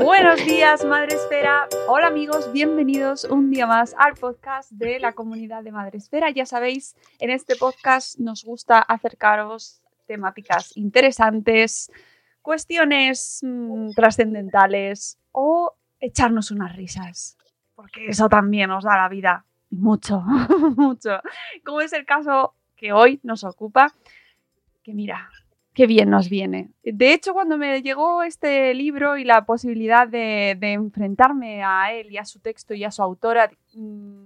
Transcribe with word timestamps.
Buenos 0.00 0.44
días, 0.46 0.84
Madre 0.84 1.14
Esfera. 1.14 1.68
Hola 1.88 2.06
amigos, 2.06 2.52
bienvenidos 2.52 3.24
un 3.24 3.50
día 3.50 3.66
más 3.66 3.94
al 3.98 4.14
podcast 4.14 4.70
de 4.72 4.98
la 4.98 5.12
comunidad 5.12 5.62
de 5.62 5.72
Madre 5.72 5.98
Esfera. 5.98 6.30
Ya 6.30 6.46
sabéis, 6.46 6.96
en 7.18 7.30
este 7.30 7.56
podcast 7.56 8.18
nos 8.18 8.44
gusta 8.44 8.78
acercaros 8.80 9.82
temáticas 10.06 10.76
interesantes, 10.76 11.90
cuestiones 12.40 13.40
mmm, 13.42 13.90
trascendentales 13.90 15.18
o 15.30 15.76
echarnos 16.00 16.50
unas 16.50 16.74
risas, 16.74 17.36
porque 17.74 18.06
eso 18.06 18.28
también 18.28 18.70
nos 18.70 18.84
da 18.84 18.96
la 18.96 19.08
vida 19.08 19.44
mucho, 19.70 20.20
mucho. 20.76 21.20
Como 21.64 21.80
es 21.80 21.92
el 21.92 22.06
caso 22.06 22.54
que 22.76 22.92
hoy 22.92 23.20
nos 23.22 23.44
ocupa, 23.44 23.94
que 24.82 24.94
mira, 24.94 25.30
qué 25.74 25.86
bien 25.86 26.10
nos 26.10 26.28
viene. 26.28 26.70
De 26.82 27.12
hecho, 27.12 27.32
cuando 27.32 27.56
me 27.58 27.82
llegó 27.82 28.22
este 28.22 28.74
libro 28.74 29.16
y 29.16 29.24
la 29.24 29.44
posibilidad 29.44 30.06
de, 30.06 30.56
enfrentarme 30.60 31.62
a 31.62 31.92
él 31.92 32.10
y 32.10 32.18
a 32.18 32.24
su 32.24 32.40
texto 32.40 32.74
y 32.74 32.84
a 32.84 32.90
su 32.90 33.02
autora, 33.02 33.50
mmm, 33.74 34.24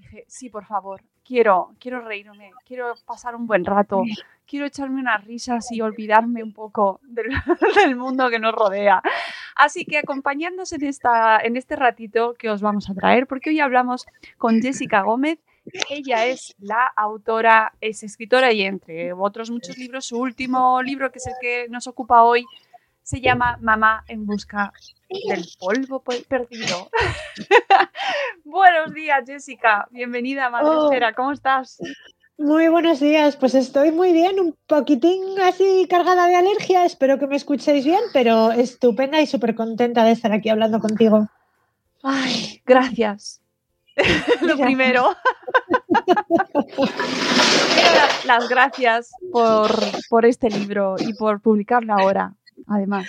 dije, 0.00 0.24
sí, 0.28 0.48
por 0.48 0.64
favor, 0.64 1.02
quiero, 1.24 1.74
quiero 1.80 2.00
reírme, 2.00 2.52
quiero 2.64 2.94
pasar 3.04 3.34
un 3.34 3.46
buen 3.46 3.64
rato, 3.64 4.02
quiero 4.46 4.66
echarme 4.66 5.00
unas 5.00 5.24
risas 5.24 5.70
y 5.72 5.80
olvidarme 5.80 6.42
un 6.42 6.52
poco 6.52 7.00
del, 7.02 7.26
del, 7.84 7.96
mundo 7.96 8.30
que 8.30 8.38
nos 8.38 8.54
rodea. 8.54 9.02
Así 9.56 9.84
que 9.84 9.98
acompañándonos 9.98 10.72
en, 10.72 10.84
esta, 10.84 11.38
en 11.38 11.56
este 11.56 11.76
ratito 11.76 12.34
que 12.34 12.50
os 12.50 12.60
vamos 12.60 12.88
a 12.90 12.94
traer, 12.94 13.26
porque 13.26 13.50
hoy 13.50 13.60
hablamos 13.60 14.06
con 14.38 14.60
Jessica 14.60 15.02
Gómez. 15.02 15.38
Ella 15.90 16.26
es 16.26 16.54
la 16.58 16.86
autora, 16.96 17.72
es 17.80 18.02
escritora 18.02 18.52
y 18.52 18.62
entre 18.62 19.12
otros 19.12 19.50
muchos 19.50 19.76
libros, 19.78 20.06
su 20.06 20.18
último 20.18 20.82
libro, 20.82 21.10
que 21.10 21.18
es 21.18 21.26
el 21.26 21.34
que 21.40 21.66
nos 21.68 21.86
ocupa 21.86 22.22
hoy, 22.22 22.44
se 23.02 23.20
llama 23.20 23.56
Mamá 23.60 24.04
en 24.08 24.26
busca 24.26 24.72
del 25.28 25.46
polvo 25.58 26.02
perdido. 26.28 26.90
Buenos 28.44 28.92
días, 28.94 29.22
Jessica. 29.26 29.86
Bienvenida 29.90 30.50
Madre 30.50 30.70
oh. 30.70 30.84
Esfera. 30.86 31.12
¿Cómo 31.14 31.32
estás? 31.32 31.78
Muy 32.38 32.68
buenos 32.68 33.00
días, 33.00 33.34
pues 33.36 33.54
estoy 33.54 33.92
muy 33.92 34.12
bien, 34.12 34.38
un 34.38 34.54
poquitín 34.66 35.40
así 35.40 35.86
cargada 35.88 36.26
de 36.26 36.36
alergia, 36.36 36.84
espero 36.84 37.18
que 37.18 37.26
me 37.26 37.36
escuchéis 37.36 37.86
bien, 37.86 38.00
pero 38.12 38.52
estupenda 38.52 39.22
y 39.22 39.26
súper 39.26 39.54
contenta 39.54 40.04
de 40.04 40.12
estar 40.12 40.32
aquí 40.32 40.50
hablando 40.50 40.78
contigo. 40.78 41.28
Ay, 42.02 42.60
gracias. 42.66 43.40
Lo 44.42 44.56
primero. 44.58 45.16
Quiero 47.74 47.90
dar 47.94 48.10
las 48.26 48.48
gracias 48.48 49.10
por, 49.32 49.70
por 50.08 50.26
este 50.26 50.50
libro 50.50 50.96
y 50.98 51.14
por 51.14 51.40
publicarlo 51.40 51.94
ahora 51.94 52.34
además. 52.66 53.06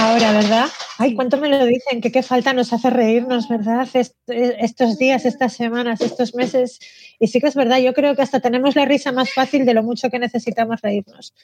Ahora, 0.00 0.32
¿verdad? 0.32 0.66
Ay, 0.98 1.14
cuánto 1.14 1.36
me 1.38 1.48
lo 1.48 1.64
dicen, 1.64 2.00
que 2.00 2.10
qué 2.10 2.22
falta 2.22 2.52
nos 2.52 2.72
hace 2.72 2.90
reírnos, 2.90 3.48
¿verdad? 3.48 3.88
estos 4.26 4.98
días, 4.98 5.24
estas 5.24 5.54
semanas, 5.54 6.00
estos 6.00 6.34
meses. 6.34 6.80
Y 7.18 7.28
sí 7.28 7.40
que 7.40 7.48
es 7.48 7.54
verdad, 7.54 7.78
yo 7.78 7.94
creo 7.94 8.16
que 8.16 8.22
hasta 8.22 8.40
tenemos 8.40 8.76
la 8.76 8.84
risa 8.84 9.12
más 9.12 9.32
fácil 9.32 9.64
de 9.64 9.74
lo 9.74 9.82
mucho 9.82 10.10
que 10.10 10.18
necesitamos 10.18 10.80
reírnos. 10.80 11.34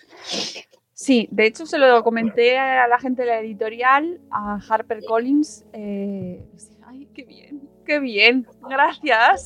Sí, 0.93 1.29
de 1.31 1.47
hecho 1.47 1.67
se 1.67 1.79
lo 1.79 2.03
comenté 2.05 2.59
a 2.59 2.87
la 2.87 2.99
gente 2.99 3.23
de 3.23 3.29
la 3.29 3.41
editorial, 3.41 4.21
a 4.31 4.61
Harper 4.69 5.01
Collins. 5.05 5.65
Eh, 5.73 6.41
ay, 6.87 7.09
qué 7.15 7.25
bien, 7.25 7.69
qué 7.85 8.01
bien, 8.01 8.47
gracias 8.69 9.45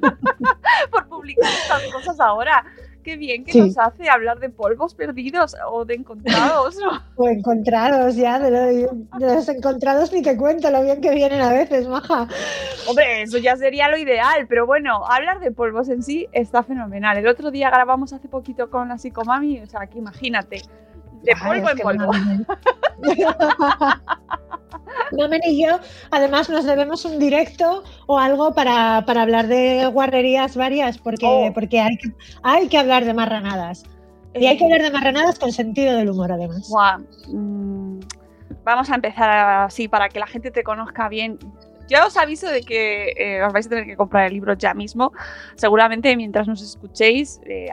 por 0.90 1.08
publicar 1.08 1.50
estas 1.50 1.92
cosas 1.92 2.20
ahora 2.20 2.64
qué 3.08 3.16
bien 3.16 3.42
que 3.42 3.52
sí. 3.52 3.60
nos 3.60 3.78
hace 3.78 4.10
hablar 4.10 4.38
de 4.38 4.50
polvos 4.50 4.94
perdidos 4.94 5.56
o 5.70 5.86
de 5.86 5.94
encontrados. 5.94 6.76
o 7.16 7.28
encontrados, 7.28 8.16
ya, 8.16 8.38
de, 8.38 8.50
lo, 8.50 8.60
de, 9.18 9.34
los 9.34 9.48
encontrados 9.48 10.12
ni 10.12 10.20
te 10.20 10.36
cuento 10.36 10.70
lo 10.70 10.82
bien 10.82 11.00
que 11.00 11.14
vienen 11.14 11.40
a 11.40 11.50
veces, 11.50 11.88
maja. 11.88 12.28
Hombre, 12.86 13.22
eso 13.22 13.38
ya 13.38 13.56
sería 13.56 13.88
lo 13.88 13.96
ideal, 13.96 14.46
pero 14.46 14.66
bueno, 14.66 15.06
hablar 15.06 15.40
de 15.40 15.50
polvos 15.52 15.88
en 15.88 16.02
sí 16.02 16.28
está 16.32 16.62
fenomenal. 16.62 17.16
El 17.16 17.28
otro 17.28 17.50
día 17.50 17.70
grabamos 17.70 18.12
hace 18.12 18.28
poquito 18.28 18.68
con 18.68 18.88
la 18.88 18.98
psicomami, 18.98 19.60
o 19.60 19.66
sea, 19.66 19.86
que 19.86 19.98
imagínate, 19.98 20.60
de 21.22 21.32
polvo 21.36 21.68
Ay, 21.68 21.72
en 21.72 21.78
polvo. 21.78 22.12
Mamen 25.16 25.40
y 25.44 25.64
yo, 25.64 25.78
además, 26.10 26.48
nos 26.48 26.64
debemos 26.64 27.04
un 27.04 27.18
directo 27.18 27.84
o 28.06 28.18
algo 28.18 28.54
para, 28.54 29.04
para 29.06 29.22
hablar 29.22 29.46
de 29.48 29.86
guarrerías 29.86 30.56
varias, 30.56 30.98
porque, 30.98 31.26
oh. 31.26 31.52
porque 31.52 31.80
hay, 31.80 31.96
que, 31.96 32.12
hay 32.42 32.68
que 32.68 32.78
hablar 32.78 33.04
de 33.04 33.14
marranadas. 33.14 33.84
Y 34.34 34.46
hay 34.46 34.56
que 34.56 34.64
hablar 34.64 34.82
de 34.82 34.90
marranadas 34.90 35.38
con 35.38 35.52
sentido 35.52 35.96
del 35.96 36.10
humor, 36.10 36.30
además. 36.30 36.68
Wow. 36.68 37.34
Mm, 37.34 38.00
vamos 38.64 38.90
a 38.90 38.94
empezar 38.94 39.30
así 39.64 39.88
para 39.88 40.08
que 40.08 40.20
la 40.20 40.26
gente 40.26 40.50
te 40.50 40.62
conozca 40.62 41.08
bien. 41.08 41.38
Ya 41.88 42.06
os 42.06 42.16
aviso 42.16 42.48
de 42.48 42.62
que 42.62 43.14
eh, 43.16 43.42
os 43.42 43.52
vais 43.52 43.66
a 43.66 43.70
tener 43.70 43.86
que 43.86 43.96
comprar 43.96 44.26
el 44.26 44.34
libro 44.34 44.52
ya 44.54 44.74
mismo. 44.74 45.12
Seguramente 45.56 46.14
mientras 46.16 46.46
nos 46.46 46.62
escuchéis, 46.62 47.40
eh, 47.46 47.68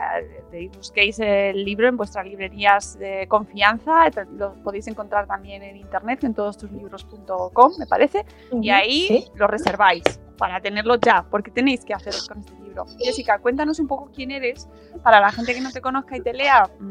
busquéis 0.74 1.18
el 1.20 1.64
libro 1.64 1.86
en 1.86 1.96
vuestras 1.96 2.24
librerías 2.24 2.98
de 2.98 3.26
confianza. 3.28 4.08
Lo 4.38 4.54
podéis 4.64 4.86
encontrar 4.88 5.26
también 5.26 5.62
en 5.62 5.76
internet, 5.76 6.24
en 6.24 6.34
todostuslibros.com, 6.34 7.72
me 7.78 7.86
parece. 7.86 8.24
Uh 8.50 8.56
-huh. 8.56 8.64
Y 8.64 8.70
ahí 8.70 9.06
¿Sí? 9.08 9.24
lo 9.34 9.46
reserváis 9.46 10.02
para 10.38 10.60
tenerlo 10.60 10.96
ya, 10.96 11.24
porque 11.30 11.50
tenéis 11.50 11.84
que 11.84 11.94
hacer 11.94 12.14
con 12.28 12.40
este 12.40 12.52
libro. 12.62 12.86
Jessica, 12.98 13.38
cuéntanos 13.38 13.78
un 13.78 13.88
poco 13.88 14.10
quién 14.14 14.30
eres 14.30 14.68
para 15.02 15.20
la 15.20 15.30
gente 15.32 15.54
que 15.54 15.60
no 15.60 15.70
te 15.72 15.80
conozca 15.80 16.16
y 16.16 16.20
te 16.20 16.32
lea 16.32 16.68
mmm, 16.78 16.90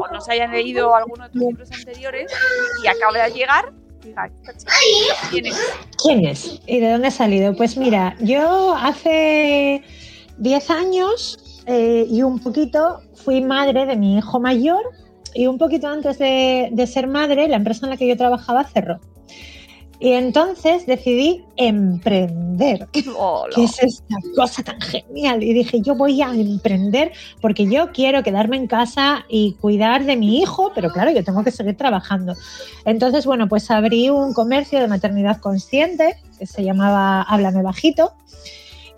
o 0.00 0.08
no 0.08 0.20
se 0.20 0.32
hayan 0.32 0.52
leído 0.52 0.94
alguno 0.94 1.24
de 1.24 1.30
tus 1.30 1.42
libros 1.42 1.72
anteriores 1.72 2.32
y 2.82 2.86
acaba 2.86 3.24
de 3.24 3.32
llegar 3.32 3.72
¿Quién 5.30 5.46
es? 5.46 5.56
¿Quién 6.02 6.26
es? 6.26 6.60
¿Y 6.66 6.80
de 6.80 6.92
dónde 6.92 7.08
ha 7.08 7.12
salido? 7.12 7.54
Pues 7.56 7.76
mira, 7.76 8.16
yo 8.20 8.74
hace 8.74 9.82
10 10.38 10.70
años 10.70 11.62
eh, 11.66 12.06
y 12.08 12.22
un 12.22 12.38
poquito 12.38 13.02
fui 13.14 13.40
madre 13.40 13.86
de 13.86 13.96
mi 13.96 14.18
hijo 14.18 14.40
mayor 14.40 14.82
y 15.34 15.46
un 15.46 15.58
poquito 15.58 15.88
antes 15.88 16.18
de, 16.18 16.70
de, 16.72 16.86
ser 16.86 17.06
madre, 17.06 17.48
la 17.48 17.56
empresa 17.56 17.86
en 17.86 17.90
la 17.90 17.96
que 17.96 18.08
yo 18.08 18.16
trabajaba 18.16 18.64
cerró. 18.64 19.00
Y 20.00 20.12
entonces 20.12 20.86
decidí 20.86 21.44
emprender. 21.56 22.88
Hola. 23.16 23.52
¿Qué 23.52 23.64
es 23.64 23.82
esta 23.82 24.14
cosa 24.36 24.62
tan 24.62 24.80
genial? 24.80 25.42
Y 25.42 25.52
dije, 25.52 25.80
yo 25.80 25.96
voy 25.96 26.22
a 26.22 26.30
emprender 26.30 27.12
porque 27.40 27.66
yo 27.66 27.90
quiero 27.90 28.22
quedarme 28.22 28.56
en 28.56 28.68
casa 28.68 29.24
y 29.28 29.54
cuidar 29.54 30.04
de 30.04 30.16
mi 30.16 30.38
hijo, 30.38 30.70
pero 30.72 30.90
claro, 30.90 31.10
yo 31.10 31.24
tengo 31.24 31.42
que 31.42 31.50
seguir 31.50 31.76
trabajando. 31.76 32.34
Entonces, 32.84 33.26
bueno, 33.26 33.48
pues 33.48 33.70
abrí 33.72 34.08
un 34.08 34.34
comercio 34.34 34.78
de 34.78 34.86
maternidad 34.86 35.40
consciente 35.40 36.16
que 36.38 36.46
se 36.46 36.62
llamaba 36.62 37.22
Háblame 37.22 37.62
Bajito. 37.62 38.12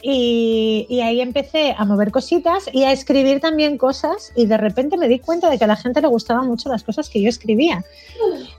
Y, 0.03 0.87
y, 0.89 1.01
ahí 1.03 1.21
empecé 1.21 1.75
a 1.77 1.85
mover 1.85 2.11
cositas 2.11 2.71
y 2.73 2.85
a 2.85 2.93
escribir 2.93 3.41
también 3.41 3.77
cosas 3.77 4.33
y 4.35 4.47
de 4.47 4.57
repente 4.57 4.97
me 4.97 5.09
di 5.09 5.19
cuenta 5.19 5.51
de 5.51 5.59
que 5.59 5.65
a 5.65 5.67
la 5.67 5.77
gente 5.77 6.01
le 6.01 6.09
gustaban 6.09 6.47
mucho 6.47 6.71
las 6.71 6.83
cosas 6.83 7.11
que 7.11 7.21
yo 7.21 7.29
escribía. 7.29 7.85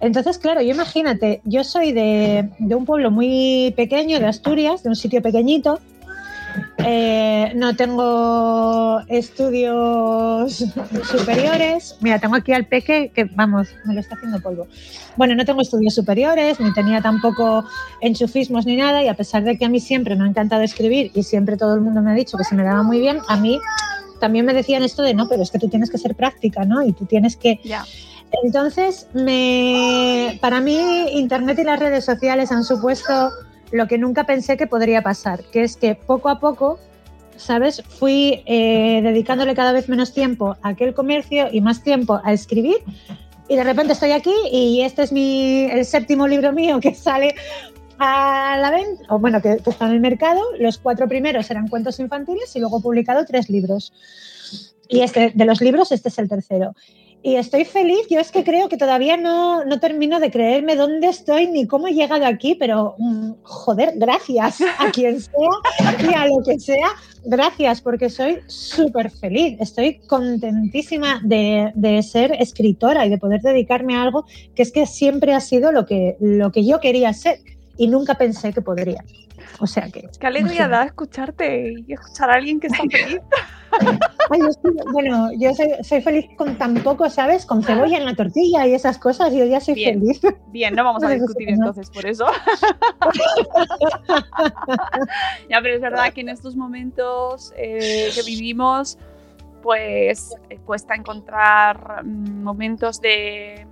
Entonces, 0.01 0.37
claro, 0.37 0.61
yo 0.61 0.69
imagínate, 0.69 1.41
yo 1.43 1.63
soy 1.63 1.93
de, 1.93 2.49
de 2.59 2.75
un 2.75 2.85
pueblo 2.85 3.09
muy 3.09 3.73
pequeño, 3.75 4.19
de 4.19 4.27
Asturias, 4.27 4.83
de 4.83 4.89
un 4.89 4.95
sitio 4.95 5.21
pequeñito, 5.21 5.79
eh, 6.79 7.51
no 7.55 7.75
tengo 7.75 9.01
estudios 9.07 10.65
superiores. 11.09 11.97
Mira, 12.01 12.19
tengo 12.19 12.35
aquí 12.35 12.53
al 12.53 12.65
peque 12.65 13.11
que, 13.13 13.25
vamos, 13.25 13.69
me 13.85 13.93
lo 13.93 13.99
está 13.99 14.15
haciendo 14.15 14.39
polvo. 14.39 14.67
Bueno, 15.15 15.35
no 15.35 15.45
tengo 15.45 15.61
estudios 15.61 15.93
superiores, 15.93 16.59
ni 16.59 16.73
tenía 16.73 17.01
tampoco 17.01 17.65
enchufismos 18.01 18.65
ni 18.65 18.77
nada, 18.77 19.03
y 19.03 19.07
a 19.07 19.15
pesar 19.15 19.43
de 19.43 19.57
que 19.57 19.65
a 19.65 19.69
mí 19.69 19.79
siempre 19.79 20.15
me 20.15 20.23
ha 20.23 20.27
encantado 20.27 20.61
escribir 20.61 21.11
y 21.13 21.23
siempre 21.23 21.57
todo 21.57 21.75
el 21.75 21.81
mundo 21.81 22.01
me 22.01 22.11
ha 22.11 22.15
dicho 22.15 22.37
que 22.37 22.43
se 22.43 22.55
me 22.55 22.63
daba 22.63 22.83
muy 22.83 22.99
bien, 22.99 23.19
a 23.27 23.37
mí 23.37 23.59
también 24.19 24.45
me 24.45 24.53
decían 24.53 24.83
esto 24.83 25.01
de 25.01 25.13
no, 25.13 25.27
pero 25.27 25.43
es 25.43 25.51
que 25.51 25.59
tú 25.59 25.67
tienes 25.67 25.89
que 25.89 25.97
ser 25.97 26.15
práctica, 26.15 26.63
¿no? 26.63 26.83
Y 26.83 26.93
tú 26.93 27.05
tienes 27.05 27.35
que. 27.35 27.59
Entonces, 28.43 29.07
me, 29.13 30.37
para 30.41 30.61
mí, 30.61 30.79
Internet 31.13 31.59
y 31.59 31.63
las 31.63 31.79
redes 31.79 32.05
sociales 32.05 32.51
han 32.51 32.63
supuesto 32.63 33.31
lo 33.71 33.87
que 33.87 33.97
nunca 33.97 34.25
pensé 34.25 34.57
que 34.57 34.67
podría 34.67 35.01
pasar, 35.01 35.43
que 35.45 35.63
es 35.63 35.77
que 35.77 35.95
poco 35.95 36.29
a 36.29 36.39
poco, 36.39 36.79
¿sabes? 37.37 37.81
Fui 37.87 38.43
eh, 38.45 39.01
dedicándole 39.01 39.55
cada 39.55 39.71
vez 39.71 39.89
menos 39.89 40.13
tiempo 40.13 40.57
a 40.61 40.69
aquel 40.69 40.93
comercio 40.93 41.47
y 41.51 41.61
más 41.61 41.83
tiempo 41.83 42.19
a 42.23 42.33
escribir. 42.33 42.77
Y 43.47 43.55
de 43.55 43.63
repente 43.63 43.93
estoy 43.93 44.11
aquí 44.11 44.33
y 44.51 44.81
este 44.81 45.03
es 45.03 45.11
mi, 45.11 45.63
el 45.65 45.85
séptimo 45.85 46.27
libro 46.27 46.53
mío 46.53 46.79
que 46.79 46.95
sale 46.95 47.35
a 47.99 48.57
la 48.59 48.71
venta, 48.71 49.03
o 49.09 49.19
bueno, 49.19 49.41
que, 49.41 49.57
que 49.57 49.69
está 49.69 49.85
en 49.85 49.93
el 49.93 49.99
mercado. 49.99 50.41
Los 50.59 50.77
cuatro 50.77 51.07
primeros 51.07 51.49
eran 51.51 51.67
cuentos 51.67 51.99
infantiles 51.99 52.55
y 52.55 52.59
luego 52.59 52.79
he 52.79 52.81
publicado 52.81 53.25
tres 53.25 53.49
libros. 53.49 53.93
Y 54.87 55.01
este, 55.01 55.31
de 55.33 55.45
los 55.45 55.61
libros, 55.61 55.91
este 55.91 56.09
es 56.09 56.17
el 56.19 56.27
tercero 56.27 56.73
y 57.23 57.35
estoy 57.35 57.65
feliz. 57.65 58.07
Yo 58.09 58.19
es 58.19 58.31
que 58.31 58.43
creo 58.43 58.69
que 58.69 58.77
todavía 58.77 59.17
no, 59.17 59.63
no, 59.65 59.79
termino 59.79 60.19
de 60.19 60.31
creerme 60.31 60.75
dónde 60.75 61.07
estoy 61.07 61.47
ni 61.47 61.67
cómo 61.67 61.87
he 61.87 61.93
llegado 61.93 62.25
aquí, 62.25 62.55
pero 62.55 62.95
mm, 62.97 63.31
joder, 63.43 63.93
gracias 63.95 64.61
a 64.79 64.91
quien 64.91 65.21
sea 65.21 65.49
y 66.09 66.13
a 66.13 66.25
lo 66.25 66.43
que 66.43 66.59
sea, 66.59 66.89
gracias 67.23 67.81
porque 67.81 68.09
soy 68.09 68.39
súper 68.47 69.11
feliz. 69.11 69.57
Estoy 69.59 69.99
contentísima 70.07 71.21
de, 71.23 71.71
de, 71.75 72.01
ser 72.01 72.33
escritora 72.39 73.05
y 73.05 73.09
de 73.09 73.17
poder 73.17 73.41
dedicarme 73.41 73.95
a 73.95 74.01
algo 74.01 74.25
que 74.55 74.63
es 74.63 74.71
que 74.71 74.85
siempre 74.85 75.33
ha 75.33 75.39
sido 75.39 75.71
lo 75.71 75.85
que, 75.85 76.17
lo 76.19 76.51
que 76.51 76.65
yo 76.65 76.79
quería 76.79 77.13
ser 77.13 77.39
y 77.77 77.87
nunca 77.87 78.15
pensé 78.15 78.51
que 78.53 78.61
podría. 78.61 79.03
O 79.59 79.67
sea 79.67 79.89
que. 79.89 80.09
Qué 80.19 80.27
alegría 80.27 80.67
da 80.67 80.85
escucharte 80.85 81.75
y 81.87 81.93
escuchar 81.93 82.31
a 82.31 82.35
alguien 82.35 82.59
que 82.59 82.67
está 82.67 82.83
feliz. 82.89 83.19
Ay, 84.29 84.39
yo 84.39 84.47
estoy, 84.47 84.75
bueno, 84.91 85.31
yo 85.33 85.53
soy, 85.53 85.69
soy, 85.83 86.01
feliz 86.01 86.25
con 86.37 86.57
tan 86.57 86.75
poco, 86.75 87.09
¿sabes? 87.09 87.45
Con 87.45 87.63
cebolla 87.63 87.97
en 87.97 88.05
la 88.05 88.15
tortilla 88.15 88.67
y 88.67 88.73
esas 88.73 88.97
cosas, 88.97 89.33
yo 89.33 89.45
ya 89.45 89.59
soy 89.59 89.75
bien, 89.75 89.99
feliz. 89.99 90.21
Bien, 90.47 90.75
no 90.75 90.83
vamos 90.83 91.03
a 91.03 91.09
discutir 91.09 91.49
entonces 91.49 91.89
por 91.89 92.05
eso. 92.05 92.25
ya, 95.49 95.61
pero 95.61 95.75
es 95.75 95.81
verdad 95.81 96.13
que 96.13 96.21
en 96.21 96.29
estos 96.29 96.55
momentos 96.55 97.53
eh, 97.57 98.09
que 98.13 98.23
vivimos, 98.23 98.97
pues 99.61 100.35
eh, 100.49 100.59
cuesta 100.65 100.95
encontrar 100.95 102.03
momentos 102.05 103.01
de 103.01 103.67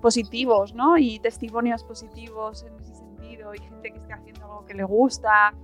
positivos, 0.00 0.74
¿no? 0.74 0.98
Y 0.98 1.18
testimonios 1.18 1.84
positivos 1.84 2.64
en 2.64 2.74
ese 2.80 2.94
sentido 2.94 3.54
y 3.54 3.58
gente 3.58 3.90
que 3.90 3.98
esté 3.98 4.12
haciendo 4.12 4.44
algo 4.44 4.66
que 4.66 4.74
le 4.74 4.84
gusta 4.84 5.54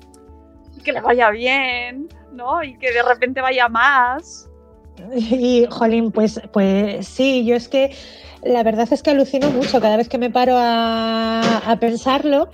y 0.76 0.80
que 0.80 0.92
le 0.92 1.00
vaya 1.00 1.30
bien, 1.30 2.08
¿no? 2.32 2.62
Y 2.62 2.78
que 2.78 2.92
de 2.92 3.02
repente 3.02 3.40
vaya 3.40 3.68
más. 3.68 4.48
Y, 5.14 5.66
Jolín, 5.70 6.10
pues, 6.12 6.40
pues 6.52 7.06
sí, 7.06 7.44
yo 7.44 7.56
es 7.56 7.68
que 7.68 7.94
la 8.42 8.62
verdad 8.62 8.88
es 8.90 9.02
que 9.02 9.10
alucino 9.10 9.50
mucho 9.50 9.80
cada 9.80 9.96
vez 9.96 10.08
que 10.08 10.18
me 10.18 10.30
paro 10.30 10.54
a, 10.56 11.58
a 11.58 11.76
pensarlo. 11.76 12.50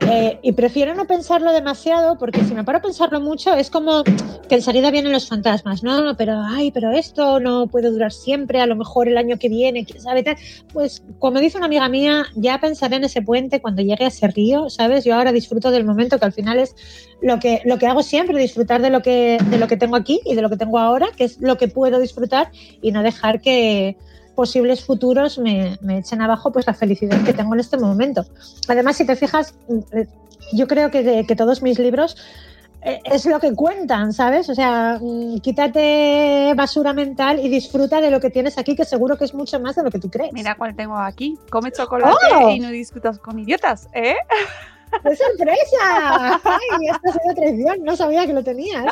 Eh, 0.00 0.38
y 0.42 0.52
prefiero 0.52 0.94
no 0.94 1.06
pensarlo 1.06 1.52
demasiado 1.52 2.18
porque 2.18 2.44
si 2.44 2.52
me 2.52 2.64
paro 2.64 2.78
a 2.78 2.82
pensarlo 2.82 3.20
mucho 3.20 3.54
es 3.54 3.70
como 3.70 4.02
que 4.02 4.56
en 4.56 4.60
salida 4.60 4.90
vienen 4.90 5.12
los 5.12 5.28
fantasmas, 5.28 5.82
no, 5.82 6.16
pero 6.16 6.42
ay, 6.44 6.72
pero 6.72 6.90
esto 6.90 7.38
no 7.38 7.68
puede 7.68 7.90
durar 7.90 8.12
siempre, 8.12 8.60
a 8.60 8.66
lo 8.66 8.74
mejor 8.74 9.08
el 9.08 9.16
año 9.16 9.38
que 9.38 9.48
viene, 9.48 9.84
quién 9.84 10.02
sabe, 10.02 10.22
tal. 10.22 10.36
pues 10.72 11.02
como 11.20 11.38
dice 11.38 11.56
una 11.56 11.66
amiga 11.66 11.88
mía, 11.88 12.26
ya 12.34 12.60
pensaré 12.60 12.96
en 12.96 13.04
ese 13.04 13.22
puente 13.22 13.62
cuando 13.62 13.82
llegue 13.82 14.04
a 14.04 14.08
ese 14.08 14.26
río, 14.28 14.68
¿sabes? 14.68 15.04
Yo 15.04 15.14
ahora 15.14 15.32
disfruto 15.32 15.70
del 15.70 15.84
momento 15.84 16.18
que 16.18 16.24
al 16.24 16.32
final 16.32 16.58
es 16.58 16.74
lo 17.22 17.38
que, 17.38 17.62
lo 17.64 17.78
que 17.78 17.86
hago 17.86 18.02
siempre, 18.02 18.38
disfrutar 18.38 18.82
de 18.82 18.90
lo, 18.90 19.00
que, 19.00 19.38
de 19.48 19.58
lo 19.58 19.68
que 19.68 19.76
tengo 19.76 19.96
aquí 19.96 20.20
y 20.24 20.34
de 20.34 20.42
lo 20.42 20.50
que 20.50 20.56
tengo 20.56 20.78
ahora, 20.78 21.06
que 21.16 21.24
es 21.24 21.40
lo 21.40 21.56
que 21.56 21.68
puedo 21.68 22.00
disfrutar 22.00 22.50
y 22.82 22.90
no 22.90 23.02
dejar 23.02 23.40
que 23.40 23.96
posibles 24.34 24.84
futuros 24.84 25.38
me, 25.38 25.78
me, 25.80 25.98
echen 25.98 26.20
abajo 26.22 26.52
pues 26.52 26.66
la 26.66 26.74
felicidad 26.74 27.22
que 27.24 27.32
tengo 27.32 27.54
en 27.54 27.60
este 27.60 27.76
momento. 27.76 28.24
Además, 28.68 28.96
si 28.96 29.06
te 29.06 29.16
fijas, 29.16 29.54
yo 30.52 30.66
creo 30.66 30.90
que, 30.90 31.02
de, 31.02 31.26
que 31.26 31.36
todos 31.36 31.62
mis 31.62 31.78
libros 31.78 32.16
eh, 32.82 33.00
es 33.04 33.24
lo 33.24 33.40
que 33.40 33.54
cuentan, 33.54 34.12
¿sabes? 34.12 34.48
O 34.50 34.54
sea, 34.54 34.98
mm, 35.00 35.38
quítate 35.38 36.52
basura 36.54 36.92
mental 36.92 37.40
y 37.42 37.48
disfruta 37.48 38.00
de 38.00 38.10
lo 38.10 38.20
que 38.20 38.28
tienes 38.28 38.58
aquí, 38.58 38.76
que 38.76 38.84
seguro 38.84 39.16
que 39.16 39.24
es 39.24 39.32
mucho 39.32 39.58
más 39.58 39.76
de 39.76 39.82
lo 39.82 39.90
que 39.90 39.98
tú 39.98 40.10
crees. 40.10 40.32
Mira 40.34 40.54
cuál 40.54 40.76
tengo 40.76 40.96
aquí. 40.98 41.38
Come 41.50 41.72
chocolate 41.72 42.14
oh. 42.34 42.50
y 42.50 42.60
no 42.60 42.68
discutas 42.68 43.18
con 43.18 43.38
idiotas, 43.38 43.88
¿eh? 43.94 44.16
¡Qué 45.02 45.16
sorpresa! 45.16 46.40
¡Ay, 46.44 46.88
esta 46.90 47.10
es 47.10 47.16
una 47.24 47.34
traición! 47.34 47.84
No 47.84 47.96
sabía 47.96 48.26
que 48.26 48.32
lo 48.32 48.42
tenías. 48.42 48.86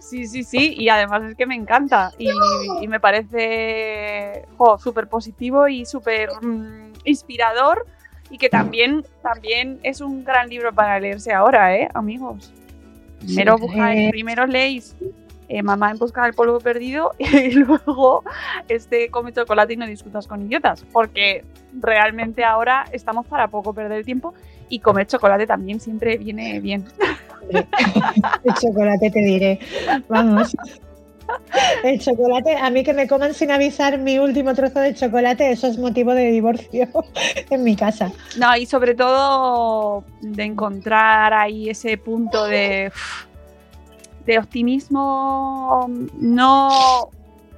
Sí, 0.00 0.26
sí, 0.26 0.44
sí. 0.44 0.74
Y 0.76 0.88
además 0.88 1.22
es 1.24 1.36
que 1.36 1.46
me 1.46 1.54
encanta. 1.54 2.12
Y, 2.18 2.28
y 2.80 2.88
me 2.88 3.00
parece 3.00 4.46
súper 4.78 5.08
positivo 5.08 5.68
y 5.68 5.84
súper 5.86 6.30
mmm, 6.40 6.92
inspirador. 7.04 7.86
Y 8.30 8.38
que 8.38 8.48
también, 8.48 9.04
también 9.22 9.80
es 9.82 10.00
un 10.00 10.24
gran 10.24 10.48
libro 10.48 10.72
para 10.72 11.00
leerse 11.00 11.32
ahora, 11.32 11.74
¿eh, 11.74 11.88
amigos? 11.94 12.52
Primero, 13.20 13.56
sí, 13.56 13.62
buscáis, 13.62 14.00
eh... 14.00 14.08
primero 14.10 14.46
leéis 14.46 14.94
eh, 15.48 15.62
Mamá 15.62 15.90
en 15.90 15.98
busca 15.98 16.24
del 16.24 16.34
polvo 16.34 16.60
perdido 16.60 17.12
y 17.18 17.52
luego 17.52 18.22
este 18.68 19.10
come 19.10 19.32
chocolate 19.32 19.72
y 19.72 19.76
no 19.76 19.86
discutas 19.86 20.26
con 20.26 20.42
idiotas. 20.42 20.84
Porque 20.92 21.44
realmente 21.72 22.44
ahora 22.44 22.84
estamos 22.92 23.26
para 23.26 23.48
poco 23.48 23.72
perder 23.72 23.98
el 23.98 24.04
tiempo 24.04 24.34
y 24.68 24.80
comer 24.80 25.06
chocolate 25.06 25.46
también 25.46 25.80
siempre 25.80 26.16
viene 26.16 26.60
bien. 26.60 26.84
El 27.50 28.54
chocolate 28.54 29.10
te 29.10 29.20
diré, 29.20 29.58
vamos. 30.08 30.54
El 31.82 32.00
chocolate, 32.00 32.56
a 32.56 32.70
mí 32.70 32.82
que 32.82 32.94
me 32.94 33.06
coman 33.06 33.34
sin 33.34 33.50
avisar 33.50 33.98
mi 33.98 34.18
último 34.18 34.54
trozo 34.54 34.80
de 34.80 34.94
chocolate, 34.94 35.50
eso 35.50 35.66
es 35.66 35.78
motivo 35.78 36.14
de 36.14 36.30
divorcio 36.30 36.88
en 37.50 37.64
mi 37.64 37.76
casa. 37.76 38.10
No, 38.38 38.56
y 38.56 38.66
sobre 38.66 38.94
todo 38.94 40.04
de 40.20 40.44
encontrar 40.44 41.34
ahí 41.34 41.68
ese 41.68 41.98
punto 41.98 42.46
de, 42.46 42.90
de 44.24 44.38
optimismo 44.38 45.86
no 46.14 47.10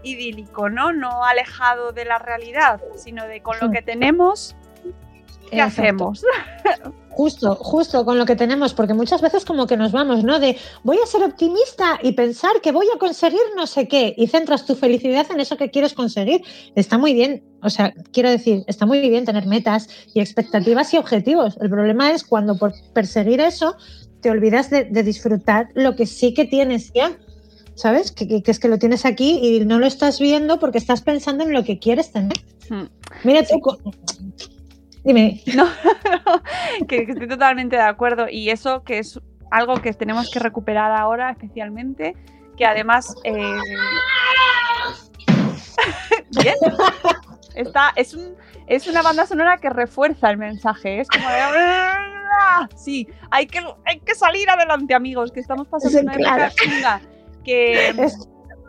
idílico, 0.03 0.69
¿no? 0.69 0.93
No 0.93 1.25
alejado 1.25 1.93
de 1.93 2.05
la 2.05 2.19
realidad, 2.19 2.81
sino 2.97 3.27
de 3.27 3.41
con 3.41 3.57
lo 3.61 3.71
que 3.71 3.83
tenemos, 3.83 4.57
¿qué 5.51 5.61
Exacto. 5.61 5.83
hacemos? 5.83 6.25
Justo, 7.11 7.57
justo 7.57 8.05
con 8.05 8.19
lo 8.19 8.25
que 8.25 8.37
tenemos, 8.37 8.73
porque 8.73 8.95
muchas 8.95 9.21
veces 9.21 9.45
como 9.45 9.67
que 9.67 9.77
nos 9.77 9.91
vamos, 9.93 10.25
¿no? 10.25 10.39
De 10.39 10.57
voy 10.85 10.97
a 11.03 11.07
ser 11.07 11.23
optimista 11.23 11.99
y 12.03 12.13
pensar 12.13 12.61
que 12.63 12.71
voy 12.73 12.87
a 12.95 12.99
conseguir 12.99 13.41
no 13.57 13.67
sé 13.67 13.89
qué 13.89 14.15
y 14.17 14.29
centras 14.29 14.65
tu 14.65 14.75
felicidad 14.77 15.27
en 15.31 15.41
eso 15.41 15.57
que 15.57 15.71
quieres 15.71 15.93
conseguir. 15.93 16.43
Está 16.77 16.99
muy 16.99 17.13
bien, 17.13 17.43
o 17.63 17.69
sea, 17.69 17.93
quiero 18.13 18.31
decir, 18.31 18.65
está 18.69 18.87
muy 18.87 19.07
bien 19.11 19.27
tener 19.27 19.47
metas 19.47 19.89
y 20.15 20.21
expectativas 20.21 20.95
y 20.95 20.99
objetivos. 20.99 21.59
El 21.61 21.69
problema 21.69 22.13
es 22.13 22.25
cuando 22.25 22.57
por 22.57 22.73
perseguir 22.95 23.41
eso 23.41 23.77
te 24.23 24.31
olvidas 24.31 24.71
de, 24.71 24.85
de 24.85 25.03
disfrutar 25.03 25.69
lo 25.75 25.97
que 25.97 26.07
sí 26.07 26.33
que 26.33 26.45
tienes 26.45 26.93
ya. 26.95 27.19
¿Sabes? 27.75 28.13
Que, 28.13 28.29
que, 28.29 28.43
que, 28.43 28.51
es 28.51 28.59
que 28.59 28.69
lo 28.69 28.79
tienes 28.79 29.05
aquí 29.05 29.41
y 29.43 29.65
no 29.65 29.79
lo 29.79 29.87
estás 29.87 30.21
viendo 30.21 30.59
porque 30.59 30.79
estás 30.79 31.01
pensando 31.01 31.45
en 31.45 31.53
lo 31.53 31.65
que 31.65 31.79
quieres 31.79 32.13
tener. 32.13 32.37
Hmm. 32.69 32.85
Mira 33.25 33.43
tú, 33.43 33.59
Dime. 35.05 35.43
No, 35.55 35.67
que, 36.89 37.07
que, 37.07 37.13
estoy 37.13 37.29
totalmente 37.29 37.77
de 37.77 37.83
acuerdo. 37.83 38.27
Y 38.29 38.51
eso 38.51 38.83
que 38.83 38.99
es 38.99 39.21
algo 39.51 39.75
que 39.81 39.93
tenemos 39.93 40.31
que 40.31 40.39
recuperar 40.39 40.93
ahora 40.93 41.31
especialmente, 41.31 42.17
que 42.57 42.67
además... 42.67 43.15
Eh... 43.25 43.59
Bien. 46.43 46.55
Está, 47.55 47.93
es, 47.97 48.15
un, 48.15 48.37
es 48.67 48.87
una 48.87 49.03
banda 49.03 49.27
sonora 49.27 49.59
que 49.59 49.71
refuerza 49.71 50.31
el 50.31 50.37
mensaje. 50.37 51.01
Es 51.01 51.09
como 51.09 51.29
de... 51.29 51.41
Sí, 52.77 53.09
hay 53.31 53.47
que, 53.47 53.61
hay 53.85 54.01
que 54.01 54.15
salir 54.15 54.49
adelante, 54.49 54.95
amigos, 54.95 55.33
que 55.33 55.41
estamos 55.41 55.67
pasando 55.69 56.01
una 56.01 56.13
claro. 56.13 56.45
época 56.45 56.63
chunga, 56.63 57.01
que, 57.45 57.95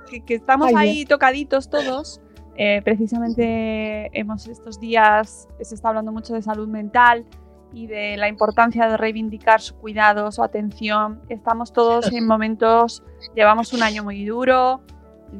que, 0.09 0.25
que 0.25 0.33
estamos 0.33 0.67
Ay, 0.69 0.75
ahí 0.75 1.05
tocaditos 1.05 1.69
todos. 1.69 2.21
Eh, 2.57 2.81
precisamente 2.83 4.09
hemos 4.17 4.47
estos 4.47 4.79
días 4.79 5.47
se 5.61 5.75
está 5.75 5.89
hablando 5.89 6.11
mucho 6.11 6.33
de 6.33 6.41
salud 6.41 6.67
mental 6.67 7.25
y 7.73 7.87
de 7.87 8.17
la 8.17 8.27
importancia 8.27 8.87
de 8.89 8.97
reivindicar 8.97 9.61
su 9.61 9.75
cuidado, 9.75 10.31
su 10.31 10.43
atención. 10.43 11.21
Estamos 11.29 11.71
todos 11.71 12.11
en 12.11 12.27
momentos, 12.27 13.03
llevamos 13.35 13.71
un 13.73 13.83
año 13.83 14.03
muy 14.03 14.25
duro, 14.25 14.81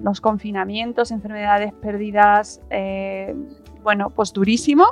los 0.01 0.21
confinamientos, 0.21 1.11
enfermedades 1.11 1.73
perdidas, 1.73 2.61
eh, 2.69 3.35
bueno, 3.83 4.09
pues 4.09 4.31
durísimo 4.31 4.85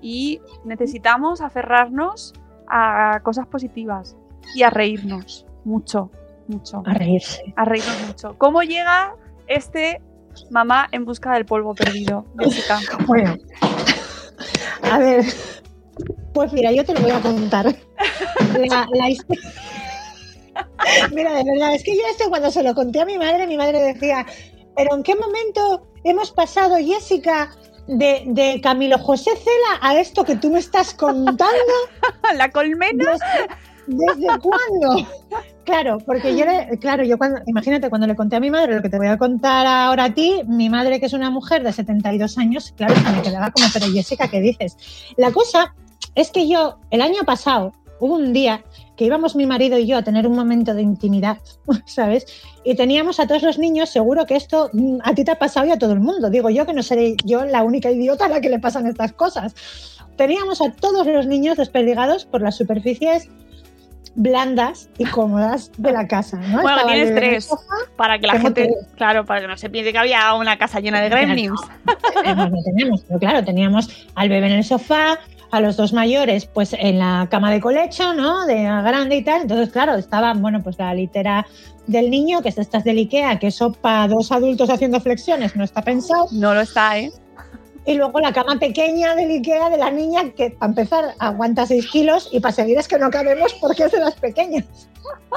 y 0.00 0.40
necesitamos 0.64 1.40
aferrarnos 1.40 2.32
a 2.66 3.20
cosas 3.22 3.46
positivas 3.46 4.16
y 4.56 4.64
a 4.64 4.70
reírnos 4.70 5.46
mucho, 5.64 6.10
mucho, 6.48 6.82
A 6.84 6.94
reírse. 6.94 7.54
a 7.54 7.64
reírnos 7.64 8.06
mucho. 8.08 8.34
¿Cómo 8.38 8.62
llega 8.62 9.14
este 9.46 10.00
mamá 10.50 10.88
en 10.92 11.04
busca 11.04 11.32
del 11.34 11.44
polvo 11.46 11.74
perdido, 11.74 12.24
Jessica? 12.38 12.80
Bueno, 13.06 13.36
a 14.90 14.98
ver, 14.98 15.24
pues 16.34 16.52
mira, 16.52 16.72
yo 16.72 16.84
te 16.84 16.94
lo 16.94 17.00
voy 17.00 17.10
a 17.10 17.20
contar. 17.20 17.74
La, 18.68 18.86
la 18.92 19.08
histo- 19.10 19.34
Mira, 21.12 21.34
de 21.36 21.44
verdad, 21.44 21.74
es 21.74 21.82
que 21.84 21.96
yo 21.96 22.02
esto 22.10 22.28
cuando 22.28 22.50
se 22.50 22.62
lo 22.62 22.74
conté 22.74 23.00
a 23.00 23.04
mi 23.06 23.16
madre, 23.18 23.46
mi 23.46 23.56
madre 23.56 23.80
decía, 23.80 24.26
pero 24.76 24.94
¿en 24.96 25.02
qué 25.02 25.14
momento 25.14 25.86
hemos 26.04 26.30
pasado, 26.32 26.76
Jessica, 26.76 27.50
de, 27.86 28.22
de 28.26 28.60
Camilo 28.60 28.98
José 28.98 29.30
Cela 29.36 29.78
a 29.80 29.98
esto 29.98 30.24
que 30.24 30.36
tú 30.36 30.50
me 30.50 30.58
estás 30.58 30.92
contando? 30.94 31.72
La 32.36 32.50
colmena. 32.50 33.12
¿Desde, 33.12 33.48
desde 33.86 34.26
cuándo? 34.40 35.08
Claro, 35.64 35.98
porque 36.04 36.36
yo 36.36 36.44
le, 36.44 36.78
claro, 36.78 37.04
yo 37.04 37.18
cuando, 37.18 37.40
imagínate, 37.46 37.88
cuando 37.88 38.06
le 38.06 38.16
conté 38.16 38.36
a 38.36 38.40
mi 38.40 38.50
madre 38.50 38.74
lo 38.74 38.82
que 38.82 38.88
te 38.88 38.98
voy 38.98 39.06
a 39.06 39.16
contar 39.16 39.66
ahora 39.66 40.04
a 40.04 40.14
ti, 40.14 40.42
mi 40.46 40.68
madre, 40.68 40.98
que 40.98 41.06
es 41.06 41.12
una 41.12 41.30
mujer 41.30 41.62
de 41.62 41.72
72 41.72 42.38
años, 42.38 42.72
claro, 42.76 42.94
se 42.96 43.12
me 43.12 43.22
quedaba 43.22 43.50
como, 43.50 43.66
pero 43.72 43.86
Jessica, 43.86 44.28
¿qué 44.28 44.40
dices? 44.40 44.76
La 45.16 45.30
cosa 45.30 45.74
es 46.14 46.30
que 46.30 46.48
yo, 46.48 46.78
el 46.90 47.00
año 47.00 47.22
pasado, 47.24 47.72
hubo 48.02 48.16
un 48.16 48.32
día 48.32 48.64
que 48.96 49.04
íbamos 49.04 49.36
mi 49.36 49.46
marido 49.46 49.78
y 49.78 49.86
yo 49.86 49.96
a 49.96 50.02
tener 50.02 50.26
un 50.26 50.34
momento 50.34 50.74
de 50.74 50.82
intimidad, 50.82 51.38
¿sabes? 51.86 52.26
Y 52.64 52.74
teníamos 52.74 53.20
a 53.20 53.28
todos 53.28 53.42
los 53.42 53.58
niños, 53.58 53.90
seguro 53.90 54.26
que 54.26 54.34
esto 54.34 54.70
mm, 54.72 54.98
a 55.04 55.14
ti 55.14 55.24
te 55.24 55.30
ha 55.30 55.38
pasado 55.38 55.66
y 55.66 55.70
a 55.70 55.78
todo 55.78 55.92
el 55.92 56.00
mundo. 56.00 56.28
Digo 56.28 56.50
yo 56.50 56.66
que 56.66 56.72
no 56.72 56.82
seré 56.82 57.16
yo 57.24 57.44
la 57.44 57.62
única 57.62 57.90
idiota 57.92 58.26
a 58.26 58.28
la 58.28 58.40
que 58.40 58.50
le 58.50 58.58
pasan 58.58 58.88
estas 58.88 59.12
cosas. 59.12 59.54
Teníamos 60.16 60.60
a 60.60 60.72
todos 60.72 61.06
los 61.06 61.26
niños 61.26 61.56
desperdigados 61.56 62.24
por 62.24 62.42
las 62.42 62.56
superficies 62.56 63.28
blandas 64.14 64.88
y 64.98 65.04
cómodas 65.04 65.70
de 65.78 65.92
la 65.92 66.06
casa. 66.06 66.36
¿no? 66.38 66.62
Bueno, 66.62 66.78
Estaba 66.78 66.92
tienes 66.92 67.14
tres. 67.14 67.50
Para 67.96 68.18
que 68.18 68.26
la 68.26 68.38
gente, 68.38 68.64
tres. 68.64 68.86
claro, 68.96 69.24
para 69.24 69.40
que 69.40 69.48
no 69.48 69.56
se 69.56 69.70
piense 69.70 69.92
que 69.92 69.98
había 69.98 70.34
una 70.34 70.58
casa 70.58 70.80
llena 70.80 71.00
de 71.00 71.08
gremlins. 71.08 71.60
tenemos, 72.14 72.50
no 72.50 72.62
tenemos, 72.62 73.04
pero 73.06 73.18
claro, 73.18 73.44
teníamos 73.44 74.06
al 74.14 74.28
bebé 74.28 74.46
en 74.46 74.52
el 74.54 74.64
sofá, 74.64 75.18
a 75.52 75.60
los 75.60 75.76
dos 75.76 75.92
mayores 75.92 76.46
pues 76.46 76.72
en 76.72 76.98
la 76.98 77.28
cama 77.30 77.50
de 77.50 77.60
colecho, 77.60 78.14
¿no? 78.14 78.46
De 78.46 78.62
grande 78.62 79.16
y 79.16 79.22
tal. 79.22 79.42
Entonces, 79.42 79.70
claro, 79.70 79.94
estaba, 79.94 80.32
bueno, 80.32 80.62
pues 80.62 80.78
la 80.78 80.94
litera 80.94 81.46
del 81.86 82.10
niño, 82.10 82.42
que 82.42 82.48
es 82.48 82.58
estas 82.58 82.84
del 82.84 82.98
Ikea, 82.98 83.38
que 83.38 83.48
eso 83.48 83.72
para 83.72 84.08
dos 84.08 84.32
adultos 84.32 84.70
haciendo 84.70 85.00
flexiones 85.00 85.54
no 85.54 85.64
está 85.64 85.82
pensado. 85.82 86.26
No 86.32 86.54
lo 86.54 86.62
está, 86.62 86.98
¿eh? 86.98 87.12
Y 87.84 87.94
luego 87.94 88.20
la 88.20 88.32
cama 88.32 88.58
pequeña 88.58 89.14
del 89.16 89.30
Ikea 89.30 89.70
de 89.70 89.76
la 89.76 89.90
niña, 89.90 90.30
que 90.36 90.50
para 90.50 90.70
empezar 90.70 91.14
aguanta 91.18 91.66
6 91.66 91.90
kilos 91.90 92.28
y 92.30 92.38
para 92.38 92.54
seguir 92.54 92.78
es 92.78 92.86
que 92.86 92.98
no 92.98 93.10
cabemos 93.10 93.54
porque 93.54 93.84
es 93.84 93.92
de 93.92 93.98
las 93.98 94.14
pequeñas. 94.14 94.64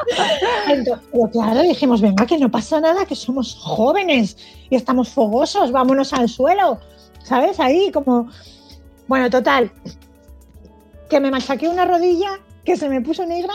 Entonces, 0.70 1.08
pero 1.12 1.30
claro, 1.32 1.62
dijimos, 1.64 2.02
venga, 2.02 2.26
que 2.28 2.38
no 2.38 2.52
pasa 2.52 2.80
nada, 2.80 3.06
que 3.06 3.16
somos 3.16 3.56
jóvenes 3.56 4.38
y 4.70 4.76
estamos 4.76 5.10
fogosos, 5.10 5.72
vámonos 5.72 6.14
al 6.14 6.30
suelo, 6.30 6.80
¿sabes? 7.24 7.60
Ahí 7.60 7.92
como... 7.92 8.30
Bueno, 9.08 9.30
total, 9.30 9.72
que 11.10 11.20
me 11.20 11.32
machaqué 11.32 11.68
una 11.68 11.86
rodilla 11.86 12.40
que 12.66 12.76
se 12.76 12.90
me 12.90 13.02
puso 13.02 13.26
negra. 13.26 13.54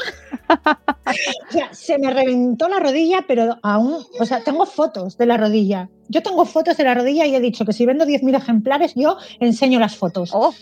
o 0.48 1.52
sea, 1.52 1.74
se 1.74 1.98
me 1.98 2.10
reventó 2.12 2.68
la 2.68 2.80
rodilla, 2.80 3.24
pero 3.26 3.58
aún, 3.62 4.04
o 4.18 4.24
sea, 4.24 4.42
tengo 4.42 4.64
fotos 4.64 5.18
de 5.18 5.26
la 5.26 5.36
rodilla. 5.36 5.90
Yo 6.08 6.22
tengo 6.22 6.44
fotos 6.44 6.76
de 6.76 6.84
la 6.84 6.94
rodilla 6.94 7.26
y 7.26 7.34
he 7.34 7.40
dicho 7.40 7.64
que 7.64 7.72
si 7.72 7.84
vendo 7.84 8.06
10.000 8.06 8.36
ejemplares, 8.36 8.94
yo 8.94 9.16
enseño 9.40 9.78
las 9.78 9.96
fotos. 9.96 10.30
Oh, 10.32 10.54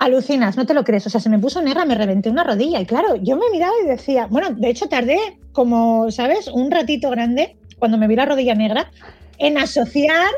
Alucinas, 0.00 0.56
no 0.56 0.64
te 0.64 0.72
lo 0.72 0.82
crees. 0.82 1.06
O 1.06 1.10
sea, 1.10 1.20
se 1.20 1.28
me 1.28 1.38
puso 1.38 1.60
negra, 1.60 1.84
me 1.84 1.94
reventé 1.94 2.30
una 2.30 2.42
rodilla. 2.42 2.80
Y 2.80 2.86
claro, 2.86 3.16
yo 3.16 3.36
me 3.36 3.50
miraba 3.52 3.74
y 3.84 3.86
decía, 3.86 4.26
bueno, 4.26 4.50
de 4.50 4.70
hecho 4.70 4.88
tardé 4.88 5.18
como, 5.52 6.10
¿sabes? 6.10 6.48
Un 6.48 6.70
ratito 6.70 7.10
grande, 7.10 7.58
cuando 7.78 7.98
me 7.98 8.08
vi 8.08 8.16
la 8.16 8.24
rodilla 8.24 8.54
negra, 8.54 8.90
en 9.36 9.58
asociar 9.58 10.30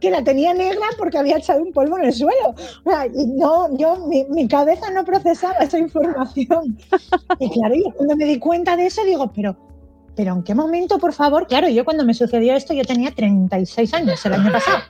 que 0.00 0.10
la 0.10 0.22
tenía 0.22 0.52
negra 0.52 0.86
porque 0.98 1.18
había 1.18 1.38
echado 1.38 1.62
un 1.62 1.72
polvo 1.72 1.98
en 1.98 2.04
el 2.04 2.12
suelo. 2.12 2.54
Y 3.14 3.26
no, 3.26 3.76
yo, 3.76 4.06
mi, 4.06 4.24
mi 4.24 4.46
cabeza 4.48 4.90
no 4.90 5.04
procesaba 5.04 5.56
esa 5.60 5.78
información. 5.78 6.78
Y 7.38 7.50
claro, 7.50 7.74
yo 7.74 7.92
cuando 7.96 8.16
me 8.16 8.24
di 8.24 8.38
cuenta 8.38 8.76
de 8.76 8.86
eso, 8.86 9.04
digo, 9.04 9.30
pero, 9.34 9.56
pero 10.14 10.34
¿en 10.34 10.42
qué 10.42 10.54
momento, 10.54 10.98
por 10.98 11.12
favor? 11.12 11.46
Claro, 11.46 11.68
yo 11.68 11.84
cuando 11.84 12.04
me 12.04 12.14
sucedió 12.14 12.54
esto, 12.54 12.74
yo 12.74 12.84
tenía 12.84 13.12
36 13.12 13.94
años 13.94 14.24
el 14.26 14.34
año 14.34 14.52
pasado. 14.52 14.82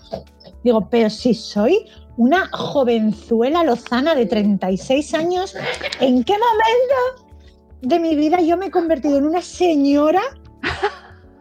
Digo, 0.62 0.88
pero 0.90 1.10
si 1.10 1.34
soy 1.34 1.86
una 2.16 2.48
jovenzuela 2.52 3.64
lozana 3.64 4.14
de 4.14 4.26
36 4.26 5.14
años, 5.14 5.54
¿en 6.00 6.24
qué 6.24 6.32
momento 6.32 7.34
de 7.82 7.98
mi 7.98 8.16
vida 8.16 8.40
yo 8.40 8.56
me 8.56 8.66
he 8.66 8.70
convertido 8.70 9.18
en 9.18 9.26
una 9.26 9.42
señora 9.42 10.22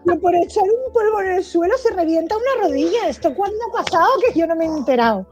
que 0.04 0.16
por 0.18 0.36
echar 0.36 0.64
un 0.64 0.94
polvo 0.94 1.22
en 1.22 1.36
el 1.36 1.44
suelo 1.44 1.78
se 1.78 1.92
revienta 1.92 2.36
una 2.36 2.68
rodilla? 2.68 3.08
¿Esto 3.08 3.34
cuándo 3.34 3.58
ha 3.70 3.84
pasado 3.84 4.08
que 4.26 4.40
yo 4.40 4.48
no 4.48 4.56
me 4.56 4.66
he 4.66 4.68
enterado? 4.68 5.26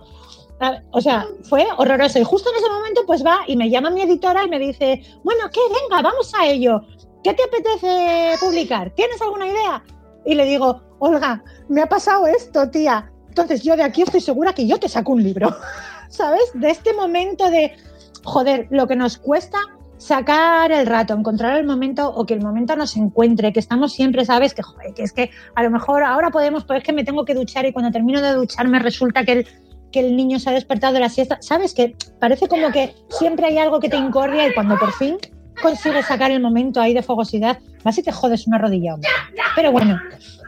O 0.92 1.02
sea, 1.02 1.26
fue 1.44 1.66
horroroso. 1.78 2.20
Y 2.20 2.24
justo 2.24 2.52
en 2.52 2.58
ese 2.58 2.70
momento, 2.70 3.02
pues 3.08 3.26
va 3.26 3.40
y 3.48 3.56
me 3.56 3.70
llama 3.70 3.90
mi 3.90 4.02
editora 4.02 4.44
y 4.44 4.50
me 4.50 4.60
dice, 4.60 5.02
bueno, 5.24 5.50
¿qué? 5.52 5.60
Venga, 5.82 6.02
vamos 6.04 6.32
a 6.40 6.48
ello. 6.48 6.82
¿Qué 7.24 7.34
te 7.34 7.44
apetece 7.44 8.36
publicar? 8.40 8.92
¿Tienes 8.92 9.22
alguna 9.22 9.48
idea? 9.48 9.84
Y 10.26 10.36
le 10.36 10.46
digo, 10.46 10.82
Olga, 11.00 11.44
me 11.68 11.82
ha 11.82 11.90
pasado 11.90 12.28
esto, 12.28 12.70
tía. 12.70 13.12
Entonces 13.30 13.64
yo 13.64 13.76
de 13.76 13.84
aquí 13.84 14.04
estoy 14.04 14.22
segura 14.22 14.54
que 14.54 14.68
yo 14.68 14.80
te 14.80 14.90
saco 14.90 15.14
un 15.14 15.24
libro, 15.24 15.56
¿sabes? 16.10 16.52
De 16.54 16.70
este 16.70 16.94
momento 16.94 17.50
de, 17.50 17.76
joder, 18.24 18.68
lo 18.70 18.88
que 18.88 18.96
nos 18.96 19.18
cuesta 19.18 19.58
sacar 20.02 20.72
el 20.72 20.88
rato, 20.88 21.14
encontrar 21.14 21.60
el 21.60 21.66
momento 21.66 22.10
o 22.10 22.26
que 22.26 22.34
el 22.34 22.42
momento 22.42 22.76
nos 22.76 22.98
encuentre, 22.98 23.54
que 23.54 23.60
estamos 23.60 23.94
siempre, 23.94 24.26
¿sabes? 24.26 24.56
Que, 24.56 24.64
que 24.96 25.04
es 25.04 25.14
que 25.14 25.30
a 25.54 25.62
lo 25.62 25.70
mejor 25.70 26.04
ahora 26.04 26.32
podemos, 26.32 26.64
pero 26.64 26.80
es 26.80 26.84
que 26.84 26.92
me 26.92 27.04
tengo 27.04 27.24
que 27.24 27.36
duchar 27.36 27.68
y 27.68 27.72
cuando 27.72 27.92
termino 27.92 28.20
de 28.20 28.34
ducharme 28.34 28.80
resulta 28.80 29.24
que 29.24 29.32
el, 29.32 29.48
que 29.92 30.00
el 30.00 30.16
niño 30.16 30.40
se 30.40 30.50
ha 30.50 30.54
despertado 30.54 30.96
de 30.96 31.02
la 31.02 31.10
siesta, 31.10 31.38
¿sabes? 31.42 31.76
Que 31.76 31.96
parece 32.20 32.48
como 32.48 32.72
que 32.72 32.96
siempre 33.10 33.46
hay 33.46 33.60
algo 33.60 33.80
que 33.80 33.90
te 33.90 33.98
incordia 33.98 34.48
y 34.48 34.54
cuando 34.56 34.76
por 34.80 34.92
fin 34.94 35.18
consigues 35.62 36.08
sacar 36.08 36.32
el 36.32 36.42
momento 36.42 36.82
ahí 36.82 36.96
de 36.96 37.04
fogosidad, 37.04 37.60
vas 37.84 37.98
y 37.98 38.04
te 38.04 38.12
jodes 38.12 38.48
una 38.48 38.58
rodilla, 38.58 38.96
hombre. 38.96 39.10
Pero 39.56 39.72
bueno, 39.72 40.00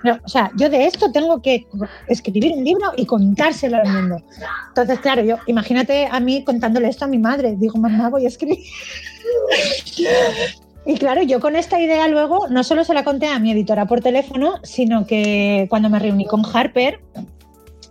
no, 0.03 0.19
o 0.23 0.27
sea, 0.27 0.51
yo 0.57 0.69
de 0.69 0.85
esto 0.85 1.11
tengo 1.11 1.41
que 1.41 1.65
escribir 2.07 2.53
un 2.53 2.63
libro 2.63 2.91
y 2.97 3.05
contárselo 3.05 3.77
al 3.77 3.87
mundo. 3.87 4.21
Entonces, 4.69 4.99
claro, 4.99 5.23
yo 5.23 5.37
imagínate 5.47 6.07
a 6.11 6.19
mí 6.19 6.43
contándole 6.43 6.89
esto 6.89 7.05
a 7.05 7.07
mi 7.07 7.19
madre. 7.19 7.55
Digo, 7.57 7.77
mamá, 7.77 8.09
voy 8.09 8.25
a 8.25 8.27
escribir. 8.27 8.59
Y 10.85 10.97
claro, 10.97 11.21
yo 11.21 11.39
con 11.39 11.55
esta 11.55 11.79
idea 11.79 12.07
luego 12.09 12.49
no 12.49 12.63
solo 12.63 12.83
se 12.83 12.93
la 12.93 13.05
conté 13.05 13.27
a 13.27 13.39
mi 13.39 13.51
editora 13.51 13.85
por 13.85 14.01
teléfono, 14.01 14.55
sino 14.63 15.07
que 15.07 15.67
cuando 15.69 15.89
me 15.89 15.97
reuní 15.97 16.25
con 16.25 16.43
Harper, 16.45 16.99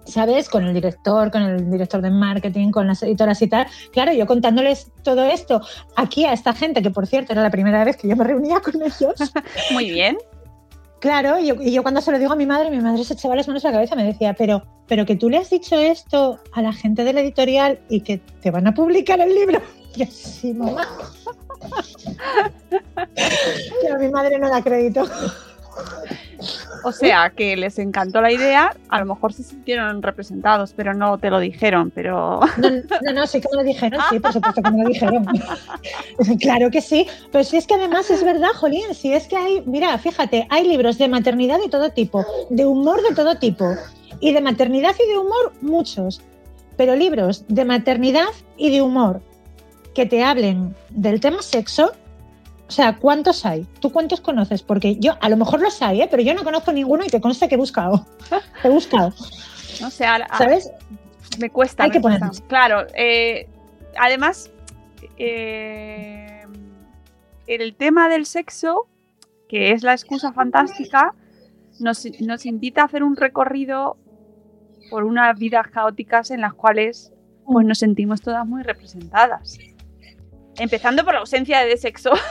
¿sabes? 0.05 0.49
Con 0.49 0.65
el 0.65 0.75
director, 0.75 1.31
con 1.31 1.43
el 1.43 1.71
director 1.71 2.01
de 2.03 2.11
marketing, 2.11 2.71
con 2.71 2.87
las 2.87 3.03
editoras 3.03 3.41
y 3.43 3.49
tal. 3.49 3.67
Claro, 3.93 4.13
yo 4.13 4.27
contándoles 4.27 4.91
todo 5.03 5.25
esto 5.25 5.61
aquí 5.97 6.25
a 6.25 6.33
esta 6.33 6.53
gente, 6.53 6.83
que 6.83 6.91
por 6.91 7.07
cierto 7.07 7.33
era 7.33 7.43
la 7.43 7.51
primera 7.51 7.85
vez 7.85 7.97
que 7.97 8.09
yo 8.09 8.17
me 8.17 8.25
reunía 8.25 8.61
con 8.61 8.83
ellos. 8.83 9.15
muy 9.73 9.91
bien. 9.91 10.19
Claro, 11.01 11.39
y 11.41 11.49
yo, 11.49 11.57
y 11.61 11.73
yo 11.73 11.83
cuando 11.83 12.01
se 12.01 12.13
lo 12.13 12.19
digo 12.21 12.33
a 12.33 12.37
mi 12.37 12.47
madre, 12.47 12.71
mi 12.71 12.79
madre 12.79 13.03
se 13.03 13.15
echaba 13.15 13.35
las 13.35 13.49
manos 13.49 13.65
a 13.65 13.69
la 13.69 13.75
cabeza 13.75 13.97
me 13.97 14.05
decía, 14.05 14.35
pero, 14.35 14.63
pero 14.87 15.05
que 15.05 15.17
tú 15.17 15.29
le 15.29 15.39
has 15.39 15.51
dicho 15.51 15.77
esto 15.77 16.39
a 16.53 16.63
la 16.63 16.73
gente 16.73 17.03
de 17.03 17.13
la 17.13 17.23
editorial 17.23 17.81
y 17.89 18.03
que 18.03 18.19
te 18.19 18.53
van 18.53 18.69
a 18.69 18.75
publicar 18.75 19.21
el 19.21 19.35
libro. 19.35 19.61
Y 19.95 20.07
yo, 20.07 20.07
sí, 20.11 20.55
mamá. 20.55 20.89
Pero 23.83 23.99
mi 23.99 24.09
madre 24.09 24.39
no 24.39 24.49
da 24.49 24.63
crédito. 24.63 25.07
O 26.85 26.93
sea, 26.93 27.31
que 27.31 27.57
les 27.57 27.79
encantó 27.79 28.21
la 28.21 28.33
idea, 28.33 28.75
a 28.89 29.01
lo 29.01 29.07
mejor 29.07 29.33
se 29.33 29.43
sintieron 29.43 30.03
representados, 30.03 30.73
pero 30.75 30.95
no 30.95 31.19
te 31.19 31.31
lo 31.31 31.39
dijeron, 31.39 31.91
pero... 31.95 32.41
No, 32.59 32.71
no, 32.71 33.13
no, 33.13 33.27
sí 33.27 33.41
que 33.41 33.49
me 33.53 33.63
lo 33.63 33.65
dijeron, 33.65 34.01
sí, 34.11 34.19
por 34.19 34.33
supuesto 34.33 34.63
que 34.63 34.71
me 34.71 34.83
lo 34.83 34.89
dijeron. 34.89 35.27
claro 36.41 36.71
que 36.71 36.81
sí, 36.81 37.07
pero 37.31 37.45
si 37.45 37.57
es 37.57 37.67
que 37.67 37.75
además 37.75 38.11
es 38.11 38.25
verdad, 38.25 38.51
Jolín, 38.55 38.95
si 38.95 39.13
es 39.13 39.27
que 39.29 39.37
hay, 39.37 39.63
mira, 39.67 39.97
fíjate, 39.99 40.47
hay 40.51 40.67
libros 40.67 40.99
de 40.99 41.09
maternidad 41.09 41.61
de 41.61 41.69
todo 41.69 41.91
tipo, 41.91 42.25
de 42.51 42.67
humor 42.67 43.03
de 43.03 43.15
todo 43.15 43.37
tipo, 43.37 43.67
y 44.21 44.33
de 44.33 44.41
maternidad 44.41 44.95
y 45.05 45.11
de 45.11 45.19
humor 45.19 45.53
muchos, 45.61 46.21
pero 46.77 46.97
libros 46.97 47.45
de 47.49 47.65
maternidad 47.65 48.29
y 48.57 48.71
de 48.71 48.83
humor 48.83 49.21
que 49.95 50.07
te 50.07 50.25
hablen 50.25 50.75
del 50.91 51.21
tema 51.21 51.43
sexo, 51.43 51.93
o 52.73 52.75
sea, 52.75 52.97
¿cuántos 52.97 53.45
hay? 53.45 53.67
¿Tú 53.81 53.93
cuántos 53.93 54.23
conoces? 54.23 54.63
Porque 54.63 54.97
yo, 54.97 55.13
a 55.21 55.29
lo 55.29 55.37
mejor 55.37 55.61
los 55.61 55.83
hay, 55.83 56.01
¿eh? 56.01 56.09
pero 56.11 56.23
yo 56.23 56.33
no 56.33 56.43
conozco 56.43 56.73
ninguno 56.73 57.05
y 57.05 57.09
te 57.09 57.21
consta 57.21 57.47
que 57.47 57.57
he 57.57 57.59
buscado. 57.59 58.07
He 58.65 58.71
buscado. 58.71 59.13
No 59.83 59.91
sé, 59.91 60.07
a- 60.07 60.15
a- 60.15 60.39
¿Sabes? 60.39 60.73
me 61.39 61.51
cuesta. 61.51 61.83
Hay 61.83 61.91
me 61.91 61.97
que 61.97 62.01
cuesta. 62.01 62.19
ponernos. 62.21 62.41
Claro, 62.49 62.87
eh, 62.95 63.47
además, 63.99 64.51
eh, 65.19 66.47
el 67.47 67.75
tema 67.75 68.09
del 68.09 68.25
sexo, 68.25 68.87
que 69.51 69.73
es 69.73 69.83
la 69.83 69.93
excusa 69.93 70.33
fantástica, 70.33 71.15
nos, 71.79 72.07
nos 72.21 72.47
invita 72.47 72.81
a 72.81 72.85
hacer 72.87 73.03
un 73.03 73.17
recorrido 73.17 73.99
por 74.91 75.05
unas 75.05 75.39
vidas 75.39 75.67
caóticas 75.69 76.31
en 76.31 76.41
las 76.41 76.55
cuales 76.55 77.13
pues, 77.45 77.67
nos 77.67 77.79
sentimos 77.81 78.23
todas 78.23 78.47
muy 78.47 78.63
representadas. 78.63 79.59
Empezando 80.59 81.05
por 81.05 81.15
la 81.15 81.21
ausencia 81.21 81.61
de 81.67 81.77
sexo. 81.77 82.13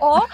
o 0.00 0.24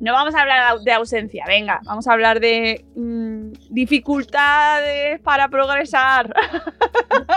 no 0.00 0.12
vamos 0.12 0.34
a 0.34 0.42
hablar 0.42 0.80
de 0.80 0.92
ausencia, 0.92 1.44
venga, 1.46 1.80
vamos 1.84 2.06
a 2.06 2.12
hablar 2.12 2.38
de 2.40 2.84
mm, 2.94 3.52
dificultades 3.70 5.20
para 5.20 5.48
progresar. 5.48 6.34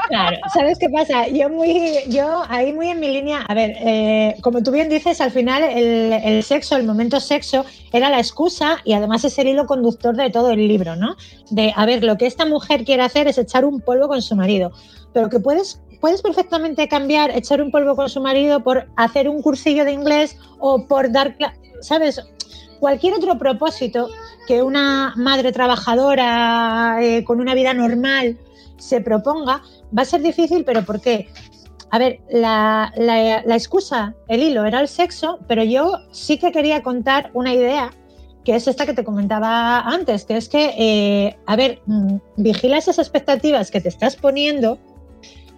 Claro, 0.09 0.37
¿sabes 0.53 0.79
qué 0.79 0.89
pasa? 0.89 1.27
Yo 1.27 1.49
muy, 1.49 1.99
yo 2.07 2.43
ahí 2.49 2.73
muy 2.73 2.87
en 2.89 2.99
mi 2.99 3.09
línea, 3.09 3.41
a 3.47 3.53
ver, 3.53 3.75
eh, 3.79 4.35
como 4.41 4.63
tú 4.63 4.71
bien 4.71 4.89
dices, 4.89 5.21
al 5.21 5.31
final 5.31 5.63
el, 5.63 6.13
el 6.13 6.43
sexo, 6.43 6.77
el 6.77 6.85
momento 6.85 7.19
sexo, 7.19 7.65
era 7.91 8.09
la 8.09 8.17
excusa 8.17 8.77
y 8.85 8.93
además 8.93 9.23
es 9.25 9.37
el 9.37 9.49
hilo 9.49 9.65
conductor 9.65 10.15
de 10.15 10.29
todo 10.29 10.51
el 10.51 10.67
libro, 10.67 10.95
¿no? 10.95 11.15
De, 11.51 11.73
a 11.75 11.85
ver, 11.85 12.03
lo 12.03 12.17
que 12.17 12.25
esta 12.25 12.45
mujer 12.45 12.85
quiere 12.85 13.03
hacer 13.03 13.27
es 13.27 13.37
echar 13.37 13.65
un 13.65 13.81
polvo 13.81 14.07
con 14.07 14.21
su 14.21 14.35
marido, 14.35 14.71
pero 15.13 15.29
que 15.29 15.39
puedes, 15.39 15.81
puedes 15.99 16.21
perfectamente 16.21 16.87
cambiar 16.87 17.31
echar 17.35 17.61
un 17.61 17.71
polvo 17.71 17.95
con 17.95 18.09
su 18.09 18.21
marido 18.21 18.63
por 18.63 18.87
hacer 18.95 19.29
un 19.29 19.41
cursillo 19.41 19.85
de 19.85 19.93
inglés 19.93 20.37
o 20.59 20.85
por 20.85 21.11
dar, 21.11 21.35
¿sabes? 21.81 22.21
Cualquier 22.79 23.15
otro 23.15 23.37
propósito 23.37 24.09
que 24.47 24.61
una 24.61 25.13
madre 25.15 25.51
trabajadora 25.51 26.97
eh, 27.01 27.23
con 27.23 27.41
una 27.41 27.53
vida 27.53 27.73
normal 27.73 28.37
se 28.77 29.01
proponga, 29.01 29.63
va 29.97 30.01
a 30.03 30.05
ser 30.05 30.21
difícil, 30.21 30.63
pero 30.63 30.85
¿por 30.85 31.01
qué? 31.01 31.27
A 31.89 31.99
ver, 31.99 32.19
la 32.29 32.91
excusa, 33.47 34.13
el 34.27 34.43
hilo 34.43 34.65
era 34.65 34.81
el 34.81 34.87
sexo, 34.87 35.39
pero 35.47 35.63
yo 35.63 35.93
sí 36.11 36.37
que 36.37 36.51
quería 36.51 36.83
contar 36.83 37.31
una 37.33 37.53
idea, 37.53 37.91
que 38.47 38.55
es 38.55 38.65
esta 38.65 38.85
que 38.85 38.93
te 38.93 39.03
comentaba 39.03 39.81
antes, 39.81 40.23
que 40.23 40.37
es 40.37 40.47
que, 40.47 40.73
eh, 40.77 41.37
a 41.45 41.57
ver, 41.57 41.81
mm, 41.85 42.15
vigila 42.37 42.77
esas 42.77 42.97
expectativas 42.97 43.71
que 43.71 43.81
te 43.81 43.89
estás 43.89 44.15
poniendo, 44.15 44.79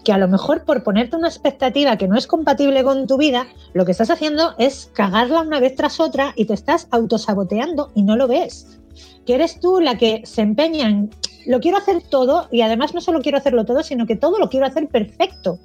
que 0.03 0.13
a 0.13 0.17
lo 0.17 0.27
mejor 0.27 0.63
por 0.63 0.83
ponerte 0.83 1.15
una 1.15 1.27
expectativa 1.27 1.97
que 1.97 2.07
no 2.07 2.17
es 2.17 2.27
compatible 2.27 2.83
con 2.83 3.07
tu 3.07 3.17
vida, 3.17 3.47
lo 3.73 3.85
que 3.85 3.91
estás 3.91 4.09
haciendo 4.09 4.55
es 4.57 4.89
cagarla 4.93 5.41
una 5.41 5.59
vez 5.59 5.75
tras 5.75 5.99
otra 5.99 6.33
y 6.35 6.45
te 6.45 6.53
estás 6.53 6.87
autosaboteando 6.91 7.91
y 7.95 8.03
no 8.03 8.15
lo 8.15 8.27
ves. 8.27 8.79
Que 9.25 9.35
eres 9.35 9.59
tú 9.59 9.79
la 9.79 9.97
que 9.97 10.21
se 10.25 10.41
empeña 10.41 10.87
en 10.87 11.09
lo 11.45 11.59
quiero 11.59 11.77
hacer 11.77 12.03
todo 12.09 12.47
y 12.51 12.61
además 12.61 12.93
no 12.93 13.01
solo 13.01 13.21
quiero 13.21 13.37
hacerlo 13.37 13.65
todo, 13.65 13.83
sino 13.83 14.05
que 14.05 14.15
todo 14.15 14.39
lo 14.39 14.49
quiero 14.49 14.65
hacer 14.65 14.87
perfecto. 14.87 15.59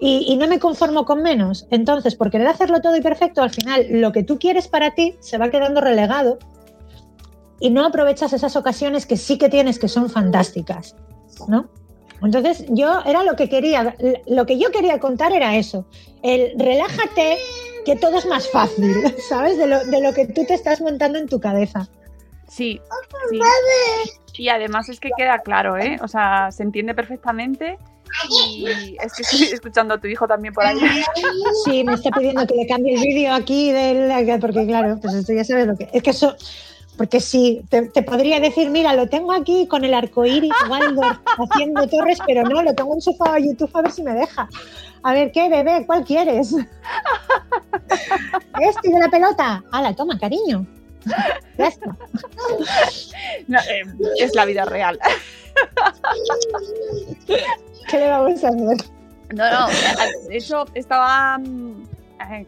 Y, 0.00 0.26
y 0.28 0.36
no 0.36 0.46
me 0.48 0.58
conformo 0.58 1.04
con 1.04 1.22
menos. 1.22 1.66
Entonces, 1.70 2.14
por 2.14 2.30
querer 2.30 2.48
hacerlo 2.48 2.80
todo 2.80 2.96
y 2.96 3.00
perfecto, 3.00 3.42
al 3.42 3.50
final 3.50 3.86
lo 3.90 4.12
que 4.12 4.22
tú 4.22 4.38
quieres 4.38 4.68
para 4.68 4.94
ti 4.94 5.14
se 5.20 5.38
va 5.38 5.50
quedando 5.50 5.80
relegado 5.80 6.38
y 7.60 7.70
no 7.70 7.84
aprovechas 7.86 8.32
esas 8.32 8.56
ocasiones 8.56 9.06
que 9.06 9.16
sí 9.16 9.38
que 9.38 9.48
tienes 9.48 9.78
que 9.78 9.88
son 9.88 10.10
fantásticas, 10.10 10.96
¿no? 11.48 11.68
Entonces, 12.22 12.64
yo 12.68 13.00
era 13.04 13.22
lo 13.22 13.36
que 13.36 13.48
quería, 13.48 13.94
lo 14.26 14.46
que 14.46 14.58
yo 14.58 14.70
quería 14.70 14.98
contar 14.98 15.32
era 15.32 15.56
eso, 15.56 15.84
el 16.22 16.58
relájate, 16.58 17.38
que 17.84 17.96
todo 17.96 18.18
es 18.18 18.26
más 18.26 18.48
fácil, 18.50 18.94
¿sabes? 19.28 19.58
De 19.58 19.66
lo, 19.66 19.84
de 19.84 20.00
lo 20.00 20.12
que 20.14 20.26
tú 20.26 20.44
te 20.46 20.54
estás 20.54 20.80
montando 20.80 21.18
en 21.18 21.28
tu 21.28 21.40
cabeza. 21.40 21.88
Sí, 22.48 22.80
sí. 23.30 23.40
Y 24.36 24.48
además 24.48 24.88
es 24.88 25.00
que 25.00 25.10
queda 25.16 25.38
claro, 25.40 25.76
¿eh? 25.76 25.98
O 26.02 26.08
sea, 26.08 26.50
se 26.50 26.62
entiende 26.62 26.94
perfectamente. 26.94 27.78
Y 28.30 28.96
es 29.02 29.12
que 29.14 29.22
estoy 29.22 29.42
escuchando 29.44 29.94
a 29.94 30.00
tu 30.00 30.06
hijo 30.06 30.26
también 30.26 30.54
por 30.54 30.64
ahí. 30.64 30.78
Sí, 31.64 31.84
me 31.84 31.94
está 31.94 32.10
pidiendo 32.10 32.46
que 32.46 32.54
le 32.54 32.66
cambie 32.66 32.94
el 32.94 33.00
vídeo 33.00 33.34
aquí, 33.34 33.72
del, 33.72 34.40
porque 34.40 34.66
claro, 34.66 34.98
pues 35.00 35.14
esto 35.14 35.32
ya 35.32 35.44
sabes 35.44 35.66
lo 35.66 35.76
que 35.76 35.88
es 35.92 36.02
que 36.02 36.10
eso, 36.10 36.36
porque 36.96 37.20
sí, 37.20 37.62
te, 37.68 37.88
te 37.88 38.02
podría 38.02 38.40
decir, 38.40 38.70
mira, 38.70 38.94
lo 38.94 39.08
tengo 39.08 39.32
aquí 39.32 39.66
con 39.66 39.84
el 39.84 39.94
arco 39.94 40.24
iris 40.24 40.52
Waldorf 40.68 41.18
haciendo 41.50 41.86
torres, 41.88 42.18
pero 42.26 42.44
no, 42.44 42.62
lo 42.62 42.74
tengo 42.74 42.94
enchufado 42.94 43.34
a 43.34 43.38
YouTube 43.38 43.70
a 43.74 43.82
ver 43.82 43.90
si 43.90 44.02
me 44.02 44.12
deja. 44.12 44.48
A 45.02 45.12
ver, 45.12 45.32
¿qué 45.32 45.48
bebé? 45.48 45.84
¿Cuál 45.86 46.04
quieres? 46.04 46.54
Este 48.60 48.88
de 48.88 48.98
la 48.98 49.08
pelota. 49.08 49.62
Hala, 49.72 49.94
toma, 49.94 50.18
cariño. 50.18 50.66
Ya 51.58 51.66
está. 51.66 51.96
No, 53.46 53.58
eh, 53.58 53.82
es 54.18 54.34
la 54.34 54.44
vida 54.46 54.64
real. 54.64 54.98
¿Qué 57.88 57.98
le 57.98 58.08
vamos 58.08 58.42
a 58.42 58.48
hacer? 58.48 58.76
No, 59.34 59.50
no. 59.50 59.66
De 60.28 60.36
hecho, 60.36 60.64
estaba 60.74 61.38
mm, 61.38 61.82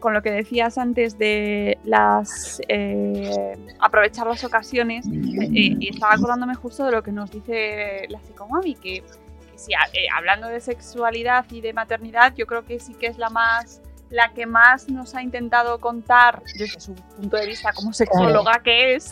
con 0.01 0.15
lo 0.15 0.23
que 0.23 0.31
decías 0.31 0.79
antes 0.79 1.19
de 1.19 1.79
las 1.85 2.61
eh, 2.69 3.57
aprovechar 3.81 4.27
las 4.27 4.45
ocasiones 4.45 5.07
eh, 5.07 5.49
y 5.53 5.89
estaba 5.89 6.15
acordándome 6.15 6.55
justo 6.55 6.85
de 6.85 6.93
lo 6.93 7.03
que 7.03 7.13
nos 7.13 7.31
dice 7.31 8.07
la 8.09 8.21
psicomami, 8.21 8.75
que, 8.75 9.03
que 9.03 9.73
eh, 9.93 10.07
hablando 10.15 10.49
de 10.49 10.61
sexualidad 10.61 11.47
y 11.51 11.61
de 11.61 11.73
maternidad, 11.73 12.35
yo 12.35 12.47
creo 12.47 12.65
que 12.65 12.79
sí 12.81 12.95
que 12.95 13.07
es 13.07 13.19
la 13.19 13.31
más 13.31 13.81
la 14.09 14.33
que 14.33 14.47
más 14.47 14.89
nos 14.89 15.15
ha 15.17 15.23
intentado 15.23 15.81
contar 15.81 16.43
desde 16.57 16.79
su 16.79 16.95
punto 16.95 17.37
de 17.37 17.47
vista 17.47 17.73
como 17.73 17.93
sexóloga 17.93 18.61
que 18.63 18.95
es, 18.95 19.11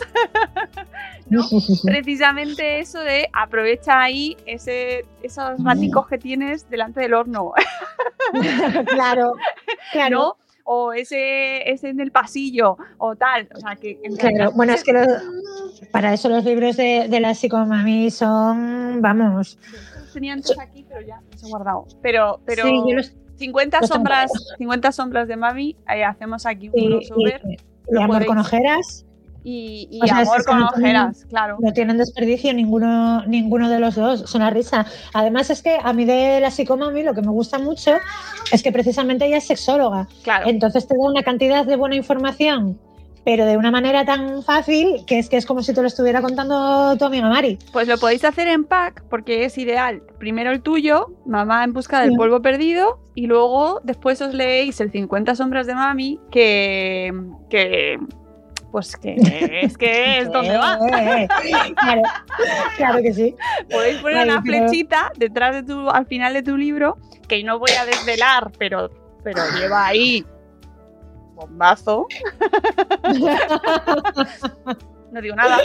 ¿no? 1.29 1.43
precisamente 1.83 2.79
eso 2.79 2.99
de 2.99 3.27
aprovecha 3.33 4.01
ahí 4.01 4.37
ese, 4.45 5.05
esos 5.21 5.61
raticos 5.61 6.07
que 6.07 6.17
tienes 6.17 6.69
delante 6.69 7.01
del 7.01 7.13
horno, 7.13 7.51
claro, 8.85 9.33
claro. 9.91 10.17
¿no? 10.17 10.44
O 10.67 10.93
ese, 10.93 11.69
ese 11.71 11.89
en 11.89 11.99
el 11.99 12.11
pasillo, 12.11 12.75
o 12.97 13.15
tal. 13.15 13.47
O 13.55 13.59
sea, 13.59 13.75
que 13.75 13.99
Claro, 14.17 14.51
bueno, 14.51 14.73
es 14.73 14.83
que 14.83 14.93
los- 14.93 15.07
para 15.91 16.11
eso 16.13 16.27
los 16.27 16.43
libros 16.43 16.75
de, 16.75 17.07
de 17.07 17.19
la 17.19 17.35
psicomami 17.35 18.09
son, 18.09 18.99
vamos, 19.01 19.59
Los 19.99 20.13
tenía 20.13 20.33
antes 20.33 20.57
aquí, 20.59 20.83
pero 20.89 21.01
ya 21.01 21.21
los 21.31 21.43
he 21.43 21.47
guardado. 21.49 21.85
Pero, 22.01 22.39
pero 22.45 22.63
sí, 22.63 22.81
yo 22.87 22.95
los 22.95 23.13
50 23.37 23.79
los 23.79 23.89
tengo 23.89 23.95
sombras, 23.97 24.29
guardados. 24.31 24.55
50 24.57 24.91
sombras 24.91 25.27
de 25.27 25.35
Mami, 25.37 25.75
eh, 25.93 26.03
hacemos 26.03 26.45
aquí 26.47 26.69
un 26.69 26.79
y, 26.79 26.87
crossover 26.87 27.41
y- 27.45 27.57
y 27.95 28.01
amor 28.01 28.17
podéis- 28.17 28.27
con 28.27 28.37
ojeras 28.39 29.04
y, 29.47 29.87
y 29.91 29.99
o 30.03 30.07
sea, 30.07 30.17
amor 30.21 30.39
es 30.39 30.45
que 30.45 30.51
con 30.51 30.59
no 30.59 30.69
tienen- 30.69 30.95
ojeras, 30.97 31.25
claro. 31.29 31.57
no 31.61 31.71
tienen 31.71 31.97
desperdicio 31.97 32.51
ninguno, 32.53 33.23
ninguno 33.27 33.69
de 33.69 33.79
los 33.79 33.93
dos, 33.95 34.23
es 34.23 34.33
una 34.33 34.49
risa. 34.49 34.85
Además 35.13 35.51
es 35.51 35.61
que 35.61 35.77
a 35.81 35.93
mí 35.93 36.03
de 36.03 36.39
la 36.41 36.49
psicomami 36.49 37.03
lo 37.03 37.13
que 37.13 37.21
me 37.21 37.29
gusta 37.29 37.59
mucho 37.59 37.91
es 38.51 38.63
que 38.63 38.71
precisamente 38.71 39.27
ella 39.27 39.37
es 39.37 39.45
sexóloga, 39.45 40.07
Claro. 40.23 40.49
entonces 40.49 40.87
te 40.87 40.95
da 40.97 41.07
una 41.09 41.21
cantidad 41.21 41.63
de 41.63 41.75
buena 41.75 41.95
información, 41.95 42.79
pero 43.23 43.45
de 43.45 43.55
una 43.57 43.69
manera 43.71 44.03
tan 44.05 44.41
fácil 44.43 45.03
que 45.05 45.19
es 45.19 45.29
que 45.29 45.37
es 45.37 45.45
como 45.45 45.61
si 45.63 45.73
te 45.73 45.81
lo 45.81 45.87
estuviera 45.87 46.21
contando 46.21 46.95
tu 46.97 47.05
amiga 47.05 47.29
Mari. 47.29 47.57
Pues 47.71 47.87
lo 47.87 47.97
podéis 47.99 48.23
hacer 48.23 48.47
en 48.47 48.65
pack 48.65 49.03
porque 49.09 49.45
es 49.45 49.57
ideal. 49.59 50.01
Primero 50.19 50.51
el 50.51 50.61
tuyo, 50.61 51.07
Mamá 51.25 51.63
en 51.63 51.73
busca 51.73 52.01
del 52.01 52.11
Sí. 52.11 52.17
polvo 52.17 52.41
perdido, 52.41 52.99
y 53.15 53.27
luego 53.27 53.79
después 53.83 54.21
os 54.21 54.33
leéis 54.33 54.79
el 54.81 54.91
50 54.91 55.35
sombras 55.35 55.65
de 55.67 55.73
Mami, 55.75 56.19
que, 56.31 57.13
que 57.49 57.97
pues 58.75 58.97
que 58.97 59.15
es 59.63 59.77
que 59.77 60.19
es 60.19 60.29
donde 60.29 60.57
va. 60.57 60.77
Eh, 60.99 61.27
claro, 61.77 62.01
claro 62.75 63.01
que 63.01 63.13
sí. 63.13 63.33
Podéis 63.71 63.99
poner 64.01 64.27
una 64.27 64.41
pero- 64.43 64.67
flechita 64.67 65.13
detrás 65.15 65.55
de 65.55 65.63
tu, 65.63 65.89
al 65.89 66.05
final 66.07 66.33
de 66.33 66.43
tu 66.43 66.57
libro, 66.57 66.97
que 67.29 67.41
no 67.41 67.57
voy 67.57 67.71
a 67.79 67.85
desvelar, 67.85 68.51
pero, 68.59 68.89
pero 69.23 69.41
lleva 69.57 69.85
ahí 69.85 70.25
bombazo. 71.35 72.05
No 75.11 75.21
digo 75.21 75.35
nada, 75.37 75.57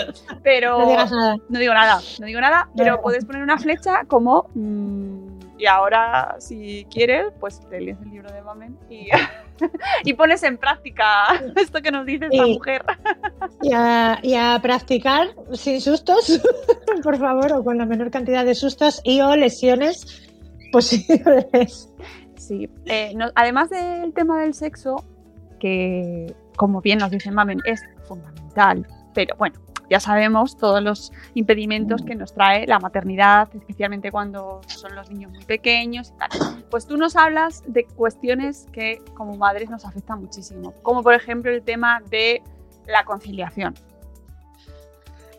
pero 0.44 0.78
No 0.78 0.86
digas 0.88 1.10
nada. 1.10 1.36
no 1.48 1.58
digo 1.58 1.74
nada, 1.74 2.00
no 2.20 2.26
digo 2.26 2.40
nada, 2.40 2.68
pero 2.76 2.92
No. 2.96 3.00
puedes 3.02 3.24
poner 3.24 3.42
una 3.42 3.58
flecha 3.58 4.04
como 4.06 4.46
mm, 4.54 5.19
y 5.60 5.66
ahora 5.66 6.36
si 6.38 6.86
quieres, 6.90 7.26
pues 7.38 7.60
te 7.68 7.80
lees 7.80 7.98
el 8.02 8.10
libro 8.10 8.32
de 8.32 8.40
Mamen 8.42 8.78
y, 8.88 9.08
y 10.04 10.12
pones 10.14 10.42
en 10.42 10.56
práctica 10.56 11.04
esto 11.56 11.82
que 11.82 11.90
nos 11.90 12.06
dice 12.06 12.26
esta 12.30 12.46
mujer. 12.46 12.82
Y 13.62 13.72
a, 13.74 14.18
y 14.22 14.34
a 14.34 14.58
practicar 14.62 15.28
sin 15.52 15.80
sustos, 15.80 16.40
por 17.02 17.18
favor, 17.18 17.52
o 17.52 17.62
con 17.64 17.76
la 17.78 17.84
menor 17.86 18.10
cantidad 18.10 18.44
de 18.44 18.54
sustos 18.54 19.00
y 19.04 19.20
o 19.20 19.36
lesiones 19.36 20.26
posibles. 20.72 21.88
Sí. 22.36 22.68
Eh, 22.86 23.12
no- 23.14 23.30
además 23.34 23.68
del 23.70 24.12
tema 24.14 24.40
del 24.40 24.54
sexo, 24.54 25.04
que 25.58 26.34
como 26.56 26.80
bien 26.80 26.98
nos 26.98 27.10
dice 27.10 27.30
Mamen, 27.30 27.60
es 27.66 27.82
fundamental, 28.08 28.86
pero 29.14 29.36
bueno, 29.36 29.60
ya 29.90 30.00
sabemos 30.00 30.56
todos 30.56 30.80
los 30.82 31.12
impedimentos 31.34 32.02
que 32.02 32.14
nos 32.14 32.32
trae 32.32 32.66
la 32.66 32.78
maternidad, 32.78 33.48
especialmente 33.54 34.10
cuando 34.12 34.60
son 34.68 34.94
los 34.94 35.10
niños 35.10 35.32
muy 35.32 35.44
pequeños 35.44 36.12
y 36.14 36.18
tal. 36.18 36.64
Pues 36.70 36.86
tú 36.86 36.96
nos 36.96 37.16
hablas 37.16 37.62
de 37.66 37.84
cuestiones 37.84 38.66
que 38.72 39.02
como 39.14 39.36
madres 39.36 39.68
nos 39.68 39.84
afectan 39.84 40.20
muchísimo, 40.22 40.72
como 40.82 41.02
por 41.02 41.14
ejemplo 41.14 41.50
el 41.50 41.62
tema 41.62 42.00
de 42.08 42.40
la 42.86 43.04
conciliación. 43.04 43.74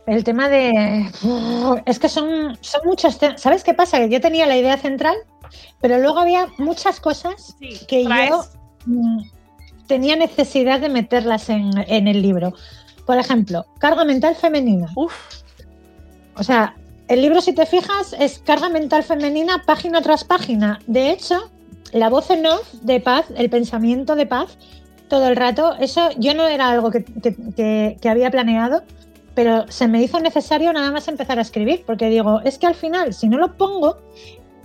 El 0.08 0.24
tema 0.24 0.50
de... 0.50 1.10
Es 1.86 2.00
que 2.00 2.10
son, 2.10 2.58
son 2.60 2.82
muchos 2.86 3.18
temas. 3.20 3.40
¿Sabes 3.40 3.64
qué 3.64 3.74
pasa? 3.74 4.00
Que 4.00 4.10
yo 4.10 4.20
tenía 4.20 4.48
la 4.48 4.58
idea 4.58 4.76
central, 4.78 5.16
pero 5.80 6.00
luego 6.00 6.20
había 6.20 6.48
muchas 6.58 7.00
cosas 7.00 7.56
Sí, 7.60 7.80
que 7.88 8.04
traes- 8.06 8.30
yo 8.30 8.44
mm, 8.88 9.22
tenía 9.88 10.16
necesidad 10.16 10.80
de 10.80 10.90
meterlas 10.90 11.50
en, 11.50 11.70
en 11.88 12.08
el 12.08 12.22
libro. 12.22 12.54
Por 13.06 13.18
ejemplo, 13.18 13.66
carga 13.80 14.06
mental 14.06 14.36
femenina. 14.36 14.88
Uf, 14.96 15.14
O 16.36 16.44
sea, 16.44 16.76
el 17.08 17.22
libro, 17.22 17.42
si 17.42 17.54
te 17.54 17.66
fijas, 17.66 18.16
es 18.18 18.40
carga 18.40 18.70
mental 18.70 19.04
femenina 19.04 19.64
página 19.66 20.02
tras 20.02 20.24
página. 20.24 20.80
De 20.88 21.12
hecho, 21.12 21.52
la 21.92 22.10
voz 22.10 22.30
en 22.30 22.46
off 22.46 22.72
de 22.84 23.00
paz, 23.02 23.26
el 23.36 23.50
pensamiento 23.50 24.16
de 24.16 24.26
paz, 24.26 24.58
todo 25.10 25.28
el 25.28 25.36
rato, 25.36 25.76
eso 25.80 26.10
yo 26.18 26.34
no 26.34 26.48
era 26.48 26.70
algo 26.70 26.90
que, 26.90 27.04
que- 27.04 27.36
que- 27.56 27.98
que 28.02 28.10
había 28.10 28.32
planeado, 28.32 28.84
pero 29.36 29.66
se 29.70 29.88
me 29.90 30.02
hizo 30.02 30.20
necesario 30.22 30.72
nada 30.72 30.90
más 30.92 31.08
empezar 31.10 31.38
a 31.38 31.42
escribir, 31.42 31.84
porque 31.86 32.10
digo, 32.10 32.40
es 32.46 32.58
que 32.58 32.68
al 32.68 32.76
final, 32.76 33.14
si 33.14 33.28
no 33.28 33.38
lo 33.38 33.58
pongo, 33.58 33.98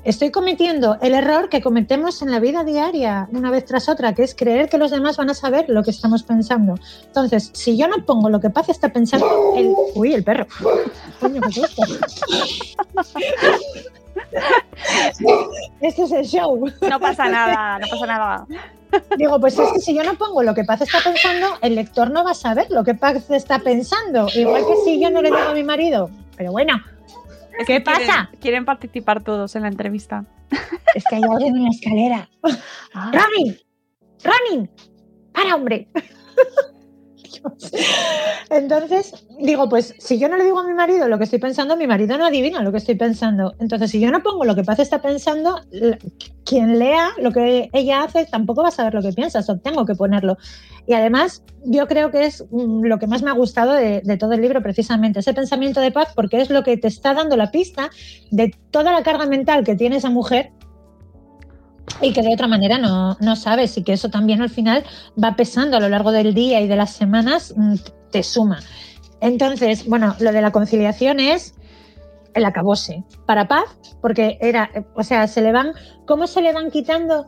estoy 0.06 0.30
cometiendo 0.30 0.96
el 1.02 1.14
error 1.14 1.48
que 1.48 1.60
cometemos 1.60 2.22
en 2.22 2.30
la 2.30 2.38
vida 2.38 2.62
diaria, 2.64 3.28
una 3.32 3.50
vez 3.50 3.64
tras 3.64 3.88
otra, 3.88 4.14
que 4.14 4.22
es 4.22 4.34
creer 4.34 4.68
que 4.68 4.78
los 4.78 4.92
demás 4.92 5.16
van 5.16 5.30
a 5.30 5.34
saber 5.34 5.66
lo 5.68 5.82
que 5.82 5.90
estamos 5.90 6.22
pensando. 6.22 6.76
Entonces, 7.04 7.50
si 7.52 7.76
yo 7.76 7.88
no 7.88 8.04
pongo 8.06 8.30
lo 8.30 8.40
que 8.40 8.48
Paz 8.48 8.68
está 8.68 8.88
pensando, 8.90 9.54
el... 9.56 9.74
uy, 9.94 10.14
el 10.14 10.22
perro. 10.22 10.46
Coño. 11.20 11.40
Este 15.80 16.02
es 16.02 16.12
el 16.12 16.24
show. 16.24 16.70
no 16.88 17.00
pasa 17.00 17.28
nada, 17.28 17.78
no 17.78 17.86
pasa 17.88 18.06
nada. 18.06 18.46
Digo, 19.18 19.40
pues 19.40 19.58
es 19.58 19.72
que 19.72 19.80
si 19.80 19.94
yo 19.94 20.04
no 20.04 20.14
pongo 20.14 20.42
lo 20.42 20.54
que 20.54 20.64
Paz 20.64 20.82
está 20.82 21.00
pensando, 21.02 21.48
el 21.60 21.74
lector 21.74 22.10
no 22.10 22.24
va 22.24 22.30
a 22.30 22.34
saber 22.34 22.66
lo 22.70 22.84
que 22.84 22.94
Paz 22.94 23.28
está 23.30 23.58
pensando. 23.58 24.28
Igual 24.34 24.64
que 24.66 24.76
si 24.84 25.00
yo 25.00 25.10
no 25.10 25.20
le 25.20 25.30
digo 25.30 25.48
a 25.48 25.54
mi 25.54 25.64
marido. 25.64 26.10
Pero 26.36 26.52
bueno, 26.52 26.80
¿Qué 27.58 27.64
quieren- 27.64 27.84
pasa? 27.84 28.30
Quieren 28.40 28.64
participar 28.64 29.22
todos 29.22 29.56
en 29.56 29.62
la 29.62 29.68
entrevista. 29.68 30.24
es 30.94 31.04
que 31.08 31.16
hay 31.16 31.22
alguien 31.22 31.56
en 31.56 31.64
la 31.64 31.70
escalera. 31.70 32.30
¡Ronin! 32.94 33.56
¡Ronin! 34.24 34.70
¡Para, 35.32 35.54
hombre! 35.54 35.88
Dios. 37.16 37.72
Entonces, 38.50 39.26
digo, 39.40 39.68
pues 39.68 39.94
si 39.98 40.18
yo 40.18 40.28
no 40.28 40.36
le 40.36 40.44
digo 40.44 40.58
a 40.60 40.66
mi 40.66 40.72
marido 40.74 41.08
lo 41.08 41.18
que 41.18 41.24
estoy 41.24 41.38
pensando, 41.38 41.76
mi 41.76 41.86
marido 41.86 42.16
no 42.16 42.24
adivina 42.26 42.62
lo 42.62 42.70
que 42.72 42.78
estoy 42.78 42.94
pensando. 42.94 43.54
Entonces, 43.58 43.90
si 43.90 44.00
yo 44.00 44.10
no 44.10 44.22
pongo 44.22 44.44
lo 44.44 44.54
que 44.54 44.64
Paz 44.64 44.78
está 44.78 45.02
pensando, 45.02 45.60
quien 46.44 46.78
lea 46.78 47.10
lo 47.18 47.32
que 47.32 47.68
ella 47.72 48.04
hace 48.04 48.26
tampoco 48.26 48.62
va 48.62 48.68
a 48.68 48.72
saber 48.72 48.94
lo 48.94 49.02
que 49.02 49.12
piensa, 49.12 49.42
tengo 49.58 49.84
que 49.84 49.94
ponerlo. 49.94 50.38
Y 50.86 50.94
además, 50.94 51.42
yo 51.64 51.86
creo 51.86 52.10
que 52.10 52.26
es 52.26 52.44
mm, 52.50 52.84
lo 52.84 52.98
que 52.98 53.06
más 53.06 53.22
me 53.22 53.30
ha 53.30 53.34
gustado 53.34 53.72
de, 53.72 54.02
todo 54.18 54.32
el 54.32 54.40
libro, 54.40 54.62
precisamente, 54.62 55.20
ese 55.20 55.34
pensamiento 55.34 55.80
de 55.80 55.90
paz, 55.90 56.12
porque 56.14 56.40
es 56.40 56.50
lo 56.50 56.62
que 56.62 56.76
te 56.76 56.88
está 56.88 57.14
dando 57.14 57.36
la 57.36 57.50
pista 57.50 57.90
de 58.30 58.54
toda 58.70 58.92
la 58.92 59.02
carga 59.02 59.26
mental 59.26 59.64
que 59.64 59.74
tiene 59.74 59.96
esa 59.96 60.10
mujer 60.10 60.52
y 62.00 62.12
que 62.12 62.22
de 62.22 62.32
otra 62.32 62.48
manera 62.48 62.78
no, 62.78 63.16
no 63.20 63.36
sabes 63.36 63.76
y 63.78 63.82
que 63.82 63.92
eso 63.92 64.10
también 64.10 64.42
al 64.42 64.50
final 64.50 64.84
va 65.22 65.36
pesando 65.36 65.76
a 65.76 65.80
lo 65.80 65.88
largo 65.88 66.12
del 66.12 66.34
día 66.34 66.60
y 66.60 66.68
de 66.68 66.76
las 66.76 66.92
semanas, 66.92 67.54
mm, 67.56 67.74
te 68.10 68.22
suma. 68.22 68.60
Entonces, 69.20 69.86
bueno, 69.86 70.14
lo 70.20 70.32
de 70.32 70.42
la 70.42 70.52
conciliación 70.52 71.20
es 71.20 71.54
el 72.34 72.44
acabose 72.44 73.02
para 73.24 73.48
paz, 73.48 73.64
porque 74.00 74.38
era, 74.40 74.70
o 74.94 75.02
sea, 75.02 75.26
se 75.26 75.40
le 75.40 75.52
van, 75.52 75.72
¿cómo 76.06 76.26
se 76.26 76.42
le 76.42 76.52
van 76.52 76.70
quitando 76.70 77.26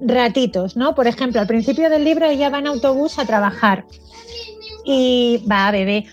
ratitos, 0.00 0.76
no? 0.76 0.94
Por 0.94 1.06
ejemplo, 1.06 1.40
al 1.40 1.46
principio 1.46 1.90
del 1.90 2.04
libro 2.04 2.26
ella 2.26 2.50
va 2.50 2.58
en 2.58 2.66
autobús 2.66 3.18
a 3.18 3.24
trabajar 3.26 3.84
y 4.84 5.44
va, 5.50 5.70
bebé, 5.70 6.06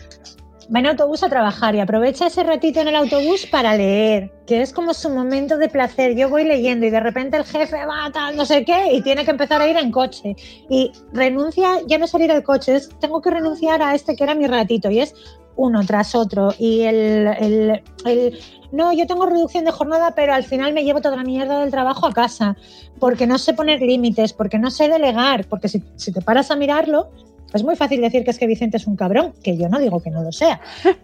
va 0.74 0.80
en 0.80 0.88
autobús 0.88 1.24
a 1.24 1.30
trabajar 1.30 1.76
y 1.76 1.80
aprovecha 1.80 2.28
ese 2.28 2.44
ratito 2.44 2.82
en 2.82 2.90
el 2.90 2.96
autobús 2.96 3.46
para 3.46 3.76
leer, 3.78 4.32
que 4.46 4.62
es 4.62 4.74
como 4.74 4.94
su 4.94 5.10
momento 5.10 5.58
de 5.58 5.70
placer. 5.70 6.16
Yo 6.16 6.30
voy 6.30 6.44
leyendo 6.44 6.86
y 6.86 6.90
de 6.90 7.00
repente 7.00 7.38
el 7.38 7.46
jefe 7.46 7.86
va 7.86 8.12
tal, 8.12 8.36
no 8.36 8.46
sé 8.46 8.66
qué, 8.66 8.94
y 8.94 9.02
tiene 9.02 9.24
que 9.24 9.32
empezar 9.32 9.62
a 9.62 9.68
ir 9.70 9.78
en 9.78 9.92
coche. 9.92 10.36
Y 10.70 10.92
renuncia 11.14 11.80
ya 11.88 11.98
no 11.98 12.08
salir 12.08 12.32
del 12.32 12.44
coche, 12.44 12.76
es 12.76 12.90
tengo 13.00 13.22
que 13.22 13.32
renunciar 13.32 13.82
a 13.82 13.96
este 13.96 14.16
que 14.16 14.24
era 14.26 14.36
mi 14.36 14.48
ratito, 14.48 14.92
y 14.92 15.00
es 15.00 15.16
uno 15.56 15.86
tras 15.86 16.14
otro. 16.14 16.54
Y 16.60 16.82
el, 16.82 17.28
el- 17.40 17.84
el- 18.06 18.40
no, 18.72 18.94
yo 18.94 19.08
tengo 19.08 19.26
reducción 19.26 19.66
de 19.66 19.72
jornada, 19.72 20.14
pero 20.16 20.34
al 20.34 20.44
final 20.44 20.74
me 20.74 20.84
llevo 20.84 21.02
toda 21.02 21.16
la 21.16 21.24
mierda 21.24 21.60
del 21.60 21.72
trabajo 21.72 22.08
a 22.08 22.14
casa, 22.14 22.56
porque 23.00 23.28
no 23.28 23.38
sé 23.38 23.54
poner 23.54 23.82
límites, 23.82 24.34
porque 24.34 24.60
no 24.60 24.72
sé 24.72 24.90
delegar, 24.90 25.46
porque 25.46 25.70
si, 25.70 25.84
si 25.96 26.12
te 26.12 26.22
paras 26.22 26.52
a 26.52 26.56
mirarlo, 26.56 27.10
es 27.54 27.64
muy 27.64 27.76
fácil 27.76 28.02
decir 28.02 28.24
que 28.24 28.32
es 28.32 28.38
que 28.38 28.48
Vicente 28.48 28.78
es 28.78 28.88
un 28.88 28.96
cabrón, 28.96 29.34
que 29.44 29.58
yo 29.58 29.70
no 29.70 29.80
digo 29.80 30.02
que 30.02 30.12
no 30.12 30.24
lo 30.24 30.32
sea. 30.32 30.60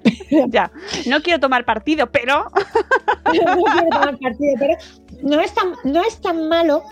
Ya, 0.50 0.72
no 1.06 1.22
quiero 1.22 1.40
tomar 1.40 1.64
partido, 1.64 2.10
pero 2.12 2.46
no 3.26 3.64
quiero 3.64 3.90
tomar 3.92 4.18
partido, 4.18 4.54
pero 4.58 4.78
no 5.22 5.40
es 5.40 5.54
tan, 5.54 5.74
no 5.84 6.04
es 6.04 6.20
tan 6.22 6.50
malo. 6.50 6.84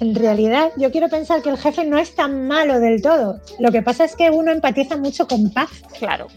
En 0.00 0.14
realidad, 0.14 0.70
yo 0.76 0.90
quiero 0.90 1.08
pensar 1.08 1.42
que 1.42 1.50
el 1.50 1.56
jefe 1.56 1.84
no 1.84 1.98
es 1.98 2.14
tan 2.14 2.46
malo 2.46 2.78
del 2.78 3.00
todo. 3.00 3.40
Lo 3.58 3.72
que 3.72 3.82
pasa 3.82 4.04
es 4.04 4.16
que 4.16 4.30
uno 4.30 4.50
empatiza 4.50 4.96
mucho 4.96 5.26
con 5.26 5.50
paz. 5.50 5.70
claro. 5.98 6.28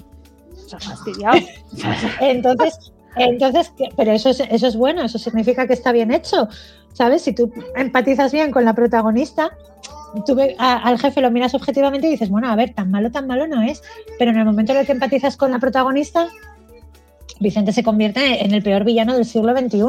Fastidiado. 0.79 1.37
Entonces, 2.19 2.91
entonces 3.15 3.71
pero 3.95 4.11
eso 4.11 4.29
es, 4.29 4.39
eso 4.39 4.67
es 4.67 4.75
bueno, 4.75 5.03
eso 5.03 5.17
significa 5.19 5.67
que 5.67 5.73
está 5.73 5.91
bien 5.91 6.11
hecho. 6.11 6.47
¿Sabes? 6.93 7.23
Si 7.23 7.33
tú 7.33 7.51
empatizas 7.75 8.31
bien 8.31 8.51
con 8.51 8.65
la 8.65 8.73
protagonista, 8.75 9.49
tú 10.27 10.37
a- 10.59 10.77
al 10.77 10.99
jefe 10.99 11.21
lo 11.21 11.31
miras 11.31 11.55
objetivamente 11.55 12.05
y 12.07 12.11
dices, 12.11 12.29
bueno, 12.29 12.49
a 12.49 12.55
ver, 12.55 12.73
tan 12.75 12.91
malo, 12.91 13.09
tan 13.11 13.25
malo 13.25 13.47
no 13.47 13.63
es. 13.63 13.81
Pero 14.19 14.29
en 14.29 14.37
el 14.37 14.45
momento 14.45 14.73
en 14.73 14.79
el 14.79 14.85
que 14.85 14.91
empatizas 14.91 15.35
con 15.35 15.49
la 15.49 15.57
protagonista, 15.57 16.27
Vicente 17.39 17.73
se 17.73 17.83
convierte 17.83 18.45
en 18.45 18.53
el 18.53 18.61
peor 18.61 18.83
villano 18.83 19.15
del 19.15 19.25
siglo 19.25 19.57
XXI. 19.57 19.79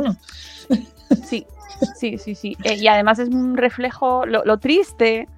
Sí, 1.26 1.46
sí, 1.94 2.16
sí, 2.16 2.34
sí. 2.34 2.56
Eh, 2.64 2.76
y 2.76 2.88
además 2.88 3.18
es 3.18 3.28
un 3.28 3.56
reflejo, 3.56 4.24
lo, 4.24 4.42
lo 4.46 4.56
triste 4.58 5.28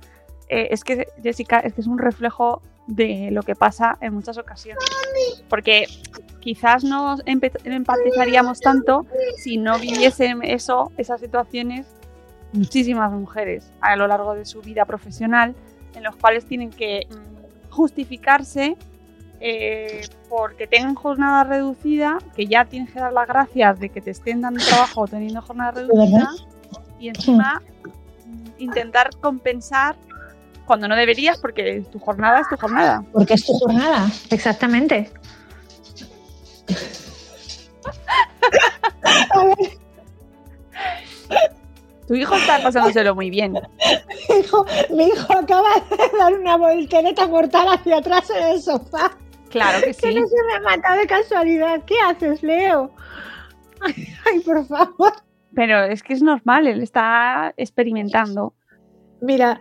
eh, 0.48 0.68
es 0.70 0.84
que, 0.84 1.08
Jessica, 1.22 1.58
es 1.58 1.74
que 1.74 1.80
es 1.80 1.86
un 1.88 1.98
reflejo 1.98 2.62
de 2.86 3.30
lo 3.32 3.42
que 3.42 3.56
pasa 3.56 3.98
en 4.00 4.14
muchas 4.14 4.38
ocasiones. 4.38 4.84
Porque 5.48 5.86
quizás 6.46 6.84
no 6.84 7.16
empatizaríamos 7.24 8.60
tanto 8.60 9.04
si 9.36 9.56
no 9.56 9.80
viviesen 9.80 10.44
eso, 10.44 10.92
esas 10.96 11.20
situaciones, 11.20 11.88
muchísimas 12.52 13.10
mujeres 13.10 13.72
a 13.80 13.96
lo 13.96 14.06
largo 14.06 14.36
de 14.36 14.44
su 14.44 14.62
vida 14.62 14.84
profesional, 14.84 15.56
en 15.96 16.04
los 16.04 16.14
cuales 16.14 16.44
tienen 16.44 16.70
que 16.70 17.08
mm, 17.10 17.72
justificarse 17.72 18.76
eh, 19.40 20.02
porque 20.28 20.68
tengan 20.68 20.94
jornada 20.94 21.42
reducida, 21.42 22.18
que 22.36 22.46
ya 22.46 22.64
tienes 22.64 22.92
que 22.92 23.00
dar 23.00 23.12
las 23.12 23.26
gracias 23.26 23.80
de 23.80 23.88
que 23.88 24.00
te 24.00 24.12
estén 24.12 24.40
dando 24.40 24.64
trabajo 24.64 25.08
teniendo 25.08 25.42
jornada 25.42 25.72
reducida, 25.72 26.30
y 27.00 27.08
encima 27.08 27.60
mm, 28.24 28.62
intentar 28.62 29.10
compensar 29.20 29.96
cuando 30.64 30.86
no 30.86 30.94
deberías, 30.94 31.38
porque 31.38 31.84
tu 31.90 31.98
jornada 31.98 32.38
es 32.38 32.48
tu 32.48 32.56
jornada. 32.56 33.02
Porque 33.12 33.34
es 33.34 33.44
tu 33.44 33.52
jornada, 33.54 34.08
exactamente. 34.30 35.10
Tu 42.06 42.14
hijo 42.14 42.36
está 42.36 42.62
pasándoselo 42.62 43.14
muy 43.14 43.30
bien. 43.30 43.54
Mi 43.54 44.38
hijo, 44.40 44.64
mi 44.90 45.04
hijo 45.08 45.32
acaba 45.32 45.68
de 45.90 46.18
dar 46.18 46.34
una 46.34 46.56
voltereta 46.56 47.26
mortal 47.26 47.66
hacia 47.68 47.98
atrás 47.98 48.30
en 48.30 48.44
el 48.44 48.60
sofá. 48.62 49.10
Claro 49.50 49.80
que 49.80 49.86
Que 49.86 50.12
sí. 50.12 50.14
no 50.14 50.26
se 50.26 50.36
me 50.44 50.54
ha 50.54 50.60
matado 50.60 51.00
de 51.00 51.06
casualidad. 51.06 51.82
¿Qué 51.84 51.96
haces, 52.00 52.42
Leo? 52.42 52.92
Ay, 53.80 54.08
ay, 54.24 54.40
por 54.40 54.64
favor. 54.66 55.12
Pero 55.54 55.84
es 55.84 56.02
que 56.02 56.12
es 56.12 56.22
normal, 56.22 56.66
él 56.66 56.82
está 56.82 57.52
experimentando. 57.56 58.54
Mira, 59.20 59.60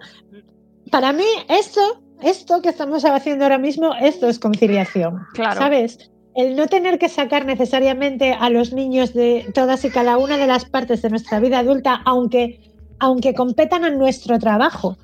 para 0.92 1.14
mí 1.14 1.26
esto, 1.50 2.04
esto 2.22 2.62
que 2.62 2.70
estamos 2.70 3.06
haciendo 3.06 3.46
ahora 3.46 3.58
mismo, 3.58 3.94
esto 3.96 4.28
es 4.28 4.38
conciliación. 4.38 5.26
Claro. 5.34 5.60
¿Sabes? 5.60 6.12
El 6.36 6.56
no 6.56 6.68
tener 6.68 7.00
que 7.00 7.10
sacar 7.10 7.46
necesariamente 7.46 8.34
a 8.34 8.50
los 8.50 8.74
niños 8.74 9.14
de 9.14 9.50
todas 9.54 9.86
y 9.86 9.90
cada 9.90 10.18
una 10.18 10.38
de 10.38 10.48
las 10.48 10.66
partes 10.66 11.02
de 11.02 11.10
nuestra 11.10 11.40
vida 11.40 11.60
adulta, 11.60 12.02
aunque, 12.06 12.60
aunque 13.00 13.34
competan 13.34 13.86
en 13.86 13.98
nuestro 13.98 14.38
trabajo. 14.38 14.98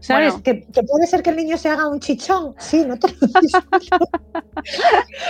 ¿Sabes? 0.00 0.32
Bueno. 0.32 0.42
Que, 0.42 0.64
que 0.72 0.82
puede 0.82 1.06
ser 1.06 1.22
que 1.22 1.30
el 1.30 1.36
niño 1.36 1.56
se 1.56 1.68
haga 1.68 1.86
un 1.86 2.00
chichón. 2.00 2.54
Sí, 2.58 2.84
no 2.84 2.98
te 2.98 3.08
lo. 3.08 3.14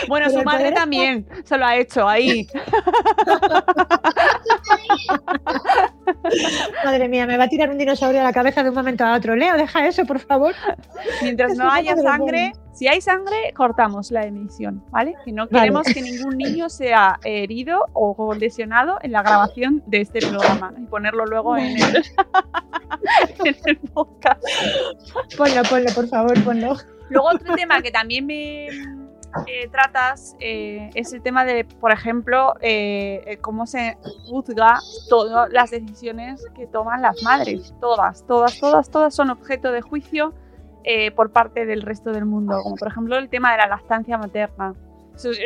Bueno, 0.08 0.26
Pero 0.28 0.40
su 0.40 0.44
madre 0.44 0.64
poder 0.64 0.74
también 0.74 1.26
se 1.44 1.56
lo 1.56 1.66
ha 1.66 1.76
hecho 1.76 2.08
ahí. 2.08 2.46
Madre 6.84 7.08
mía, 7.08 7.26
me 7.26 7.36
va 7.36 7.44
a 7.44 7.48
tirar 7.48 7.70
un 7.70 7.78
dinosaurio 7.78 8.20
a 8.20 8.24
la 8.24 8.32
cabeza 8.32 8.62
de 8.62 8.70
un 8.70 8.74
momento 8.74 9.04
a 9.04 9.16
otro. 9.16 9.36
Leo, 9.36 9.56
deja 9.56 9.86
eso, 9.86 10.04
por 10.04 10.18
favor. 10.18 10.54
Mientras 11.22 11.56
no 11.56 11.70
haya 11.70 11.96
sangre, 11.96 12.52
si 12.72 12.88
hay 12.88 13.00
sangre, 13.00 13.52
cortamos 13.54 14.10
la 14.10 14.24
emisión, 14.24 14.84
¿vale? 14.90 15.14
Que 15.24 15.32
no 15.32 15.48
queremos 15.48 15.86
que 15.86 16.02
ningún 16.02 16.36
niño 16.36 16.68
sea 16.68 17.18
herido 17.24 17.86
o 17.92 18.34
lesionado 18.34 18.98
en 19.02 19.12
la 19.12 19.22
grabación 19.22 19.82
de 19.86 20.00
este 20.00 20.20
programa 20.20 20.72
y 20.78 20.86
ponerlo 20.86 21.26
luego 21.26 21.56
en 21.56 21.76
el, 21.76 21.96
en 23.44 23.56
el 23.64 23.76
podcast. 23.92 24.42
Ponlo, 25.36 25.62
ponlo, 25.68 25.92
por 25.94 26.08
favor, 26.08 26.44
ponlo. 26.44 26.76
Luego 27.10 27.28
otro 27.28 27.54
tema 27.54 27.82
que 27.82 27.90
también 27.90 28.24
me 28.26 28.68
eh, 29.46 29.68
tratas 29.68 30.36
eh, 30.40 30.90
es 30.94 31.12
el 31.12 31.22
tema 31.22 31.44
de, 31.44 31.64
por 31.64 31.92
ejemplo, 31.92 32.54
eh, 32.60 33.38
cómo 33.40 33.66
se 33.66 33.96
juzga 34.26 34.78
todas 35.08 35.50
las 35.52 35.70
decisiones 35.70 36.44
que 36.54 36.66
toman 36.66 37.02
las 37.02 37.22
madres. 37.22 37.74
Todas, 37.80 38.26
todas, 38.26 38.58
todas, 38.60 38.90
todas 38.90 39.14
son 39.14 39.30
objeto 39.30 39.72
de 39.72 39.80
juicio 39.82 40.34
por 41.14 41.30
parte 41.30 41.64
del 41.64 41.82
resto 41.82 42.10
del 42.10 42.24
mundo. 42.24 42.58
Como 42.62 42.74
por 42.76 42.88
ejemplo 42.88 43.16
el 43.16 43.28
tema 43.28 43.52
de 43.52 43.58
la 43.58 43.66
lactancia 43.68 44.18
materna. 44.18 44.74
Es- 45.14 45.38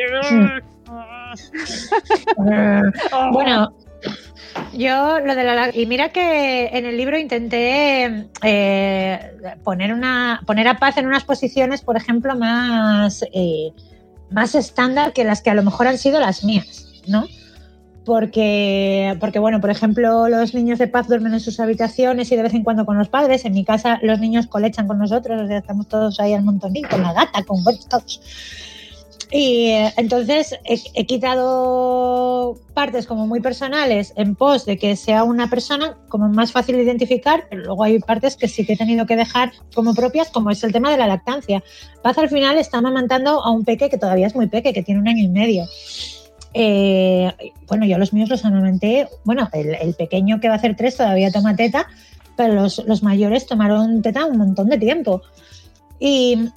Bueno, 3.31 3.73
yo 4.73 5.19
lo 5.19 5.35
de 5.35 5.43
la 5.43 5.75
y 5.75 5.85
mira 5.85 6.09
que 6.09 6.67
en 6.67 6.85
el 6.85 6.97
libro 6.97 7.17
intenté 7.17 8.27
eh, 8.43 9.19
poner 9.63 9.93
una 9.93 10.41
poner 10.45 10.67
a 10.67 10.77
paz 10.77 10.97
en 10.97 11.07
unas 11.07 11.23
posiciones, 11.23 11.81
por 11.81 11.97
ejemplo, 11.97 12.35
más 12.35 13.23
eh, 13.33 13.71
más 14.29 14.55
estándar 14.55 15.13
que 15.13 15.23
las 15.23 15.41
que 15.41 15.49
a 15.49 15.55
lo 15.55 15.63
mejor 15.63 15.87
han 15.87 15.97
sido 15.97 16.19
las 16.19 16.43
mías, 16.43 17.01
¿no? 17.07 17.25
Porque, 18.05 19.17
porque, 19.19 19.37
bueno, 19.37 19.59
por 19.59 19.69
ejemplo, 19.69 20.29
los 20.29 20.53
niños 20.53 20.79
de 20.79 20.87
paz 20.87 21.09
duermen 21.09 21.33
en 21.33 21.41
sus 21.41 21.59
habitaciones 21.59 22.31
y 22.31 22.37
de 22.37 22.43
vez 22.43 22.53
en 22.53 22.63
cuando 22.63 22.85
con 22.85 22.97
los 22.97 23.09
padres. 23.09 23.43
En 23.43 23.51
mi 23.51 23.65
casa 23.65 23.99
los 24.01 24.19
niños 24.19 24.47
colechan 24.47 24.87
con 24.87 24.97
nosotros, 24.97 25.41
o 25.41 25.53
estamos 25.53 25.89
todos 25.89 26.17
ahí 26.21 26.33
al 26.33 26.43
montonín, 26.43 26.85
con 26.87 27.03
la 27.03 27.11
gata, 27.11 27.43
con 27.43 27.61
todos. 27.89 28.21
Y 29.29 29.71
eh, 29.71 29.93
entonces 29.97 30.55
he, 30.63 30.79
he 30.93 31.05
quitado 31.05 32.57
partes 32.73 33.05
como 33.05 33.27
muy 33.27 33.41
personales 33.41 34.13
en 34.15 34.35
pos 34.35 34.65
de 34.65 34.77
que 34.77 34.95
sea 34.95 35.23
una 35.25 35.49
persona 35.49 35.97
como 36.07 36.29
más 36.29 36.51
fácil 36.53 36.77
de 36.77 36.83
identificar, 36.83 37.45
pero 37.49 37.63
luego 37.63 37.83
hay 37.83 37.99
partes 37.99 38.37
que 38.37 38.47
sí 38.47 38.65
que 38.65 38.73
he 38.73 38.77
tenido 38.77 39.05
que 39.05 39.17
dejar 39.17 39.51
como 39.73 39.93
propias, 39.93 40.29
como 40.29 40.49
es 40.49 40.63
el 40.63 40.71
tema 40.71 40.91
de 40.91 40.97
la 40.97 41.07
lactancia. 41.07 41.61
Paz 42.01 42.17
al 42.17 42.29
final 42.29 42.57
está 42.57 42.77
amamantando 42.77 43.43
a 43.43 43.51
un 43.51 43.65
peque 43.65 43.89
que 43.89 43.97
todavía 43.97 44.27
es 44.27 44.35
muy 44.35 44.47
peque, 44.47 44.71
que 44.73 44.83
tiene 44.83 45.01
un 45.01 45.07
año 45.09 45.23
y 45.23 45.27
medio. 45.29 45.65
Eh, 46.53 47.31
bueno, 47.67 47.85
yo 47.85 47.97
los 47.97 48.13
míos 48.13 48.29
los 48.29 48.45
amamanté, 48.45 49.09
bueno, 49.25 49.49
el, 49.51 49.75
el 49.75 49.93
pequeño 49.93 50.39
que 50.39 50.47
va 50.47 50.55
a 50.55 50.57
hacer 50.57 50.75
tres 50.77 50.95
todavía 50.95 51.31
toma 51.31 51.55
teta, 51.55 51.87
pero 52.37 52.53
los, 52.53 52.79
los 52.85 53.03
mayores 53.03 53.45
tomaron 53.45 54.01
teta 54.01 54.25
un 54.25 54.37
montón 54.37 54.69
de 54.69 54.77
tiempo. 54.77 55.21
Y 55.99 56.49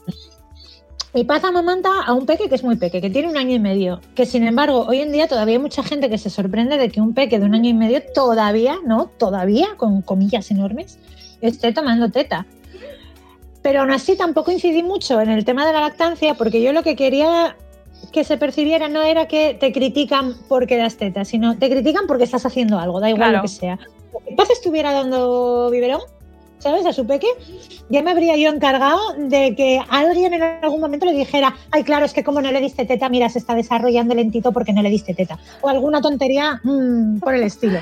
y 1.12 1.25
Paz 1.25 1.42
amamanta 1.44 1.90
a 2.07 2.12
un 2.12 2.25
peque 2.27 2.49
que 2.49 2.55
es 2.55 2.62
muy 2.62 2.77
peque, 2.77 3.01
que 3.01 3.11
tiene 3.11 3.29
un 3.29 3.37
año 3.37 3.55
y 3.55 3.59
medio. 3.59 4.01
Que 4.14 4.27
sin 4.27 4.44
embargo, 4.46 4.87
hoy 4.88 5.01
en 5.01 5.11
día 5.12 5.27
todavía 5.27 5.55
hay 5.57 5.61
mucha 5.62 5.83
gente 5.83 6.09
que 6.09 6.18
se 6.18 6.31
sorprende 6.31 6.79
de 6.79 6.88
que 6.88 7.01
un 7.01 7.14
peque 7.14 7.38
de 7.38 7.46
un 7.46 7.55
año 7.55 7.68
y 7.70 7.75
medio 7.75 8.01
todavía, 8.14 8.77
¿no? 8.87 9.07
Todavía, 9.18 9.68
con 9.77 10.03
comillas 10.03 10.51
enormes, 10.51 10.99
esté 11.40 11.73
tomando 11.73 12.11
teta. 12.11 12.46
Pero 13.62 13.81
aún 13.81 13.90
así 13.90 14.16
tampoco 14.16 14.51
incidí 14.53 14.83
mucho 14.83 15.20
en 15.20 15.31
el 15.31 15.44
tema 15.44 15.66
de 15.66 15.73
la 15.73 15.81
lactancia, 15.81 16.35
porque 16.35 16.62
yo 16.62 16.73
lo 16.73 16.83
que 16.83 16.96
quería 16.96 17.57
que 18.12 18.25
se 18.25 18.38
percibiera 18.38 18.88
no 18.88 19.03
era 19.03 19.29
que 19.29 19.55
te 19.59 19.73
critican 19.73 20.35
porque 20.49 20.77
das 20.79 20.96
teta, 20.96 21.25
sino 21.25 21.59
te 21.59 21.68
critican 21.68 22.07
porque 22.07 22.25
estás 22.25 22.46
haciendo 22.46 22.79
algo, 22.79 22.99
da 23.01 23.11
igual 23.11 23.31
Claro. 23.31 23.37
lo 23.38 23.42
que 23.42 23.49
sea. 23.49 23.79
Si 24.29 24.35
Paz 24.35 24.49
estuviera 24.51 24.92
dando 24.92 25.68
biberón, 25.70 26.01
¿sabes? 26.61 26.87
A 26.87 26.92
su 26.92 27.07
peque, 27.07 27.27
ya 27.88 28.03
me 28.03 28.12
habría 28.12 28.37
yo 28.37 28.51
encargado 28.51 29.01
de 29.18 29.57
que 29.57 29.81
alguien 29.88 30.35
en 30.35 30.42
algún 30.42 30.81
momento 30.81 31.07
le 31.07 31.12
dijera, 31.12 31.57
ay, 31.73 31.83
claro, 31.83 32.05
es 32.05 32.12
que 32.12 32.23
como 32.23 32.40
no 32.40 32.53
le 32.53 32.61
diste 32.61 32.85
teta, 32.85 33.09
mira, 33.09 33.29
se 33.29 33.38
está 33.38 33.55
desarrollando 33.55 34.14
lentito 34.14 34.53
porque 34.53 34.73
no 34.73 34.83
le 34.83 34.90
diste 34.90 35.14
teta. 35.14 35.38
O 35.62 35.68
alguna 35.68 36.01
tontería 36.01 36.61
mm, 36.62 37.18
por 37.18 37.35
el 37.35 37.42
estilo. 37.42 37.81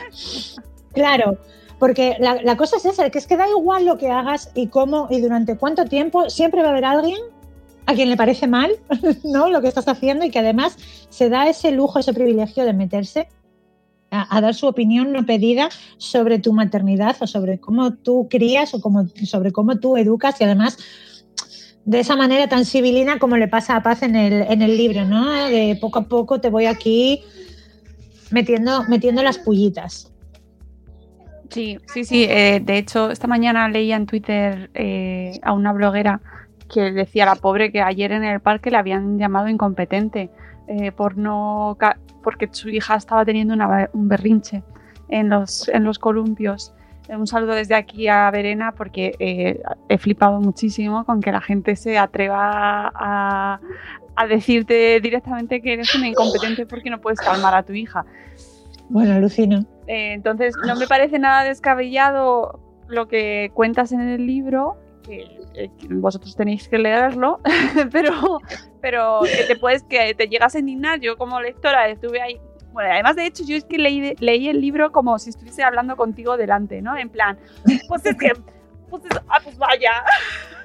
Claro, 0.93 1.37
porque 1.79 2.17
la, 2.19 2.41
la 2.43 2.57
cosa 2.57 2.77
es 2.77 2.87
esa, 2.87 3.11
que 3.11 3.19
es 3.19 3.27
que 3.27 3.37
da 3.37 3.49
igual 3.49 3.85
lo 3.85 3.99
que 3.99 4.11
hagas 4.11 4.51
y 4.55 4.69
cómo 4.69 5.09
y 5.11 5.21
durante 5.21 5.57
cuánto 5.57 5.85
tiempo, 5.85 6.31
siempre 6.31 6.63
va 6.63 6.69
a 6.69 6.71
haber 6.71 6.85
alguien 6.85 7.19
a 7.87 7.95
quien 7.95 8.11
le 8.11 8.17
parece 8.17 8.47
mal, 8.47 8.73
¿no? 9.25 9.49
Lo 9.49 9.61
que 9.61 9.69
estás 9.69 9.89
haciendo 9.89 10.25
y 10.25 10.31
que 10.31 10.39
además 10.39 10.77
se 11.09 11.29
da 11.29 11.49
ese 11.49 11.71
lujo, 11.73 11.99
ese 11.99 12.13
privilegio 12.13 12.65
de 12.65 12.75
meterse 12.75 13.29
a, 14.11 14.41
dar 14.41 14.55
su 14.55 14.67
opinión 14.67 15.13
no 15.13 15.27
pedida 15.27 15.69
sobre 15.99 16.39
tu 16.39 16.53
maternidad 16.53 17.17
o 17.21 17.27
sobre 17.27 17.59
cómo 17.59 17.95
tú 17.95 18.27
crías 18.31 18.75
o 18.75 18.81
cómo, 18.81 19.07
sobre 19.25 19.53
cómo 19.53 19.79
tú 19.79 19.97
educas 19.97 20.41
y 20.41 20.45
además 20.45 20.79
de 21.85 22.01
esa 22.01 22.17
manera 22.17 22.49
tan 22.49 22.65
civilina 22.65 23.19
como 23.19 23.37
le 23.37 23.49
pasa 23.49 23.77
a 23.77 23.83
Paz 23.83 24.03
en 24.03 24.17
el, 24.17 24.43
en 24.43 24.63
el 24.63 24.77
libro, 24.77 25.05
¿no? 25.05 25.49
De 25.49 25.77
poco 25.81 26.01
a 26.01 26.05
poco 26.05 26.41
te 26.41 26.51
voy 26.51 26.67
aquí 26.67 27.23
metiendo, 28.31 28.85
metiendo 28.89 29.23
las 29.23 29.39
pullitas. 29.39 30.13
Sí, 31.49 31.79
sí, 31.87 32.05
sí. 32.05 32.25
eh, 32.25 32.61
de 32.63 32.77
hecho, 32.77 33.11
esta 33.11 33.27
mañana 33.27 33.69
leía 33.69 33.97
en 33.97 34.05
Twitter 34.05 34.71
eh, 34.75 35.41
a 35.43 35.55
una 35.55 35.73
bloguera 35.73 36.21
que 36.71 36.93
decía 36.93 37.25
la 37.25 37.37
pobre 37.37 37.73
que 37.73 37.81
ayer 37.81 38.13
en 38.13 38.23
el 38.23 38.41
parque 38.41 38.71
le 38.71 38.77
habían 38.77 39.19
llamado 39.19 39.49
incompetente 39.49 40.31
eh, 40.67 40.93
por 40.93 41.17
no 41.17 41.79
porque 42.29 42.47
su 42.53 42.69
hija 42.69 42.95
estaba 42.97 43.25
teniendo 43.25 43.55
una- 43.55 43.89
un 43.95 44.07
berrinche 44.07 44.63
en 45.09 45.31
los, 45.31 45.67
en 45.69 45.83
los 45.85 45.99
columpios. 45.99 46.75
Eh, 47.09 47.17
Un 47.17 47.27
saludo 47.27 47.53
desde 47.55 47.75
aquí 47.75 48.07
a 48.07 48.31
Verena 48.31 48.73
porque 48.73 49.15
eh, 49.19 49.63
he 49.89 49.97
flipado 49.97 50.39
muchísimo 50.43 51.07
con 51.07 51.23
que 51.23 51.33
la 51.33 51.41
gente 51.41 51.75
se 51.75 51.97
atreva 51.97 52.93
a, 52.95 53.61
a 54.15 54.27
decirte 54.27 55.01
directamente 55.01 55.63
que 55.63 55.73
eres 55.73 55.95
una 55.95 56.07
incompetente 56.09 56.67
porque 56.67 56.91
no 56.91 57.01
puedes 57.01 57.19
calmar 57.19 57.55
a 57.55 57.63
tu 57.63 57.73
hija. 57.73 58.05
Bueno, 58.91 59.15
alucino. 59.15 59.65
Eh, 59.87 60.13
entonces, 60.13 60.55
no 60.67 60.77
me 60.77 60.87
parece 60.87 61.19
nada 61.19 61.45
descabellado 61.45 62.61
lo 62.89 63.09
que 63.09 63.51
cuentas 63.55 63.93
en 63.93 64.01
el 64.01 64.27
libro, 64.27 64.77
que, 65.03 65.17
que 65.19 65.38
vosotros 65.89 66.37
tenéis 66.37 66.69
que 66.69 66.79
leerlo, 66.79 67.41
pero, 67.93 68.39
pero 68.81 69.21
que 69.23 69.45
te 69.45 69.57
puedes, 69.57 69.83
que 69.85 70.15
te 70.15 70.29
llegas 70.29 70.55
a 70.55 70.59
indignar. 70.59 71.01
Yo 71.01 71.17
como 71.17 71.41
lectora 71.41 71.89
estuve 71.89 72.21
ahí. 72.21 72.41
Bueno, 72.73 72.91
además 72.93 73.17
de 73.17 73.27
hecho, 73.27 73.43
yo 73.47 73.57
es 73.57 73.65
que 73.65 73.79
leí, 73.79 74.15
leí 74.21 74.49
el 74.49 74.61
libro 74.61 74.93
como 74.93 75.19
si 75.19 75.31
estuviese 75.31 75.63
hablando 75.65 75.97
contigo 75.97 76.37
delante, 76.37 76.81
¿no? 76.83 76.97
En 76.97 77.09
plan, 77.09 77.39
pues 77.89 78.05
es 78.07 78.17
que, 78.17 78.33
pues, 78.91 79.05
es- 79.07 79.21
ah, 79.29 79.41
pues 79.43 79.57
vaya. 79.59 79.93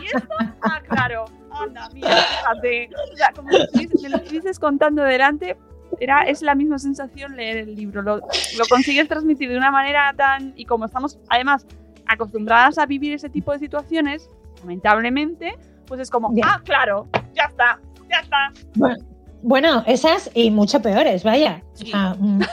¿Y 0.00 0.06
esto? 0.06 0.28
Ah, 0.62 0.80
claro. 0.88 1.24
Anda, 1.50 1.88
mira, 1.92 2.08
fíjate. 2.16 2.90
O 3.12 3.16
sea, 3.16 3.32
como 3.34 3.50
si 3.50 3.88
me 4.02 4.08
lo 4.08 4.16
estuvieses 4.18 4.58
contando 4.58 5.02
delante, 5.02 5.56
era, 6.00 6.22
es 6.22 6.40
la 6.42 6.54
misma 6.54 6.78
sensación 6.78 7.36
leer 7.36 7.58
el 7.58 7.74
libro. 7.74 8.00
Lo, 8.02 8.16
lo 8.16 8.64
consigues 8.70 9.08
transmitir 9.08 9.50
de 9.50 9.56
una 9.58 9.70
manera 9.70 10.12
tan. 10.16 10.52
Y 10.56 10.64
como 10.64 10.86
estamos, 10.86 11.18
además, 11.28 11.66
acostumbradas 12.12 12.78
a 12.78 12.86
vivir 12.86 13.12
ese 13.12 13.28
tipo 13.28 13.52
de 13.52 13.58
situaciones, 13.58 14.28
lamentablemente, 14.60 15.54
pues 15.86 16.00
es 16.00 16.10
como, 16.10 16.34
Ya. 16.34 16.44
ah, 16.46 16.60
claro, 16.64 17.06
ya 17.34 17.44
está, 17.44 17.80
ya 18.08 18.20
está. 18.20 18.52
Bueno, 18.74 18.96
bueno, 19.44 19.82
esas 19.88 20.30
y 20.34 20.52
mucho 20.52 20.80
peores, 20.80 21.24
vaya. 21.24 21.62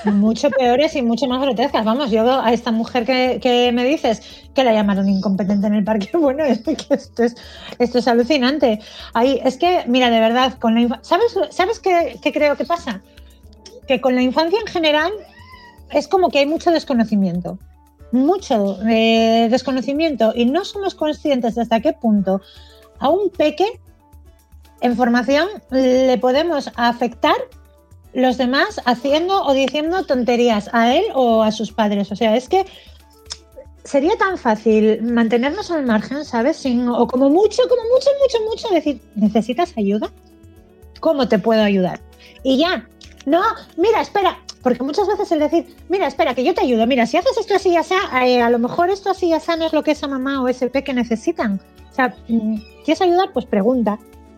Mucho 0.05 0.49
peores 0.49 0.95
y 0.95 1.03
mucho 1.03 1.27
más 1.27 1.39
grotescas. 1.39 1.85
Vamos, 1.85 2.09
yo 2.09 2.41
a 2.41 2.51
esta 2.51 2.71
mujer 2.71 3.05
que, 3.05 3.39
que 3.39 3.71
me 3.71 3.83
dices 3.85 4.47
que 4.55 4.63
la 4.63 4.73
llamaron 4.73 5.07
incompetente 5.07 5.67
en 5.67 5.75
el 5.75 5.83
parque, 5.83 6.09
bueno, 6.17 6.43
es 6.43 6.61
que 6.61 6.75
esto 6.89 7.23
es, 7.23 7.35
esto 7.77 7.99
es 7.99 8.07
alucinante. 8.07 8.79
Ahí, 9.13 9.39
es 9.43 9.57
que, 9.57 9.83
mira, 9.85 10.09
de 10.09 10.19
verdad, 10.19 10.57
con 10.57 10.73
la 10.73 10.99
¿sabes, 11.03 11.37
¿sabes 11.51 11.79
qué, 11.79 12.17
qué 12.23 12.33
creo 12.33 12.57
que 12.57 12.65
pasa? 12.65 13.01
Que 13.87 14.01
con 14.01 14.15
la 14.15 14.23
infancia 14.23 14.59
en 14.59 14.67
general 14.67 15.11
es 15.91 16.07
como 16.07 16.29
que 16.29 16.39
hay 16.39 16.47
mucho 16.47 16.71
desconocimiento. 16.71 17.59
Mucho 18.11 18.79
eh, 18.87 19.47
desconocimiento 19.49 20.33
y 20.35 20.45
no 20.45 20.65
somos 20.65 20.95
conscientes 20.95 21.55
de 21.55 21.61
hasta 21.61 21.79
qué 21.79 21.93
punto 21.93 22.41
a 22.99 23.09
un 23.09 23.29
peque 23.29 23.79
en 24.81 24.95
formación 24.95 25.47
le 25.71 26.17
podemos 26.17 26.71
afectar 26.75 27.35
los 28.13 28.37
demás 28.37 28.81
haciendo 28.85 29.43
o 29.43 29.53
diciendo 29.53 30.03
tonterías 30.03 30.69
a 30.73 30.95
él 30.95 31.03
o 31.13 31.43
a 31.43 31.51
sus 31.51 31.71
padres. 31.71 32.11
O 32.11 32.15
sea, 32.15 32.35
es 32.35 32.49
que 32.49 32.65
sería 33.83 34.17
tan 34.17 34.37
fácil 34.37 35.01
mantenernos 35.03 35.71
al 35.71 35.85
margen, 35.85 36.25
¿sabes? 36.25 36.63
O 36.65 37.07
como 37.07 37.29
mucho, 37.29 37.63
como 37.67 37.81
mucho, 37.83 38.09
mucho, 38.21 38.49
mucho 38.49 38.73
decir, 38.73 39.01
¿necesitas 39.15 39.73
ayuda? 39.77 40.11
¿Cómo 40.99 41.27
te 41.27 41.39
puedo 41.39 41.63
ayudar? 41.63 41.99
Y 42.43 42.57
ya, 42.57 42.87
no, 43.25 43.41
mira, 43.77 44.01
espera, 44.01 44.39
porque 44.61 44.83
muchas 44.83 45.07
veces 45.07 45.31
el 45.31 45.39
decir, 45.39 45.75
mira, 45.87 46.07
espera, 46.07 46.35
que 46.35 46.43
yo 46.43 46.53
te 46.53 46.61
ayudo, 46.61 46.85
mira, 46.85 47.05
si 47.05 47.17
haces 47.17 47.37
esto 47.37 47.55
así 47.55 47.69
y 47.69 47.77
así, 47.77 47.93
eh, 48.23 48.41
a 48.41 48.49
lo 48.49 48.59
mejor 48.59 48.89
esto 48.89 49.09
así 49.09 49.27
y 49.27 49.33
así 49.33 49.51
no 49.57 49.65
es 49.65 49.73
lo 49.73 49.83
que 49.83 49.91
esa 49.91 50.07
mamá 50.07 50.41
o 50.41 50.47
ese 50.47 50.69
peque 50.69 50.93
necesitan. 50.93 51.61
O 51.89 51.93
sea, 51.93 52.15
mm, 52.27 52.55
¿quieres 52.83 53.01
ayudar? 53.01 53.31
Pues 53.33 53.45
pregunta. 53.45 53.97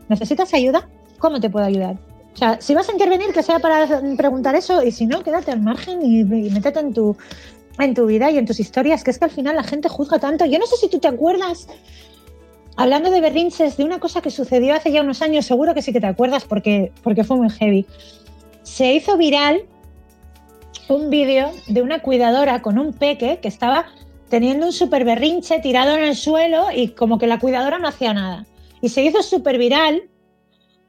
¿Necesitas 0.10 0.54
ayuda? 0.54 0.88
¿Cómo 1.20 1.40
te 1.40 1.50
puedo 1.50 1.66
ayudar? 1.66 1.98
O 2.34 2.38
sea, 2.38 2.62
si 2.62 2.74
vas 2.74 2.88
a 2.90 2.92
intervenir, 2.92 3.34
que 3.34 3.44
sea 3.44 3.60
para 3.60 4.02
preguntar 4.16 4.56
eso, 4.56 4.84
y 4.84 4.92
si 4.92 5.06
no, 5.06 5.24
quédate 5.24 5.52
al 5.52 5.62
margen 5.62 6.02
y, 6.02 6.22
y 6.22 6.50
métete 6.50 6.80
en 6.80 6.94
tu, 6.94 7.18
en 7.80 7.94
tu 7.94 8.06
vida 8.06 8.30
y 8.32 8.38
en 8.38 8.46
tus 8.46 8.60
historias, 8.60 9.04
que 9.04 9.12
es 9.12 9.20
que 9.20 9.26
al 9.26 9.32
final 9.32 9.56
la 9.56 9.64
gente 9.64 9.90
juzga 9.90 10.20
tanto. 10.20 10.46
Yo 10.46 10.60
no 10.60 10.66
sé 10.66 10.78
si 10.78 10.88
tú 10.88 11.00
te 11.00 11.08
acuerdas, 11.08 11.68
hablando 12.76 13.10
de 13.10 13.22
berrinches, 13.22 13.78
de 13.78 13.84
una 13.84 14.00
cosa 14.00 14.22
que 14.22 14.30
sucedió 14.30 14.76
hace 14.76 14.92
ya 14.92 15.02
unos 15.02 15.22
años, 15.22 15.46
seguro 15.46 15.74
que 15.74 15.82
sí 15.82 15.92
que 15.92 16.00
te 16.00 16.08
acuerdas 16.08 16.46
porque, 16.46 16.92
porque 17.04 17.24
fue 17.24 17.38
muy 17.38 17.50
heavy. 17.50 17.86
Se 18.64 18.94
hizo 18.94 19.18
viral 19.18 19.64
un 20.92 21.10
vídeo 21.10 21.52
de 21.68 21.82
una 21.82 22.02
cuidadora 22.02 22.62
con 22.62 22.78
un 22.78 22.94
peque 22.94 23.40
que 23.42 23.48
estaba 23.48 23.86
teniendo 24.30 24.66
un 24.66 24.74
super 24.74 25.06
berrinche 25.06 25.60
tirado 25.60 25.96
en 25.96 26.04
el 26.04 26.16
suelo 26.16 26.68
y 26.76 26.90
como 26.90 27.18
que 27.18 27.28
la 27.28 27.40
cuidadora 27.40 27.80
no 27.80 27.88
hacía 27.88 28.14
nada. 28.14 28.46
Y 28.82 28.90
se 28.90 29.04
hizo 29.04 29.22
súper 29.24 29.58
viral 29.58 30.04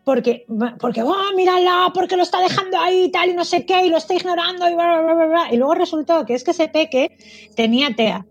porque, 0.04 0.44
porque 0.80 1.02
oh, 1.02 1.14
mírala, 1.36 1.90
porque 1.94 2.16
lo 2.16 2.24
está 2.24 2.40
dejando 2.40 2.78
ahí 2.78 3.10
tal, 3.10 3.30
y 3.30 3.34
no 3.34 3.44
sé 3.44 3.64
qué, 3.64 3.86
y 3.86 3.90
lo 3.90 3.98
está 3.98 4.14
ignorando, 4.14 4.68
y 4.68 4.74
bla, 4.74 5.00
bla, 5.00 5.14
bla, 5.14 5.26
bla. 5.26 5.48
Y 5.52 5.56
luego 5.56 5.74
resultó 5.74 6.26
que 6.26 6.34
es 6.34 6.42
que 6.42 6.50
ese 6.50 6.68
peque 6.68 7.16
tenía 7.54 7.94
TEA, 7.94 8.26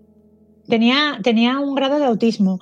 tenía, 0.68 1.20
tenía 1.24 1.60
un 1.60 1.76
grado 1.76 2.00
de 2.00 2.06
autismo. 2.06 2.60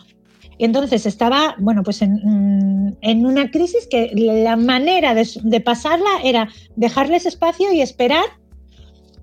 Y 0.59 0.65
entonces 0.65 1.05
estaba, 1.05 1.55
bueno, 1.57 1.83
pues 1.83 2.01
en, 2.01 2.97
en 3.01 3.25
una 3.25 3.49
crisis 3.49 3.87
que 3.89 4.11
la 4.13 4.57
manera 4.57 5.15
de, 5.15 5.27
de 5.41 5.61
pasarla 5.61 6.09
era 6.23 6.49
dejarles 6.75 7.25
espacio 7.25 7.71
y 7.71 7.81
esperar 7.81 8.25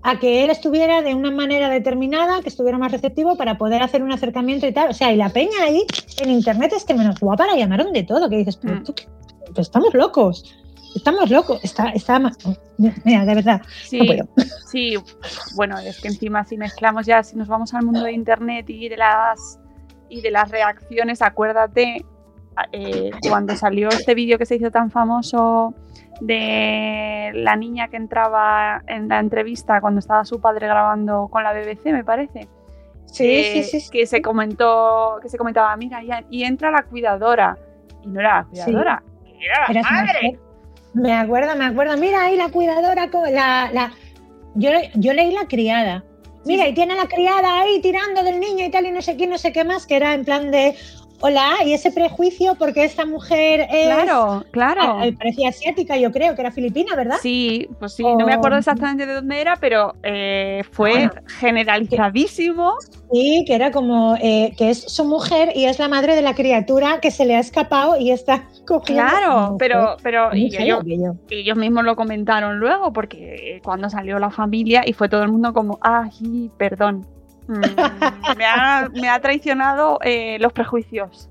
a 0.09 0.19
que 0.21 0.45
él 0.45 0.51
estuviera 0.51 1.03
de 1.03 1.15
una 1.15 1.31
manera 1.33 1.69
determinada, 1.69 2.41
que 2.41 2.49
estuviera 2.49 2.79
más 2.79 2.93
receptivo 2.93 3.37
para 3.37 3.59
poder 3.59 3.83
hacer 3.83 4.03
un 4.03 4.13
acercamiento 4.13 4.67
y 4.67 4.73
tal. 4.73 4.91
O 4.91 4.93
sea, 4.95 5.13
y 5.13 5.17
la 5.17 5.31
peña 5.31 5.63
ahí 5.65 5.85
en 6.19 6.31
internet 6.31 6.73
es 6.77 6.85
que 6.85 6.95
menos 6.95 7.19
guapa 7.19 7.47
la 7.47 7.57
llamaron 7.57 7.93
de 7.93 8.05
todo, 8.05 8.29
que 8.31 8.37
dices, 8.37 8.57
pero 8.57 8.77
Mm. 8.77 8.85
tú, 8.85 8.95
qué- 8.95 9.09
pero 9.49 9.63
estamos 9.63 9.93
locos, 9.95 10.55
estamos 10.95 11.29
locos, 11.31 11.59
está, 11.65 11.89
está, 11.91 12.19
ma- 12.21 12.33
mira, 13.05 13.25
de 13.25 13.35
verdad, 13.35 13.63
Sí, 13.85 13.99
no 13.99 14.05
puedo. 14.07 14.29
sí, 14.71 14.95
bueno, 15.57 15.77
es 15.79 16.01
que 16.01 16.09
encima 16.09 16.45
si 16.45 16.57
mezclamos 16.57 17.05
ya, 17.07 17.23
si 17.25 17.37
nos 17.37 17.49
vamos 17.49 17.75
al 17.75 17.85
mundo 17.85 18.03
de 18.05 18.13
internet 18.13 18.71
y 18.71 18.89
de 18.89 18.97
las 18.97 19.59
y 20.09 20.21
de 20.21 20.31
las 20.31 20.49
reacciones, 20.53 21.21
acuérdate 21.21 22.05
eh, 22.73 23.11
cuando 23.29 23.57
salió 23.57 23.89
este 23.89 24.15
vídeo 24.15 24.39
que 24.39 24.47
se 24.47 24.55
hizo 24.57 24.71
tan 24.71 24.91
famoso 24.91 25.75
de 26.21 27.31
la 27.35 27.57
niña 27.57 27.89
que 27.89 27.97
entraba 27.97 28.83
en 28.87 29.09
la 29.09 29.21
entrevista 29.21 29.81
cuando 29.81 29.99
estaba 29.99 30.25
su 30.25 30.41
padre 30.41 30.67
grabando 30.67 31.29
con 31.29 31.43
la 31.43 31.53
BBC, 31.53 31.87
me 31.87 32.05
parece. 32.05 32.49
Sí, 33.07 33.25
que, 33.25 33.53
sí, 33.53 33.63
sí, 33.65 33.81
sí. 33.81 33.91
que 33.91 34.07
se 34.07 34.21
comentó, 34.21 35.19
que 35.23 35.29
se 35.29 35.39
comentaba, 35.39 35.77
mira, 35.77 36.03
y, 36.31 36.45
entra 36.45 36.71
la 36.71 36.83
cuidadora. 36.83 37.57
Y 38.03 38.09
no 38.09 38.21
era 38.21 38.41
la 38.41 38.45
cuidadora, 38.45 39.03
era 39.41 39.73
la 39.73 39.83
madre. 39.83 40.39
Me 40.95 41.13
acuerdo, 41.13 41.55
me 41.57 41.67
acuerdo. 41.67 41.97
Mira 41.97 42.25
ahí 42.25 42.37
la 42.37 42.49
cuidadora, 42.49 43.09
la, 43.31 43.71
la... 43.73 43.93
Yo, 44.55 44.71
yo 44.95 45.13
leí 45.13 45.33
la 45.33 45.47
criada. 45.47 46.05
Mira, 46.47 46.69
y 46.69 46.75
tiene 46.75 46.95
a 46.95 46.97
la 46.97 47.07
criada 47.07 47.61
ahí 47.61 47.81
tirando 47.81 48.23
del 48.23 48.39
niño 48.39 48.65
y 48.65 48.71
tal, 48.71 48.87
y 48.87 48.93
no 48.93 49.03
sé 49.03 49.17
qué, 49.17 49.27
no 49.27 49.37
sé 49.37 49.53
qué 49.53 49.65
más, 49.65 49.85
que 49.85 49.97
era 49.97 50.15
en 50.15 50.25
plan 50.25 50.51
de, 50.53 50.77
hola, 51.21 51.55
y 51.65 51.73
ese 51.73 51.91
prejuicio 51.91 52.55
porque 52.59 52.85
esta 52.85 53.07
mujer 53.07 53.67
es... 53.71 53.87
Claro, 53.87 54.45
claro. 54.51 55.03
Eh, 55.03 55.13
parecía 55.13 55.49
asiática, 55.49 55.97
yo 55.97 56.13
creo, 56.13 56.35
que 56.35 56.41
era 56.43 56.51
filipina, 56.51 56.95
¿verdad? 56.95 57.17
Sí, 57.21 57.69
pues 57.79 57.95
sí, 57.95 58.03
no 58.03 58.27
me 58.27 58.35
acuerdo 58.35 58.59
exactamente 58.59 59.07
de 59.07 59.15
dónde 59.15 59.41
era, 59.41 59.57
pero 59.57 59.95
eh, 60.03 60.63
fue 60.71 60.91
Bueno. 60.91 61.11
generalizadísimo. 61.39 62.75
Sí, 63.13 63.45
que 63.47 63.55
era 63.55 63.71
como 63.71 64.17
eh, 64.21 64.53
que 64.57 64.71
es 64.71 64.83
su 64.83 65.05
mujer 65.05 65.53
y 65.55 65.67
es 65.67 65.79
la 65.79 65.89
madre 65.89 66.15
de 66.17 66.23
la 66.23 66.35
criatura 66.35 67.01
que 67.01 67.11
se 67.11 67.25
le 67.25 67.37
ha 67.37 67.41
escapado 67.41 67.97
y 67.99 68.11
está 68.11 68.45
cogiendo. 68.67 69.05
Claro, 69.05 69.57
pero, 69.59 69.97
pero 70.03 70.35
y 70.35 70.55
ellos, 70.57 70.83
ellos 71.31 71.57
mismos 71.57 71.85
lo 71.85 71.97
comentaron 71.97 72.59
luego, 72.59 72.93
porque 72.93 73.61
cuando 73.65 73.89
salió 73.89 74.19
la 74.19 74.31
familia 74.31 74.83
y 74.85 74.93
fue 74.93 75.09
todo 75.09 75.23
el 75.23 75.31
mundo 75.31 75.53
como, 75.53 75.79
ay, 75.81 76.51
perdón, 76.57 77.07
mm, 77.49 77.61
me, 78.37 78.45
ha, 78.45 78.89
me 78.95 79.09
ha 79.09 79.21
traicionado 79.21 79.99
eh, 80.03 80.39
los 80.41 80.53
prejuicios. 80.53 81.29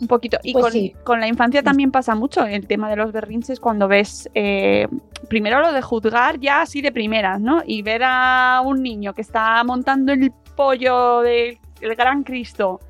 Un 0.00 0.06
poquito. 0.06 0.38
Y 0.42 0.52
Pues 0.52 0.64
con, 0.64 0.72
sí. 0.72 0.94
con 1.02 1.20
la 1.20 1.26
infancia 1.26 1.62
también 1.62 1.90
pasa 1.90 2.14
mucho 2.14 2.44
el 2.44 2.66
tema 2.66 2.88
de 2.88 2.96
los 2.96 3.12
berrinches 3.12 3.58
cuando 3.58 3.88
ves, 3.88 4.28
eh, 4.34 4.86
primero 5.28 5.60
lo 5.60 5.72
de 5.72 5.82
juzgar 5.82 6.38
ya 6.38 6.62
así 6.62 6.80
de 6.82 6.92
primeras, 6.92 7.40
¿no? 7.40 7.62
Y 7.66 7.82
ver 7.82 8.02
a 8.04 8.62
un 8.64 8.82
niño 8.82 9.12
que 9.14 9.22
está 9.22 9.62
montando 9.64 10.12
el 10.12 10.32
pollo 10.54 11.20
del 11.22 11.58
el 11.80 11.94
Gran 11.94 12.22
Cristo 12.24 12.80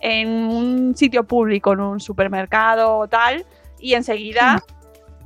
en 0.00 0.28
un 0.28 0.96
sitio 0.96 1.24
público, 1.24 1.72
en 1.72 1.80
un 1.80 2.00
supermercado 2.00 2.98
o 2.98 3.08
tal, 3.08 3.44
y 3.78 3.94
enseguida, 3.94 4.62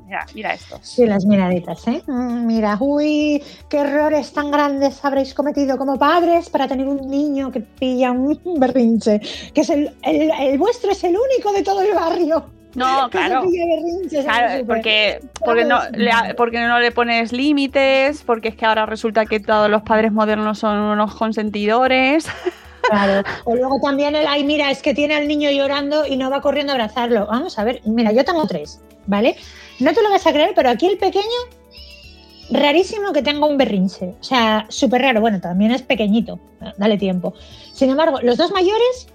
mira, 0.08 0.26
mira 0.34 0.54
esto. 0.54 0.78
Sí, 0.82 1.06
las 1.06 1.24
miraditas, 1.26 1.86
¿eh? 1.86 2.02
Mm, 2.06 2.46
Mira, 2.46 2.76
uy, 2.80 3.42
qué 3.68 3.78
errores 3.78 4.32
tan 4.32 4.50
grandes 4.50 5.04
habréis 5.04 5.34
cometido 5.34 5.76
como 5.76 5.98
padres 5.98 6.48
para 6.48 6.66
tener 6.66 6.88
un 6.88 7.08
niño 7.08 7.52
que 7.52 7.60
pilla 7.60 8.10
un 8.12 8.38
berrinche, 8.58 9.20
que 9.52 9.60
es 9.60 9.70
el, 9.70 9.94
el, 10.02 10.30
el 10.40 10.58
vuestro 10.58 10.90
es 10.90 11.04
el 11.04 11.16
único 11.16 11.52
de 11.52 11.62
todo 11.62 11.82
el 11.82 11.94
barrio. 11.94 12.44
No, 12.74 13.08
claro. 13.10 13.44
Claro, 14.10 14.66
porque, 14.66 15.20
porque, 15.44 15.64
no, 15.64 15.80
le, 15.90 16.34
porque 16.36 16.60
no 16.60 16.78
le 16.78 16.92
pones 16.92 17.32
límites, 17.32 18.22
porque 18.24 18.48
es 18.48 18.54
que 18.54 18.66
ahora 18.66 18.86
resulta 18.86 19.26
que 19.26 19.40
todos 19.40 19.70
los 19.70 19.82
padres 19.82 20.12
modernos 20.12 20.58
son 20.58 20.78
unos 20.78 21.14
consentidores. 21.14 22.26
Claro. 22.82 23.26
O 23.44 23.54
luego 23.54 23.80
también 23.80 24.14
el, 24.16 24.26
ay, 24.26 24.44
mira, 24.44 24.70
es 24.70 24.82
que 24.82 24.94
tiene 24.94 25.14
al 25.14 25.28
niño 25.28 25.50
llorando 25.50 26.06
y 26.06 26.16
no 26.16 26.30
va 26.30 26.40
corriendo 26.40 26.72
a 26.72 26.76
abrazarlo. 26.76 27.26
Vamos 27.26 27.58
a 27.58 27.64
ver, 27.64 27.80
mira, 27.84 28.12
yo 28.12 28.24
tengo 28.24 28.46
tres, 28.46 28.80
¿vale? 29.06 29.36
No 29.80 29.92
te 29.92 30.02
lo 30.02 30.10
vas 30.10 30.26
a 30.26 30.32
creer, 30.32 30.52
pero 30.54 30.70
aquí 30.70 30.86
el 30.86 30.98
pequeño, 30.98 31.24
rarísimo 32.50 33.12
que 33.12 33.22
tenga 33.22 33.46
un 33.46 33.56
berrinche. 33.56 34.14
O 34.20 34.24
sea, 34.24 34.66
súper 34.68 35.02
raro. 35.02 35.20
Bueno, 35.20 35.40
también 35.40 35.70
es 35.72 35.82
pequeñito, 35.82 36.38
dale 36.78 36.96
tiempo. 36.96 37.34
Sin 37.72 37.90
embargo, 37.90 38.20
los 38.22 38.36
dos 38.36 38.50
mayores, 38.52 39.08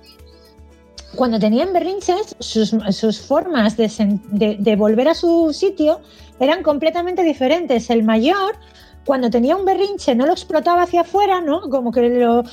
cuando 1.16 1.40
tenían 1.40 1.74
berrinches, 1.74 2.36
sus, 2.40 3.22
formas 3.22 3.78
de, 3.78 4.58
de- 4.60 4.76
volver 4.76 5.08
a 5.08 5.14
su 5.14 5.52
sitio 5.54 6.02
eran 6.40 6.64
completamente 6.64 7.24
diferentes. 7.24 7.90
El 7.90 8.04
mayor, 8.04 8.56
cuando 9.06 9.30
tenía 9.30 9.56
un 9.56 9.66
berrinche, 9.66 10.16
no 10.16 10.26
lo 10.26 10.32
explotaba 10.34 10.84
hacia 10.84 11.02
afuera, 11.02 11.42
¿no? 11.42 11.70
Como 11.70 11.92
que 11.92 12.02
lo 12.10 12.44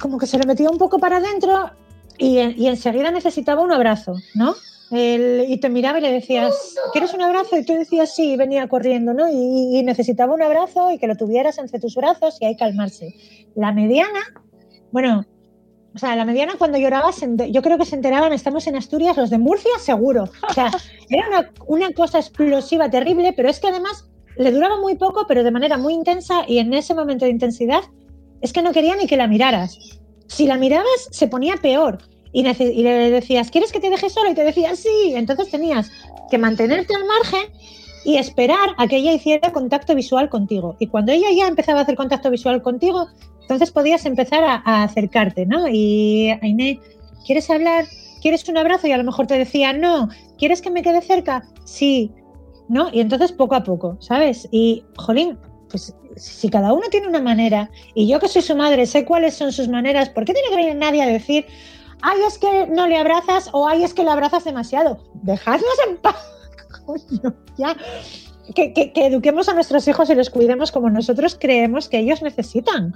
como 0.00 0.18
que 0.18 0.26
se 0.26 0.38
lo 0.38 0.44
metía 0.44 0.70
un 0.70 0.78
poco 0.78 0.98
para 0.98 1.16
adentro 1.18 1.70
y, 2.18 2.38
y 2.38 2.66
enseguida 2.68 3.10
necesitaba 3.10 3.62
un 3.62 3.72
abrazo, 3.72 4.14
¿no? 4.34 4.54
El- 4.90 5.46
y 5.48 5.56
te 5.58 5.70
miraba 5.70 5.98
y 5.98 6.02
le 6.02 6.12
decías, 6.12 6.74
¿quieres 6.92 7.14
un 7.14 7.22
abrazo? 7.22 7.56
Y 7.56 7.64
tú 7.64 7.72
decías 7.72 8.14
sí, 8.14 8.32
y 8.32 8.36
venía 8.36 8.68
corriendo, 8.68 9.14
¿no? 9.14 9.28
Y, 9.30 9.78
y 9.78 9.82
necesitaba 9.82 10.34
un 10.34 10.42
abrazo 10.42 10.90
y 10.90 10.98
que 10.98 11.06
lo 11.06 11.16
tuvieras 11.16 11.56
entre 11.58 11.80
tus 11.80 11.94
brazos 11.94 12.36
y 12.40 12.46
que 12.46 12.56
calmarse. 12.56 13.14
La 13.54 13.72
mediana, 13.72 14.20
bueno, 14.90 15.24
o 15.94 15.98
sea, 15.98 16.14
la 16.16 16.24
mediana 16.26 16.54
cuando 16.58 16.78
lloraba, 16.78 17.10
yo 17.50 17.62
creo 17.62 17.78
que 17.78 17.86
se 17.86 17.96
enteraban, 17.96 18.32
estamos 18.34 18.66
en 18.66 18.76
Asturias, 18.76 19.16
los 19.16 19.30
de 19.30 19.38
Murcia, 19.38 19.70
seguro. 19.78 20.24
O 20.48 20.52
sea, 20.52 20.70
era 21.08 21.26
una, 21.28 21.50
una 21.66 21.92
cosa 21.92 22.18
explosiva 22.18 22.90
terrible, 22.90 23.32
pero 23.34 23.48
es 23.48 23.60
que 23.60 23.68
además 23.68 24.08
le 24.36 24.50
duraba 24.52 24.78
muy 24.80 24.96
poco, 24.96 25.24
pero 25.26 25.42
de 25.44 25.50
manera 25.50 25.76
muy 25.78 25.94
intensa 25.94 26.44
y 26.46 26.58
en 26.58 26.72
ese 26.74 26.94
momento 26.94 27.24
de 27.24 27.30
intensidad 27.30 27.80
es 28.42 28.52
que 28.52 28.62
no 28.62 28.72
quería 28.72 28.96
ni 28.96 29.06
que 29.06 29.16
la 29.16 29.26
miraras. 29.26 29.78
Si 30.26 30.46
la 30.46 30.56
mirabas, 30.56 31.08
se 31.10 31.28
ponía 31.28 31.56
peor. 31.56 31.98
Y, 32.32 32.42
le 32.42 33.10
decías, 33.10 33.50
¿quieres 33.50 33.72
que 33.72 33.80
te 33.80 33.90
deje 33.90 34.10
sola? 34.10 34.30
Y 34.30 34.34
te 34.34 34.44
decía, 34.44 34.74
sí. 34.74 35.12
Entonces 35.14 35.50
tenías 35.50 35.90
que 36.30 36.38
mantenerte 36.38 36.94
al 36.94 37.04
margen 37.04 37.52
y 38.04 38.16
esperar 38.16 38.70
a 38.78 38.88
que 38.88 38.96
ella 38.96 39.12
hiciera 39.12 39.52
contacto 39.52 39.94
visual 39.94 40.28
contigo. 40.28 40.76
Y 40.80 40.88
cuando 40.88 41.12
ella 41.12 41.28
ya 41.36 41.46
empezaba 41.46 41.80
a 41.80 41.82
hacer 41.82 41.94
contacto 41.94 42.30
visual 42.30 42.62
contigo, 42.62 43.06
entonces 43.42 43.70
podías 43.70 44.04
empezar 44.06 44.42
a, 44.42 44.62
a 44.64 44.82
acercarte, 44.84 45.46
¿no? 45.46 45.68
Y 45.68 46.30
Ainé, 46.42 46.80
¿quieres 47.26 47.48
hablar? 47.50 47.84
¿Quieres 48.20 48.48
un 48.48 48.56
abrazo? 48.56 48.86
Y 48.86 48.92
a 48.92 48.98
lo 48.98 49.04
mejor 49.04 49.26
te 49.26 49.38
decía, 49.38 49.72
no. 49.72 50.08
¿Quieres 50.38 50.62
que 50.62 50.70
me 50.70 50.82
quede 50.82 51.02
cerca? 51.02 51.44
Sí. 51.64 52.10
¿No? 52.68 52.88
Y 52.92 53.00
entonces 53.00 53.32
poco 53.32 53.54
a 53.54 53.62
poco, 53.62 53.98
¿sabes? 54.00 54.48
Y, 54.50 54.84
jolín, 54.96 55.38
pues 55.72 55.92
si 56.16 56.48
cada 56.50 56.72
uno 56.72 56.82
tiene 56.90 57.08
una 57.08 57.20
manera, 57.20 57.68
y 57.94 58.06
yo 58.06 58.20
que 58.20 58.28
soy 58.28 58.42
su 58.42 58.54
madre 58.54 58.86
sé 58.86 59.04
cuáles 59.04 59.34
son 59.34 59.50
sus 59.50 59.66
maneras, 59.68 60.08
¿por 60.10 60.24
qué 60.24 60.32
tiene 60.34 60.48
que 60.50 60.56
venir 60.56 60.76
nadie 60.76 61.02
a 61.02 61.06
decir, 61.06 61.46
ay, 62.02 62.18
es 62.28 62.38
que 62.38 62.66
no 62.68 62.86
le 62.86 62.96
abrazas 62.98 63.48
o 63.52 63.66
ay, 63.66 63.82
es 63.82 63.94
que 63.94 64.04
le 64.04 64.10
abrazas 64.10 64.44
demasiado? 64.44 64.98
Dejadnos 65.22 65.74
en 65.88 65.96
paz, 65.96 66.16
coño, 66.86 67.34
ya. 67.58 67.74
Que, 68.54 68.72
que- 68.74 68.92
que 68.92 69.06
eduquemos 69.06 69.48
a 69.48 69.54
nuestros 69.54 69.86
hijos 69.88 70.10
y 70.10 70.14
los 70.14 70.28
cuidemos 70.30 70.70
como 70.72 70.90
nosotros 70.90 71.36
creemos 71.40 71.88
que 71.88 71.98
ellos 71.98 72.22
necesitan. 72.22 72.94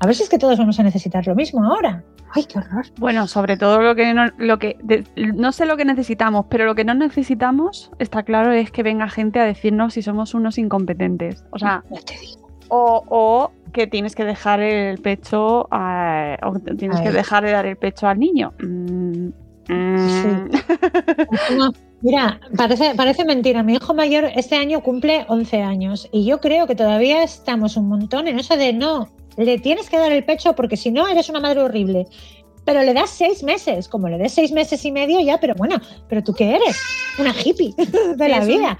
A 0.00 0.06
ver 0.06 0.14
si 0.16 0.22
es 0.22 0.28
que 0.28 0.38
todos 0.38 0.56
vamos 0.58 0.78
a 0.80 0.82
necesitar 0.84 1.26
lo 1.26 1.34
mismo 1.34 1.64
ahora. 1.64 2.04
Ay, 2.34 2.44
qué 2.44 2.58
horror. 2.58 2.86
Bueno, 2.98 3.26
sobre 3.26 3.56
todo 3.56 3.80
lo 3.82 3.94
que 3.94 4.12
no, 4.14 4.26
lo 4.38 4.58
que 4.58 4.76
de- 4.82 5.04
no 5.34 5.52
sé 5.52 5.66
lo 5.66 5.76
que 5.76 5.84
necesitamos, 5.84 6.46
pero 6.48 6.66
lo 6.66 6.74
que 6.74 6.84
no 6.84 6.94
necesitamos, 6.94 7.90
está 7.98 8.22
claro, 8.22 8.52
es 8.52 8.70
que 8.70 8.82
venga 8.82 9.08
gente 9.08 9.38
a 9.40 9.44
decirnos 9.44 9.94
si 9.94 10.02
somos 10.02 10.34
unos 10.34 10.58
incompetentes. 10.58 11.44
O 11.50 11.58
sea, 11.58 11.82
Ya 11.90 12.00
te 12.00 12.18
digo. 12.18 12.48
o, 12.68 13.02
o 13.08 13.50
que 13.72 13.86
tienes 13.86 14.14
que 14.14 14.24
dejar 14.24 14.60
el 14.60 14.98
pecho 14.98 15.68
a- 15.70 16.36
o 16.42 16.58
tienes 16.76 17.00
que 17.00 17.12
dejar 17.12 17.44
de 17.44 17.52
dar 17.52 17.66
el 17.66 17.76
pecho 17.76 18.06
al 18.08 18.18
niño. 18.18 18.52
Mm, 18.60 19.28
mm. 19.68 20.48
Encima, 21.30 21.70
Mira, 22.00 22.38
parece, 22.56 22.94
parece 22.94 23.24
mentira. 23.24 23.64
Mi 23.64 23.74
hijo 23.74 23.92
mayor 23.92 24.26
este 24.36 24.54
año 24.56 24.82
cumple 24.82 25.24
11 25.28 25.62
años 25.62 26.08
y 26.12 26.24
yo 26.24 26.40
creo 26.40 26.68
que 26.68 26.76
todavía 26.76 27.24
estamos 27.24 27.76
un 27.76 27.88
montón 27.88 28.28
en 28.28 28.38
eso 28.38 28.56
de 28.56 28.72
no, 28.72 29.08
le 29.38 29.58
tienes 29.58 29.88
que 29.88 29.96
dar 29.98 30.12
el 30.12 30.24
pecho 30.24 30.54
porque 30.54 30.76
si 30.76 30.90
no 30.90 31.08
eres 31.08 31.28
una 31.30 31.40
madre 31.40 31.62
horrible. 31.62 32.06
Pero 32.64 32.82
le 32.82 32.92
das 32.92 33.08
seis 33.08 33.42
meses, 33.42 33.88
como 33.88 34.10
le 34.10 34.18
des 34.18 34.34
seis 34.34 34.52
meses 34.52 34.84
y 34.84 34.92
medio 34.92 35.20
ya, 35.20 35.38
pero 35.40 35.54
bueno, 35.54 35.76
pero 36.06 36.22
tú 36.22 36.34
qué 36.34 36.54
eres, 36.56 36.76
una 37.18 37.32
hippie 37.32 37.72
de 38.16 38.28
la 38.28 38.36
es 38.38 38.42
un- 38.42 38.48
vida. 38.48 38.78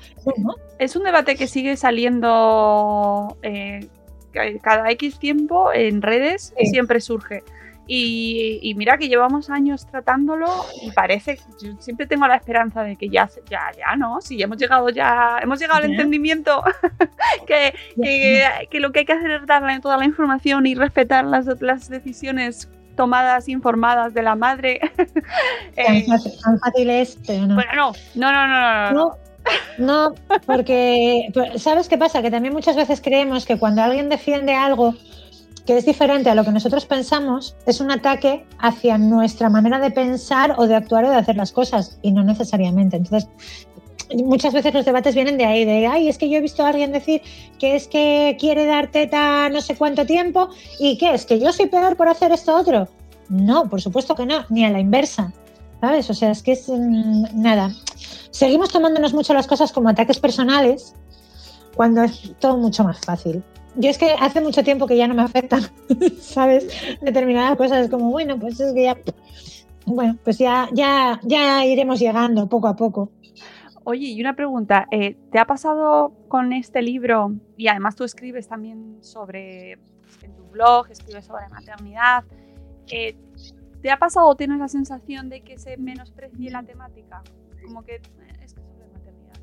Es 0.79 0.95
un 0.95 1.05
debate 1.05 1.37
que 1.37 1.47
sigue 1.47 1.75
saliendo 1.79 3.37
eh, 3.43 3.87
ca- 4.33 4.59
cada 4.63 4.91
X 4.91 5.19
tiempo 5.19 5.73
en 5.73 6.03
redes 6.03 6.53
y 6.59 6.67
siempre 6.67 7.01
surge. 7.01 7.43
Y, 7.91 8.59
y 8.63 8.75
mira 8.75 8.99
que 8.99 9.09
llevamos 9.09 9.49
años 9.49 9.87
tratándolo 9.87 10.47
y 10.83 10.91
parece, 10.93 11.39
yo 11.63 11.73
siempre 11.79 12.07
tengo 12.07 12.27
la 12.27 12.37
esperanza 12.37 12.83
de 12.83 12.97
que 12.97 13.09
ya, 13.09 13.31
ya, 13.49 13.71
ya, 13.77 13.97
¿no? 13.97 14.21
Si 14.21 14.43
hemos 14.43 14.59
llegado 14.59 14.91
ya, 14.91 15.39
hemos 15.43 15.59
llegado 15.59 15.79
al 15.79 15.87
entendimiento 15.87 16.63
que, 17.47 17.73
que, 18.03 18.45
que 18.71 18.81
lo 18.81 18.93
que 18.93 19.01
hay 19.01 19.05
que 19.07 19.15
hacer 19.15 19.31
es 19.31 19.47
darle 19.47 19.81
toda 19.81 19.97
la 19.97 20.05
información 20.05 20.67
y 20.67 20.75
respetar 20.75 21.25
las, 21.25 21.47
las 21.63 21.89
decisiones 21.89 22.69
tomadas, 22.95 23.49
informadas 23.49 24.13
de 24.13 24.23
la 24.23 24.35
madre. 24.35 24.81
tan 25.83 26.03
Eh, 26.03 26.05
fácil, 26.07 26.33
tan 26.45 26.59
fácil 26.61 26.91
es, 26.91 27.19
pero 27.27 27.47
no. 27.47 27.55
bueno, 27.55 27.93
no, 28.15 28.33
no, 28.33 28.47
no, 28.47 28.61
no, 28.61 28.73
no, 28.73 28.93
no. 28.93 28.93
No, 28.93 29.19
no, 29.79 30.15
porque 30.47 31.31
pues, 31.33 31.63
¿sabes 31.63 31.89
qué 31.89 31.97
pasa? 31.97 32.21
Que 32.23 32.31
también 32.31 32.53
muchas 32.53 32.77
veces 32.77 33.01
creemos 33.01 33.47
que 33.47 33.59
cuando 33.59 33.83
alguien 33.83 34.09
defiende 34.11 34.55
algo 34.55 34.95
que 35.69 35.77
es 35.77 35.85
diferente 35.85 36.31
a 36.31 36.35
lo 36.35 36.45
que 36.45 36.51
nosotros 36.51 36.87
pensamos, 36.87 37.55
es 37.67 37.83
un 37.83 37.91
ataque 37.91 38.47
hacia 38.59 38.97
nuestra 38.97 39.51
manera 39.51 39.79
de 39.79 39.91
pensar 39.91 40.55
o 40.57 40.67
de 40.67 40.75
actuar 40.75 41.05
o 41.05 41.11
de 41.11 41.17
hacer 41.17 41.37
las 41.37 41.53
cosas, 41.53 41.99
y 42.01 42.11
no 42.11 42.25
necesariamente. 42.25 42.97
Entonces, 42.97 43.29
muchas 44.25 44.55
veces 44.55 44.73
los 44.73 44.87
debates 44.87 45.15
vienen 45.15 45.37
de 45.37 45.45
ahí, 45.45 45.67
de, 45.67 45.87
ay, 45.87 46.09
es 46.09 46.17
que 46.17 46.31
yo 46.31 46.39
he 46.39 46.41
visto 46.41 46.65
a 46.65 46.71
alguien 46.71 46.91
decir 46.91 47.21
que 47.59 47.77
es 47.77 47.87
que 47.87 48.39
quiere 48.41 48.65
dar 48.65 48.91
teta 48.91 49.51
no 49.51 49.61
sé 49.61 49.77
cuánto 49.77 50.07
tiempo, 50.07 50.49
y 50.81 50.97
qué 50.97 51.13
es 51.13 51.27
que 51.27 51.39
yo 51.39 51.53
soy 51.53 51.67
peor 51.67 51.99
por 51.99 52.09
hacer 52.09 52.33
esto 52.33 52.57
otro. 52.57 52.89
No, 53.29 53.69
por 53.69 53.83
supuesto 53.83 54.15
que 54.15 54.25
no, 54.25 54.47
ni 54.49 54.65
a 54.65 54.71
la 54.71 54.81
inversa. 54.81 55.35
¿Sabes? 55.83 56.09
O 56.09 56.15
sea, 56.15 56.31
es 56.31 56.43
que 56.43 56.53
es 56.53 56.67
mm, 56.71 57.27
nada. 57.35 57.75
Seguimos 58.31 58.71
tomándonos 58.71 59.13
mucho 59.13 59.35
las 59.35 59.47
cosas 59.47 59.71
como 59.71 59.91
ataques 59.91 60.19
personales 60.19 60.95
cuando 61.77 62.05
es 62.05 62.33
todo 62.41 62.57
mucho 62.57 62.85
más 62.85 62.99
fácil. 63.01 63.45
Yo 63.77 63.91
es 63.91 63.99
que 63.99 64.13
hace 64.19 64.41
mucho 64.41 64.65
tiempo 64.65 64.87
que 64.87 64.97
ya 64.97 65.07
no 65.07 65.15
me 65.15 65.23
afectan, 65.23 65.63
¿sabes? 66.21 66.69
Determinadas 67.01 67.57
cosas 67.57 67.85
es 67.85 67.91
como, 67.91 68.11
bueno, 68.11 68.39
pues 68.39 68.59
es 68.61 68.73
que 68.73 68.85
ya, 68.85 68.99
bueno, 69.87 70.17
pues 70.25 70.39
ya, 70.39 70.69
ya, 70.73 71.21
ya 71.23 71.65
iremos 71.65 72.01
llegando 72.01 72.49
poco 72.49 72.69
a 72.69 72.77
poco. 72.77 73.11
Oye, 73.85 74.09
y 74.09 74.21
una 74.21 74.37
pregunta, 74.37 74.87
eh, 74.91 75.17
¿te 75.33 75.39
ha 75.39 75.47
pasado 75.47 76.13
con 76.29 76.53
este 76.53 76.83
libro, 76.83 77.33
y 77.57 77.69
además 77.69 77.97
tú 77.97 78.05
escribes 78.05 78.47
también 78.47 78.99
sobre, 79.01 79.73
en 80.23 80.35
tu 80.37 80.45
blog, 80.51 80.91
escribes 80.91 81.25
sobre 81.25 81.49
maternidad, 81.49 82.25
eh, 82.91 83.17
¿te 83.81 83.91
ha 83.91 83.99
pasado 83.99 84.27
o 84.27 84.35
tienes 84.35 84.59
la 84.59 84.69
sensación 84.69 85.31
de 85.31 85.41
que 85.41 85.59
se 85.59 85.77
menosprecie 85.79 86.51
la 86.51 86.63
temática? 86.63 87.23
Como 87.65 87.83
que 87.83 87.95
eh, 87.95 88.01
es 88.43 88.53
que 88.53 88.61
sobre 88.61 88.87
maternidad. 88.93 89.37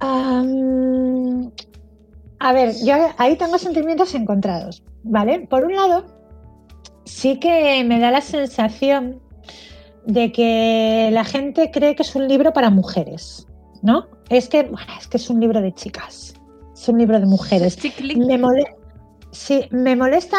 Am, 0.00 1.52
a 2.40 2.52
ver, 2.52 2.74
yo 2.84 2.94
ahí 3.18 3.36
tengo 3.36 3.58
sentimientos 3.58 4.14
encontrados, 4.14 4.82
¿vale? 5.04 5.46
Por 5.48 5.64
un 5.64 5.76
lado, 5.76 6.06
sí 7.04 7.38
que 7.38 7.84
me 7.84 8.00
da 8.00 8.10
la 8.10 8.20
sensación 8.20 9.20
de 10.06 10.32
que 10.32 11.10
la 11.12 11.24
gente 11.24 11.70
cree 11.70 11.94
que 11.94 12.02
es 12.02 12.16
un 12.16 12.26
libro 12.26 12.52
para 12.52 12.70
mujeres, 12.70 13.46
¿no? 13.82 14.06
Es 14.30 14.48
que, 14.48 14.70
es 14.98 15.06
que 15.06 15.16
es 15.18 15.30
un 15.30 15.40
libro 15.40 15.60
de 15.60 15.72
chicas, 15.74 16.34
es 16.74 16.88
un 16.88 16.98
libro 16.98 17.20
de 17.20 17.26
mujeres. 17.26 17.76
Me 18.26 18.38
mole- 18.38 18.74
sí, 19.32 19.66
me 19.70 19.94
molesta, 19.94 20.38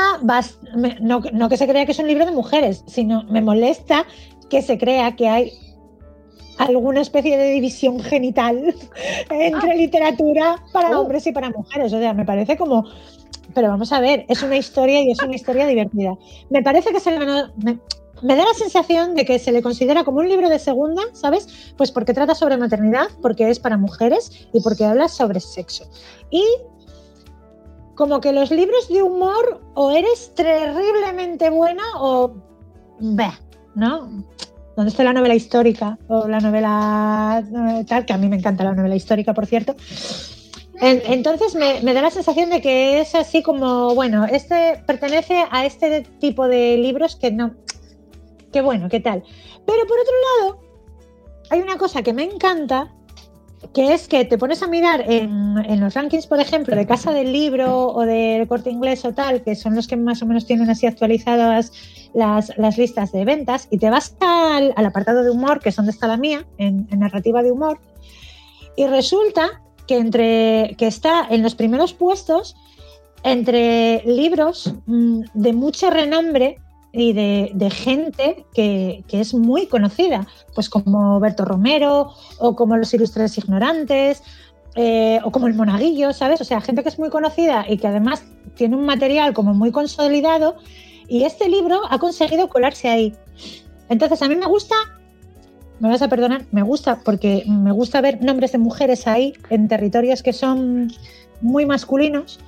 no, 1.02 1.22
no 1.32 1.50
que 1.50 1.58
se 1.58 1.68
crea 1.68 1.86
que 1.86 1.92
es 1.92 2.00
un 2.00 2.08
libro 2.08 2.26
de 2.26 2.32
mujeres, 2.32 2.84
sino 2.88 3.24
me 3.26 3.42
molesta 3.42 4.06
que 4.50 4.62
se 4.62 4.78
crea 4.78 5.16
que 5.16 5.30
hay 5.30 5.52
alguna 6.62 7.02
especie 7.02 7.38
de 7.38 7.52
división 7.52 8.00
genital 8.00 8.76
entre 9.30 9.76
literatura 9.76 10.56
para 10.72 10.98
Oh. 10.98 11.02
hombres 11.02 11.26
y 11.28 11.32
para 11.32 11.50
mujeres. 11.50 11.94
O 11.94 12.00
sea, 12.00 12.14
me 12.14 12.26
parece 12.26 12.58
como... 12.58 12.86
Pero 13.54 13.68
vamos 13.68 13.92
a 13.92 14.00
ver, 14.00 14.26
es 14.30 14.44
una 14.44 14.56
historia 14.58 15.02
y 15.02 15.12
es 15.12 15.22
una 15.22 15.36
historia 15.36 15.68
divertida. 15.68 16.18
Me 16.50 16.62
parece 16.62 16.92
que 16.92 17.00
se 17.00 17.12
le... 17.12 17.26
Me, 17.26 17.80
me 18.22 18.36
da 18.36 18.46
la 18.46 18.54
sensación 18.54 19.16
de 19.16 19.26
que 19.26 19.40
se 19.40 19.52
le 19.52 19.62
considera 19.62 20.04
como 20.04 20.20
un 20.20 20.30
libro 20.30 20.48
de 20.48 20.60
segunda, 20.60 21.02
¿sabes? 21.14 21.74
Pues 21.76 21.92
porque 21.92 22.14
trata 22.14 22.36
sobre 22.36 22.56
maternidad, 22.58 23.08
porque 23.22 23.50
es 23.50 23.60
para 23.60 23.78
mujeres 23.78 24.48
y 24.54 24.62
porque 24.62 24.86
habla 24.86 25.08
sobre 25.08 25.40
sexo. 25.40 25.86
Y 26.30 26.46
como 27.96 28.22
que 28.22 28.32
los 28.32 28.52
libros 28.52 28.88
de 28.90 29.02
humor 29.02 29.62
o 29.74 29.92
eres 29.92 30.34
terriblemente 30.36 31.50
buena 31.50 31.84
o... 31.98 32.36
Bah, 33.00 33.40
¿no? 33.76 34.24
¿Dónde 34.76 34.90
está 34.90 35.04
la 35.04 35.14
novela 35.14 35.36
histórica 35.36 35.98
o 36.08 36.28
la 36.28 36.40
novela 36.40 37.44
eh, 37.80 37.84
tal? 37.88 38.06
Que 38.06 38.14
a 38.14 38.18
mí 38.18 38.28
me 38.30 38.38
encanta 38.38 38.64
la 38.64 38.74
novela 38.74 38.96
histórica, 38.96 39.34
por 39.34 39.46
cierto. 39.46 39.76
En- 40.80 41.02
Entonces 41.06 41.56
me, 41.56 41.82
me 41.82 41.94
da 41.94 42.02
la 42.02 42.10
sensación 42.12 42.50
de 42.50 42.62
que 42.62 43.02
es 43.02 43.14
así 43.14 43.44
como, 43.44 43.94
bueno, 43.96 44.26
este 44.26 44.82
pertenece 44.88 45.44
a 45.52 45.66
este 45.66 46.02
tipo 46.20 46.48
de 46.48 46.78
libros 46.78 47.16
que 47.16 47.32
no, 47.32 47.54
que 48.52 48.62
bueno, 48.62 48.88
¿qué 48.90 49.00
tal? 49.00 49.24
Pero 49.66 49.80
por 49.88 49.98
otro 50.00 50.14
lado, 50.40 50.60
hay 51.50 51.60
una 51.62 51.78
cosa 51.78 52.02
que 52.02 52.14
me 52.14 52.24
encanta, 52.24 52.94
que 53.74 53.94
es 53.94 54.08
que 54.08 54.26
te 54.26 54.38
pones 54.38 54.64
a 54.64 54.68
mirar 54.68 55.04
en, 55.08 55.80
los 55.80 55.94
rankings, 55.94 56.28
por 56.28 56.40
ejemplo, 56.40 56.76
de 56.76 56.86
Casa 56.86 57.12
del 57.12 57.32
Libro 57.32 57.90
o 57.90 58.02
del 58.02 58.48
Corte 58.48 58.70
Inglés 58.70 59.06
o 59.06 59.14
tal, 59.14 59.44
que 59.44 59.56
son 59.56 59.76
los 59.76 59.88
que 59.88 59.98
más 59.98 60.22
o 60.22 60.26
menos 60.26 60.46
tienen 60.46 60.70
así 60.70 60.88
actualizadas 60.88 61.72
las, 62.14 62.58
las 62.58 62.78
listas 62.78 63.12
de 63.12 63.24
ventas, 63.24 63.68
y 63.72 63.78
te 63.78 63.90
vas 63.90 64.16
al, 64.20 64.74
al 64.76 64.86
apartado 64.86 65.24
de 65.24 65.30
humor, 65.30 65.60
que 65.60 65.70
es 65.70 65.76
donde 65.76 65.92
está 65.92 66.08
la 66.08 66.18
mía, 66.18 66.46
en, 66.58 66.88
en 66.92 67.00
narrativa 67.00 67.44
de 67.44 67.52
humor, 67.52 67.80
y 68.76 68.88
resulta 68.88 69.62
que, 69.88 69.98
entre, 69.98 70.76
que 70.78 70.88
está 70.88 71.28
en 71.30 71.44
los 71.44 71.56
primeros 71.56 71.94
puestos 71.94 72.56
entre 73.24 74.02
libros 74.06 74.74
mm, 74.86 75.22
de 75.34 75.54
mucho 75.54 75.90
renombre 75.90 76.58
y 76.94 77.14
de, 77.14 77.70
gente 77.70 78.46
que, 78.54 79.04
que 79.08 79.22
es 79.22 79.34
muy 79.34 79.68
conocida, 79.68 80.28
pues 80.54 80.70
como 80.70 81.20
Berto 81.20 81.46
Romero 81.46 82.14
o 82.40 82.56
como 82.56 82.76
Los 82.76 82.94
Ilustres 82.94 83.38
Ignorantes 83.38 84.24
eh, 84.76 85.20
o 85.24 85.32
como 85.32 85.48
El 85.48 85.54
Monaguillo, 85.54 86.14
¿sabes? 86.14 86.42
O 86.42 86.44
sea, 86.44 86.62
gente 86.62 86.84
que 86.84 86.90
es 86.90 87.00
muy 87.00 87.10
conocida 87.10 87.66
y 87.68 87.78
que 87.78 87.88
además 87.88 88.24
tiene 88.56 88.76
un 88.76 88.86
material 88.86 89.34
como 89.34 89.54
muy 89.54 89.72
consolidado 89.72 90.58
y 91.08 91.24
este 91.24 91.48
libro 91.50 91.82
ha 91.90 92.00
conseguido 92.00 92.50
colarse 92.50 92.90
ahí. 92.90 93.14
Entonces, 93.90 94.22
a 94.22 94.28
mí 94.28 94.36
me 94.36 94.46
gusta, 94.46 94.76
me 95.80 95.90
vas 95.90 96.02
a 96.02 96.10
perdonar, 96.10 96.46
me 96.52 96.62
gusta 96.62 97.00
porque 97.04 97.44
me 97.48 97.72
gusta 97.72 98.02
ver 98.02 98.24
nombres 98.24 98.52
de 98.52 98.58
mujeres 98.58 99.08
ahí 99.08 99.34
en 99.50 99.68
territorios 99.68 100.24
que 100.24 100.34
son 100.34 100.92
muy 101.42 101.66
masculinos 101.66 102.40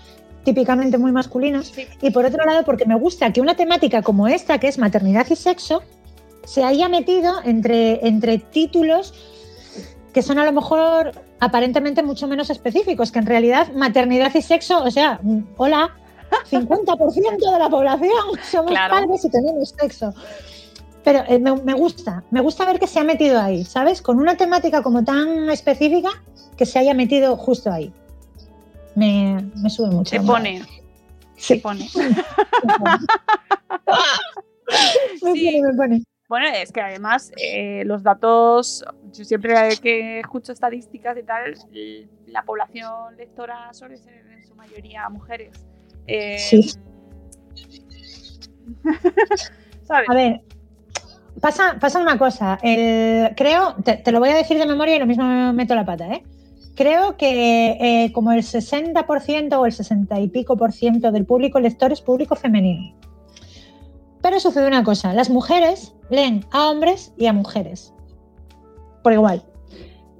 típicamente 0.44 0.98
muy 0.98 1.12
masculinos, 1.12 1.68
Sí. 1.68 1.88
y 2.02 2.12
por 2.12 2.26
otro 2.26 2.46
lado 2.46 2.64
porque 2.66 2.86
me 2.86 2.96
gusta 2.96 3.32
que 3.32 3.41
una 3.41 3.56
temática 3.56 4.02
como 4.02 4.28
esta, 4.28 4.58
que 4.60 4.68
es 4.68 4.78
maternidad 4.78 5.26
y 5.30 5.36
sexo, 5.36 5.82
se 6.46 6.64
haya 6.64 6.89
metido 6.89 7.36
entre, 7.46 8.06
entre 8.08 8.38
títulos 8.38 9.14
que 10.14 10.22
son 10.22 10.38
a 10.38 10.46
lo 10.46 10.52
mejor 10.52 11.12
aparentemente 11.39 12.04
mucho 12.04 12.28
menos 12.28 12.50
específicos, 12.52 13.12
que 13.12 13.18
en 13.20 13.26
realidad 13.26 13.72
maternidad 13.74 14.32
y 14.36 14.41
sexo, 14.44 14.84
o 14.84 14.91
sea, 14.91 15.20
hola, 15.58 15.89
50% 16.52 17.52
de 17.52 17.60
la 17.60 17.70
población 17.70 18.12
somos 18.52 18.72
Claro. 18.72 18.94
padres 18.94 19.26
y 19.26 19.30
tenemos 19.30 19.70
sexo. 19.70 20.14
Pero 21.04 21.24
eh, 21.28 21.39
me, 21.39 21.56
me 21.64 21.74
gusta, 21.74 22.24
me 22.32 22.41
gusta 22.41 22.64
ver 22.66 22.80
que 22.80 22.88
se 22.88 23.00
ha 23.00 23.04
metido 23.04 23.39
ahí, 23.41 23.66
¿sabes? 23.66 24.02
Con 24.02 24.20
una 24.20 24.38
temática 24.38 24.82
como 24.84 25.04
tan 25.04 25.50
específica 25.50 26.10
que 26.58 26.66
se 26.66 26.80
haya 26.80 26.94
metido 26.94 27.36
justo 27.36 27.72
ahí. 27.72 27.91
Me, 28.96 29.44
me 29.62 29.70
sube 29.70 29.91
mucho. 29.91 30.10
Se 30.12 30.22
pone, 30.22 30.62
se 31.38 31.56
Sí, 31.56 31.60
pone. 31.60 31.88
me 35.24 35.34
Sí. 35.34 35.46
pone, 35.46 35.62
me 35.62 35.74
pone. 35.76 36.04
Bueno, 36.30 36.48
es 36.48 36.72
que 36.72 36.82
además 36.82 37.32
eh, 37.38 37.84
los 37.86 38.02
datos, 38.02 38.84
yo 39.12 39.24
siempre 39.24 39.54
que 39.82 40.20
escucho 40.22 40.52
estadísticas 40.52 41.16
y 41.18 41.24
tal, 41.24 41.54
la 42.28 42.44
población 42.44 43.16
lectora 43.18 43.72
suele 43.74 43.98
ser 43.98 44.26
en 44.32 44.46
su 44.48 44.56
mayoría 44.56 45.08
mujeres. 45.10 45.66
Eh, 46.08 46.38
Sí. 46.39 46.72
¿Sabes? 49.84 50.10
A 50.10 50.14
ver, 50.14 50.41
pasa, 51.41 51.78
pasa 51.80 52.00
una 52.00 52.18
cosa. 52.18 52.58
El, 52.64 53.36
creo, 53.36 53.76
te, 53.84 53.98
te 53.98 54.12
lo 54.12 54.20
voy 54.20 54.30
a 54.30 54.36
decir 54.36 54.58
de 54.58 54.66
memoria 54.66 54.96
y 54.96 55.00
lo 55.00 55.06
mismo 55.06 55.26
me 55.26 55.54
meto 55.54 55.76
la 55.76 55.86
pata, 55.86 56.08
¿eh? 56.14 56.24
Creo 56.76 57.18
que 57.18 57.78
eh, 58.06 58.12
como 58.14 58.32
el 58.32 58.42
60% 58.42 59.58
o 59.58 59.66
el 59.66 59.72
60 59.72 60.20
y 60.20 60.28
pico 60.28 60.58
por 60.58 60.72
ciento 60.72 61.12
del 61.12 61.26
público 61.26 61.60
lector 61.60 61.92
es 61.92 62.02
público 62.02 62.36
femenino. 62.36 62.96
Pero 64.22 64.40
sucede 64.40 64.68
una 64.68 64.84
cosa, 64.84 65.14
las 65.14 65.30
mujeres 65.30 65.94
leen 66.10 66.46
a 66.52 66.70
hombres 66.70 67.14
y 67.18 67.28
a 67.28 67.34
mujeres. 67.34 67.94
por 69.04 69.14
igual. 69.14 69.44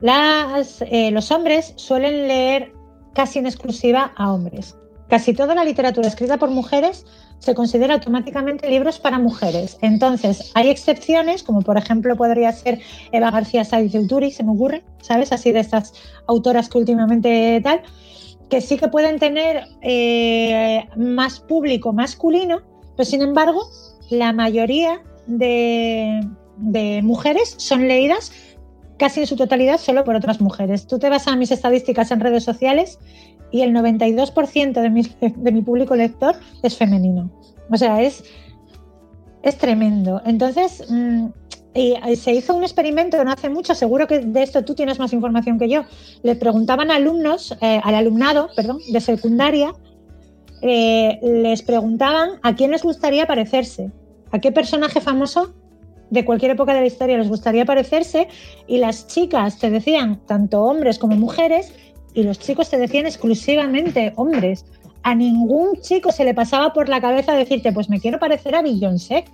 Eh, 0.02 1.12
los 1.12 1.32
hombres 1.32 1.74
suelen 1.78 2.28
leer 2.28 2.74
casi 3.14 3.40
en 3.40 3.46
exclusiva 3.46 4.12
a 4.18 4.34
hombres. 4.34 4.76
Casi 5.08 5.34
toda 5.34 5.56
la 5.56 5.64
literatura 5.64 6.08
escrita 6.08 6.38
por 6.38 6.50
mujeres 6.50 7.06
se 7.44 7.54
considera 7.54 7.96
automáticamente 7.96 8.70
libros 8.70 9.00
para 9.00 9.20
mujeres. 9.20 9.78
Entonces, 9.82 10.52
hay 10.54 10.70
excepciones, 10.70 11.44
como 11.44 11.62
por 11.62 11.78
ejemplo 11.78 12.16
podría 12.16 12.54
ser 12.54 12.80
Eva 13.12 13.32
García 13.32 13.64
de 13.64 14.00
Uturi, 14.00 14.32
se 14.32 14.46
me 14.46 14.52
ocurre, 14.52 14.82
¿sabes? 15.02 15.34
Así 15.34 15.52
de 15.52 15.60
estas 15.60 15.94
autoras 16.28 16.70
que 16.70 16.78
últimamente 16.78 17.60
tal, 17.62 17.82
que 18.50 18.62
sí 18.62 18.78
que 18.78 18.88
pueden 18.88 19.20
tener 19.20 19.66
eh, 19.82 20.88
más 20.96 21.42
público 21.42 21.92
masculino, 21.92 22.62
pero 22.96 23.10
sin 23.10 23.22
embargo, 23.22 23.68
la 24.10 24.32
mayoría 24.32 25.02
de, 25.28 26.22
de 26.56 27.02
mujeres 27.04 27.56
son 27.58 27.90
leídas 27.90 28.32
casi 28.98 29.20
en 29.20 29.28
su 29.28 29.36
totalidad 29.36 29.80
solo 29.80 30.06
por 30.06 30.16
otras 30.16 30.40
mujeres. 30.40 30.88
Tú 30.88 30.98
te 30.98 31.10
vas 31.10 31.28
a 31.28 31.36
mis 31.36 31.52
estadísticas 31.52 32.10
en 32.12 32.22
redes 32.22 32.46
sociales 32.46 33.00
y 33.54 33.62
el 33.62 33.72
92% 33.72 34.82
de 34.82 34.90
mi, 34.90 35.04
de 35.22 35.52
mi 35.52 35.62
público 35.62 35.96
lector 35.96 36.36
es 36.64 36.76
femenino. 36.76 37.30
O 37.72 37.78
sea, 37.78 38.02
es, 38.02 38.24
es 39.44 39.58
tremendo. 39.60 40.22
Entonces, 40.26 40.84
mm, 40.90 41.28
y 41.76 41.96
se 42.16 42.34
hizo 42.34 42.56
un 42.56 42.64
experimento 42.64 43.24
no 43.24 43.32
hace 43.32 43.50
mucho, 43.50 43.76
seguro 43.76 44.08
que 44.08 44.20
de 44.20 44.42
esto 44.44 44.66
tú 44.66 44.74
tienes 44.74 44.98
más 44.98 45.14
información 45.14 45.60
que 45.60 45.70
yo. 45.70 45.84
Le 46.24 46.36
preguntaban 46.36 46.90
a 46.90 46.96
alumnos, 46.96 47.56
eh, 47.62 47.80
al 47.84 47.94
alumnado, 47.94 48.50
perdón, 48.56 48.80
de 48.92 49.00
secundaria, 49.00 49.74
eh, 50.64 51.20
les 51.22 51.62
preguntaban 51.62 52.40
a 52.42 52.56
quién 52.56 52.72
les 52.72 52.82
gustaría 52.82 53.28
parecerse, 53.28 53.92
a 54.32 54.40
qué 54.40 54.52
personaje 54.52 55.00
famoso 55.00 55.54
de 56.10 56.26
cualquier 56.26 56.52
época 56.52 56.74
de 56.74 56.82
la 56.82 56.88
historia 56.88 57.18
les 57.18 57.30
gustaría 57.30 57.66
parecerse 57.66 58.28
y 58.68 58.78
las 58.78 59.08
chicas 59.08 59.60
te 59.60 59.70
decían 59.70 60.22
tanto 60.26 60.64
hombres 60.64 61.00
como 61.00 61.16
mujeres 61.16 61.74
y 62.14 62.24
los 62.24 62.40
chicos 62.40 62.70
te 62.70 62.78
decían 62.78 63.06
exclusivamente 63.06 64.14
hombres. 64.16 64.66
A 65.04 65.16
ningún 65.16 65.82
chico 65.82 66.12
se 66.12 66.24
le 66.24 66.34
pasaba 66.34 66.72
por 66.72 66.88
la 66.88 67.02
cabeza 67.02 67.34
decirte, 67.34 67.74
pues 67.74 67.90
me 67.90 68.00
quiero 68.00 68.20
parecer 68.20 68.56
a 68.56 68.62
Beyoncé, 68.62 69.26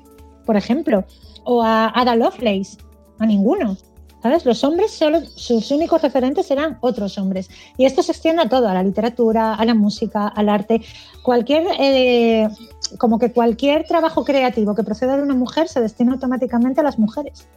por 0.45 0.57
ejemplo, 0.57 1.05
o 1.43 1.61
a 1.61 1.91
Ada 1.93 2.15
Lovelace, 2.15 2.77
a 3.19 3.25
ninguno. 3.25 3.77
¿Sabes? 4.21 4.45
Los 4.45 4.65
hombres 4.65 4.91
solo, 4.91 5.21
sus 5.21 5.71
únicos 5.71 6.01
referentes 6.01 6.51
eran 6.51 6.77
otros 6.81 7.17
hombres. 7.17 7.49
Y 7.77 7.85
esto 7.85 8.03
se 8.03 8.11
extiende 8.11 8.41
a 8.41 8.49
todo, 8.49 8.67
a 8.67 8.73
la 8.73 8.83
literatura, 8.83 9.53
a 9.53 9.63
la 9.63 9.73
música, 9.73 10.27
al 10.27 10.49
arte. 10.49 10.81
Cualquier, 11.23 11.65
eh, 11.79 12.49
como 12.97 13.17
que 13.17 13.31
cualquier 13.31 13.85
trabajo 13.85 14.25
creativo 14.25 14.75
que 14.75 14.83
proceda 14.83 15.15
de 15.15 15.23
una 15.23 15.35
mujer 15.35 15.69
se 15.69 15.79
destina 15.79 16.13
automáticamente 16.13 16.81
a 16.81 16.83
las 16.83 16.99
mujeres. 16.99 17.47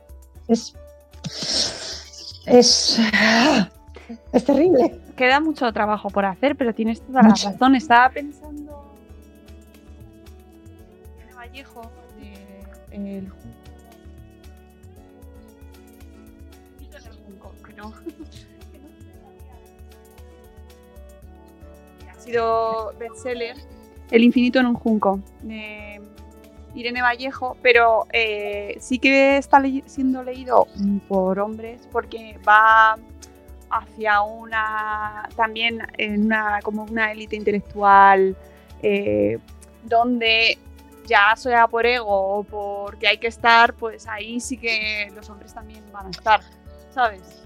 Es. 0.47 0.75
Es. 2.47 3.01
Es 4.33 4.45
terrible. 4.45 5.01
Queda 5.17 5.41
mucho 5.41 5.71
trabajo 5.73 6.11
por 6.11 6.25
hacer, 6.25 6.57
pero 6.57 6.75
tienes 6.75 7.01
toda 7.01 7.23
la 7.23 7.31
razón. 7.31 7.75
Estaba 7.75 8.11
pensando. 8.11 8.95
En 11.29 11.37
Vallejo, 11.37 11.83
de, 12.91 12.97
el 12.97 13.33
ha 22.11 22.21
sido 22.21 22.93
bestseller 22.99 23.57
El 24.11 24.23
infinito 24.23 24.61
en 24.61 24.67
un 24.67 24.75
junco 24.75 25.21
de 25.43 26.01
Irene 26.75 27.03
Vallejo, 27.03 27.57
pero 27.61 28.07
eh, 28.13 28.77
sí 28.81 28.99
que 28.99 29.37
está 29.37 29.63
siendo 29.87 30.23
leído 30.23 30.67
por 31.09 31.39
hombres 31.39 31.87
porque 31.91 32.39
va 32.47 32.97
hacia 33.73 34.20
una 34.23 35.29
también 35.35 35.81
en 35.99 36.27
una 36.27 36.61
como 36.62 36.85
una 36.85 37.11
élite 37.11 37.37
intelectual 37.37 38.37
eh, 38.83 39.39
donde 39.85 40.59
ya 41.07 41.35
sea 41.37 41.66
por 41.66 41.87
ego 41.87 42.39
o 42.39 42.45
porque 42.45 43.09
hay 43.09 43.18
que 43.18 43.27
estar, 43.27 43.75
pues 43.75 44.07
ahí 44.07 44.41
sí 44.41 44.57
que 44.57 45.11
los 45.14 45.29
hombres 45.31 45.55
también 45.55 45.83
van 45.93 46.07
a 46.07 46.11
estar, 46.11 46.41
¿sabes? 46.95 47.43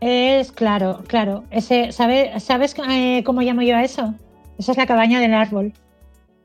Es 0.00 0.52
claro, 0.52 1.02
claro. 1.06 1.44
Ese, 1.50 1.92
¿sabe, 1.92 2.38
¿Sabes 2.40 2.74
eh, 2.88 3.22
cómo 3.24 3.40
llamo 3.40 3.62
yo 3.62 3.76
a 3.76 3.82
eso? 3.82 4.14
Esa 4.58 4.72
es 4.72 4.78
la 4.78 4.86
cabaña 4.86 5.20
del 5.20 5.34
árbol. 5.34 5.72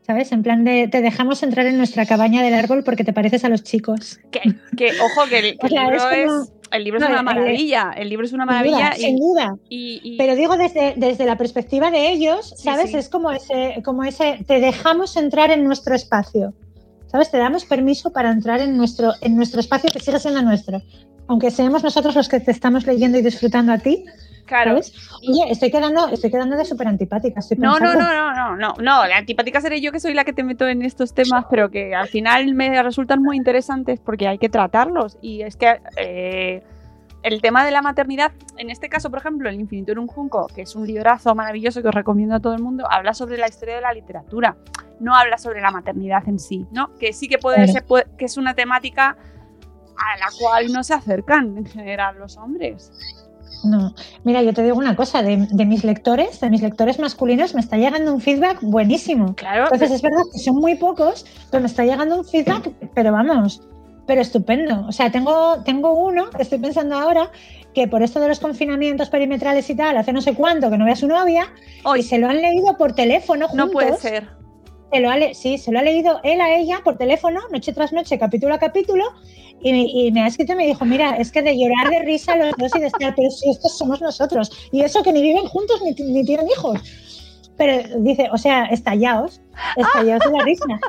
¿Sabes? 0.06 0.34
En 0.34 0.44
plan 0.44 0.66
de 0.66 0.89
te 0.89 1.02
dejamos 1.02 1.44
entrar 1.44 1.66
en 1.66 1.78
nuestra 1.78 2.06
cabaña 2.06 2.44
del 2.44 2.56
árbol 2.56 2.84
porque 2.84 3.06
te 3.06 3.14
pareces 3.14 3.46
a 3.46 3.50
los 3.50 3.64
chicos. 3.64 4.20
Que, 4.32 4.41
que 4.76 5.00
ojo, 5.00 5.30
que 5.30 5.39
el, 5.39 5.58
libro 5.62 6.10
es, 6.10 6.52
el 6.74 6.84
libro 6.84 6.99
es 6.99 7.09
una 7.09 7.21
maravilla. 7.21 7.93
El, 7.95 8.09
libro 8.09 8.26
es 8.26 8.34
una 8.34 8.45
maravilla. 8.45 8.93
Sin 8.93 9.17
duda. 9.17 9.55
Y, 9.69 10.17
Pero 10.17 10.36
digo 10.36 10.57
desde, 10.57 10.95
desde 10.97 11.26
la 11.26 11.38
perspectiva 11.38 11.91
de 11.91 12.11
ellos, 12.11 12.53
¿sabes? 12.57 12.93
Es 12.93 13.09
como 13.09 13.32
ese, 13.32 13.82
como 13.86 14.03
ese, 14.03 14.43
te 14.47 14.59
dejamos 14.59 15.15
entrar 15.15 15.51
en 15.51 15.63
nuestro 15.63 15.95
espacio. 15.95 16.53
¿Sabes? 17.07 17.30
Te 17.30 17.38
damos 17.38 17.65
permiso 17.65 18.11
para 18.11 18.32
entrar 18.32 18.59
en 18.59 18.76
nuestro, 18.76 19.13
en 19.21 19.36
nuestro 19.36 19.59
espacio 19.59 19.91
que 19.93 19.99
siga 19.99 20.17
siendo 20.17 20.41
nuestro 20.41 20.82
aunque 21.28 21.51
seamos 21.51 21.84
nosotros 21.84 22.15
los 22.15 22.28
que 22.28 22.39
te 22.39 22.51
estamos 22.51 22.86
leyendo 22.86 23.17
y 23.17 23.21
disfrutando 23.21 23.71
a 23.71 23.78
ti. 23.78 24.05
Claro. 24.46 24.76
Oye, 24.76 25.52
estoy 25.52 25.72
quedando, 25.72 26.10
estoy 26.10 26.30
quedando 26.30 26.58
de 26.58 26.66
súper 26.66 26.88
antipática. 26.88 27.39
No, 27.58 27.80
no, 27.80 27.94
no, 27.94 28.14
no, 28.14 28.34
no, 28.34 28.56
no, 28.56 28.74
no. 28.78 29.08
La 29.08 29.18
antipática 29.18 29.62
seré 29.62 29.80
yo 29.82 29.91
que 29.91 30.00
soy 30.00 30.14
la 30.14 30.26
que 30.26 30.34
te 30.34 30.44
meto 30.44 30.68
en 30.68 30.82
estos 30.82 31.14
temas, 31.14 31.46
pero 31.50 31.72
que 31.72 31.96
al 31.96 32.08
final 32.08 32.54
me 32.54 32.82
resultan 32.84 33.22
muy 33.22 33.38
interesantes 33.38 34.00
porque 34.00 34.28
hay 34.28 34.38
que 34.38 34.50
tratarlos. 34.50 35.18
Y 35.22 35.41
es 35.41 35.56
que 35.56 35.80
eh, 35.98 36.64
el 37.24 37.41
tema 37.41 37.66
de 37.66 37.72
la 37.72 37.82
maternidad, 37.82 38.34
en 38.58 38.70
este 38.70 38.89
caso, 38.89 39.10
por 39.10 39.20
ejemplo, 39.20 39.50
El 39.50 39.60
infinito 39.60 39.94
en 39.94 40.00
un 40.00 40.08
junco, 40.08 40.48
que 40.48 40.64
es 40.64 40.76
un 40.76 40.86
librazo 40.86 41.34
maravilloso 41.36 41.82
que 41.82 41.88
os 41.88 41.96
recomiendo 41.96 42.36
a 42.36 42.39
todo 42.39 42.54
el 42.54 42.62
mundo, 42.62 42.86
habla 42.89 43.14
sobre 43.14 43.38
la 43.38 43.48
historia 43.48 43.76
de 43.76 43.82
la 43.82 43.94
literatura. 43.94 44.58
No 45.00 45.16
habla 45.16 45.38
sobre 45.38 45.62
la 45.62 45.72
maternidad 45.72 46.28
en 46.28 46.38
sí, 46.38 46.68
¿no? 46.72 46.96
Que 46.98 47.14
sí 47.14 47.28
que 47.28 47.38
puede 47.38 47.68
ser, 47.68 47.86
que 48.18 48.26
es 48.26 48.38
una 48.38 48.54
temática 48.54 49.18
a 49.96 50.18
la 50.18 50.28
cual 50.39 50.72
no 50.72 50.84
se 50.84 50.94
acercan 50.94 51.58
en 51.58 51.66
general 51.66 52.18
los 52.20 52.38
hombres. 52.38 52.91
No, 53.64 53.93
mira, 54.24 54.41
yo 54.41 54.53
te 54.53 54.64
digo 54.64 54.78
una 54.78 54.95
cosa, 54.95 55.22
de, 55.22 55.38
mis 55.38 55.84
lectores, 55.84 56.39
de 56.39 56.49
mis 56.49 56.61
lectores 56.61 56.99
masculinos, 56.99 57.53
me 57.53 57.61
está 57.61 57.78
llegando 57.78 58.14
un 58.14 58.22
feedback 58.22 58.59
buenísimo. 58.61 59.36
Claro. 59.36 59.64
Entonces 59.66 59.91
es 59.91 60.01
verdad 60.01 60.24
que 60.32 60.39
son 60.39 60.55
muy 60.55 60.76
pocos, 60.76 61.26
pero 61.49 61.61
me 61.61 61.68
está 61.68 61.84
llegando 61.84 62.18
un 62.18 62.26
feedback, 62.26 62.72
pero 62.93 63.11
vamos, 63.11 63.61
pero 64.05 64.22
estupendo. 64.22 64.86
O 64.88 64.91
sea, 64.91 65.11
tengo, 65.11 65.61
tengo 65.64 65.93
uno 65.93 66.30
que 66.30 66.41
estoy 66.41 66.59
pensando 66.59 66.95
ahora 66.95 67.32
que 67.74 67.88
por 67.88 68.03
esto 68.03 68.20
de 68.20 68.28
los 68.28 68.39
confinamientos 68.39 69.09
perimetrales 69.09 69.70
y 69.70 69.76
tal, 69.76 69.97
hace 69.97 70.14
no 70.14 70.22
sé 70.22 70.36
cuánto 70.36 70.70
que 70.70 70.78
no 70.78 70.86
ve 70.86 70.91
a 70.91 70.95
su 70.95 71.07
novia, 71.07 71.47
Hoy. 71.84 72.01
y 72.01 72.03
se 72.03 72.18
lo 72.18 72.30
han 72.30 72.41
leído 72.41 72.78
por 72.78 72.93
teléfono 72.93 73.47
juntos. 73.47 73.68
No 73.68 73.72
puede 73.72 73.97
ser. 73.97 74.43
Se 74.94 75.00
lo 75.00 75.10
ha 75.10 75.34
sí, 75.34 75.58
se 75.58 75.72
lo 75.72 75.80
ha 75.80 75.82
leído 75.82 76.20
él 76.24 76.39
a 76.39 76.56
ella 76.56 76.82
por 76.84 76.98
teléfono, 76.98 77.41
noche 77.52 77.74
tras 77.74 77.91
noche, 77.94 78.20
capítulo 78.20 78.54
a 78.54 78.60
capítulo, 78.60 79.04
y, 79.60 80.12
me 80.12 80.22
ha 80.22 80.28
escrito 80.28 80.54
y 80.54 80.56
me 80.56 80.68
dijo, 80.68 80.86
mira, 80.86 81.18
es 81.18 81.32
que 81.32 81.41
de 81.41 81.58
llorar 81.58 81.89
de 81.89 82.06
risa 82.06 82.36
los 82.36 82.52
dos 82.58 82.76
y 82.76 82.80
de 82.80 82.88
estar, 82.88 83.16
pero 83.16 83.32
si 83.32 83.50
estos 83.50 83.76
somos 83.76 84.02
nosotros. 84.02 84.70
Y 84.72 84.82
eso 84.82 85.02
que 85.02 85.12
ni 85.12 85.24
viven 85.24 85.48
juntos 85.48 85.82
ni, 85.82 86.24
tienen 86.24 86.48
hijos. 86.48 86.80
Pero 87.58 88.02
dice, 88.02 88.30
o 88.32 88.38
sea, 88.38 88.66
estallaos, 88.66 89.41
estallaos 89.76 90.22
de 90.24 90.38
la 90.38 90.44
risa. 90.44 90.66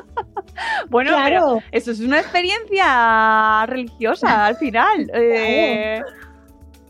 Bueno, 0.89 1.09
claro. 1.11 1.61
eso 1.71 1.91
es 1.91 1.99
una 1.99 2.19
experiencia 2.19 3.65
religiosa 3.65 4.45
al 4.45 4.55
final. 4.55 5.11
Eh, 5.13 5.99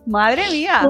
madre 0.06 0.44
mía. 0.52 0.88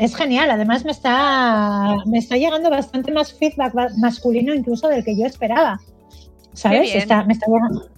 Es, 0.00 0.14
genial. 0.16 0.50
Además, 0.50 0.84
me 0.84 0.92
está, 0.92 1.96
me 2.06 2.18
está 2.18 2.36
llegando 2.36 2.70
bastante 2.70 3.12
más 3.12 3.32
feedback 3.32 3.74
masculino 3.98 4.54
incluso 4.54 4.88
del 4.88 5.04
que 5.04 5.16
yo 5.16 5.26
esperaba. 5.26 5.80
¿Sabes? 6.54 6.94
Está, 6.94 7.24
me 7.24 7.32
está 7.32 7.46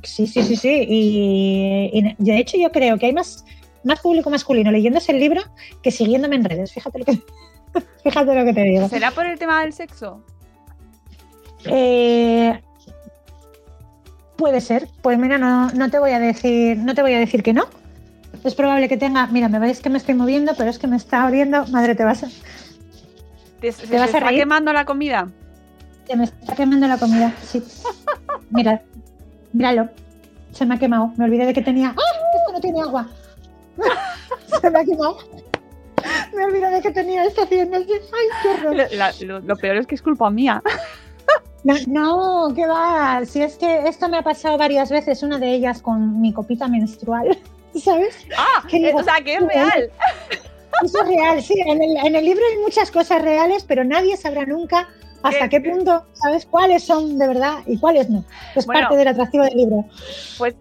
Sí, 0.02 0.26
sí, 0.26 0.42
sí, 0.42 0.56
sí. 0.56 0.86
Y, 0.88 2.14
de 2.18 2.38
hecho 2.38 2.56
yo 2.56 2.70
creo 2.70 2.98
que 2.98 3.06
hay 3.06 3.12
más, 3.12 3.44
más 3.82 4.00
público 4.00 4.30
masculino 4.30 4.70
leyéndose 4.70 5.12
el 5.12 5.20
libro 5.20 5.42
que 5.82 5.90
siguiéndome 5.90 6.36
en 6.36 6.44
redes. 6.44 6.72
Fíjate 6.72 6.98
lo 7.00 7.04
que, 7.04 7.18
fíjate 8.04 8.34
lo 8.34 8.44
que 8.44 8.52
te 8.52 8.62
digo. 8.62 8.88
¿Será 8.88 9.10
por 9.10 9.26
el 9.26 9.38
tema 9.38 9.62
del 9.62 9.72
sexo? 9.72 10.24
Eh, 11.64 12.60
puede 14.36 14.60
ser. 14.60 14.88
Pues 15.02 15.18
mira, 15.18 15.38
no, 15.38 15.70
no, 15.70 15.90
te 15.90 15.98
voy 15.98 16.12
a 16.12 16.18
decir, 16.18 16.78
no 16.78 16.94
te 16.94 17.02
voy 17.02 17.14
a 17.14 17.18
decir 17.18 17.42
que 17.42 17.52
no. 17.52 17.66
Es 18.42 18.54
probable 18.54 18.88
que 18.88 18.96
tenga. 18.96 19.26
Mira, 19.28 19.48
me 19.48 19.58
veis 19.58 19.80
que 19.80 19.90
me 19.90 19.98
estoy 19.98 20.14
moviendo, 20.14 20.52
pero 20.56 20.70
es 20.70 20.78
que 20.78 20.86
me 20.86 20.96
está 20.96 21.24
abriendo. 21.24 21.66
Madre, 21.68 21.94
te 21.94 22.04
vas 22.04 22.24
a. 22.24 22.28
¿Te, 23.60 23.72
¿te 23.72 23.98
vas 23.98 24.14
a 24.14 24.18
está 24.18 24.30
quemando 24.30 24.72
la 24.72 24.84
comida? 24.84 25.28
Se 26.06 26.16
me 26.16 26.24
está 26.24 26.54
quemando 26.54 26.86
la 26.86 26.98
comida, 26.98 27.32
sí. 27.42 27.62
Mira, 28.50 28.82
míralo. 29.52 29.88
Se 30.52 30.66
me 30.66 30.74
ha 30.74 30.78
quemado. 30.78 31.12
Me 31.16 31.24
olvidé 31.24 31.46
de 31.46 31.54
que 31.54 31.62
tenía. 31.62 31.94
¡Ah! 31.96 32.36
Esto 32.36 32.52
no 32.52 32.60
tiene 32.60 32.80
agua. 32.80 33.08
Se 34.60 34.70
me 34.70 34.78
ha 34.78 34.84
quemado. 34.84 35.18
Me 36.34 36.44
olvidé 36.44 36.70
de 36.70 36.82
que 36.82 36.90
tenía 36.90 37.24
esto 37.24 37.42
haciendo. 37.42 37.78
¡Ay, 37.78 37.86
qué 38.42 38.48
horror! 38.48 39.44
Lo, 39.44 39.56
peor 39.56 39.76
es 39.76 39.86
que 39.86 39.94
es 39.94 40.02
culpa 40.02 40.30
mía. 40.30 40.62
No, 41.64 41.74
no, 41.86 42.54
¿qué 42.54 42.66
va? 42.66 43.24
Si 43.24 43.40
es 43.40 43.56
que 43.56 43.88
esto 43.88 44.08
me 44.08 44.18
ha 44.18 44.22
pasado 44.22 44.58
varias 44.58 44.90
veces, 44.90 45.22
una 45.22 45.38
de 45.38 45.54
ellas 45.54 45.80
con 45.80 46.20
mi 46.20 46.32
copita 46.32 46.68
menstrual, 46.68 47.38
¿sabes? 47.80 48.26
Ah, 48.36 48.62
¿Qué 48.68 48.78
eh, 48.78 48.86
digo? 48.86 48.98
o 48.98 49.02
sea, 49.02 49.20
que 49.22 49.34
es 49.34 49.40
real. 49.46 49.90
Eso 50.82 51.02
es 51.02 51.08
real, 51.08 51.42
sí. 51.42 51.54
En 51.66 51.82
el, 51.82 51.96
en 52.04 52.16
el 52.16 52.24
libro 52.24 52.42
hay 52.50 52.58
muchas 52.58 52.90
cosas 52.90 53.22
reales, 53.22 53.64
pero 53.64 53.84
nadie 53.84 54.16
sabrá 54.16 54.44
nunca 54.44 54.88
hasta 55.24 55.48
¿Qué? 55.48 55.62
qué 55.62 55.70
punto, 55.70 56.04
¿sabes? 56.12 56.44
Cuáles 56.44 56.84
son 56.84 57.16
de 57.18 57.26
verdad 57.26 57.60
y 57.66 57.78
cuáles 57.78 58.10
no. 58.10 58.24
Es 58.54 58.66
Bueno. 58.66 58.82
parte 58.82 58.96
del 58.96 59.08
atractivo 59.08 59.44
del 59.44 59.54
libro. 59.56 59.84
Pues 60.36 60.54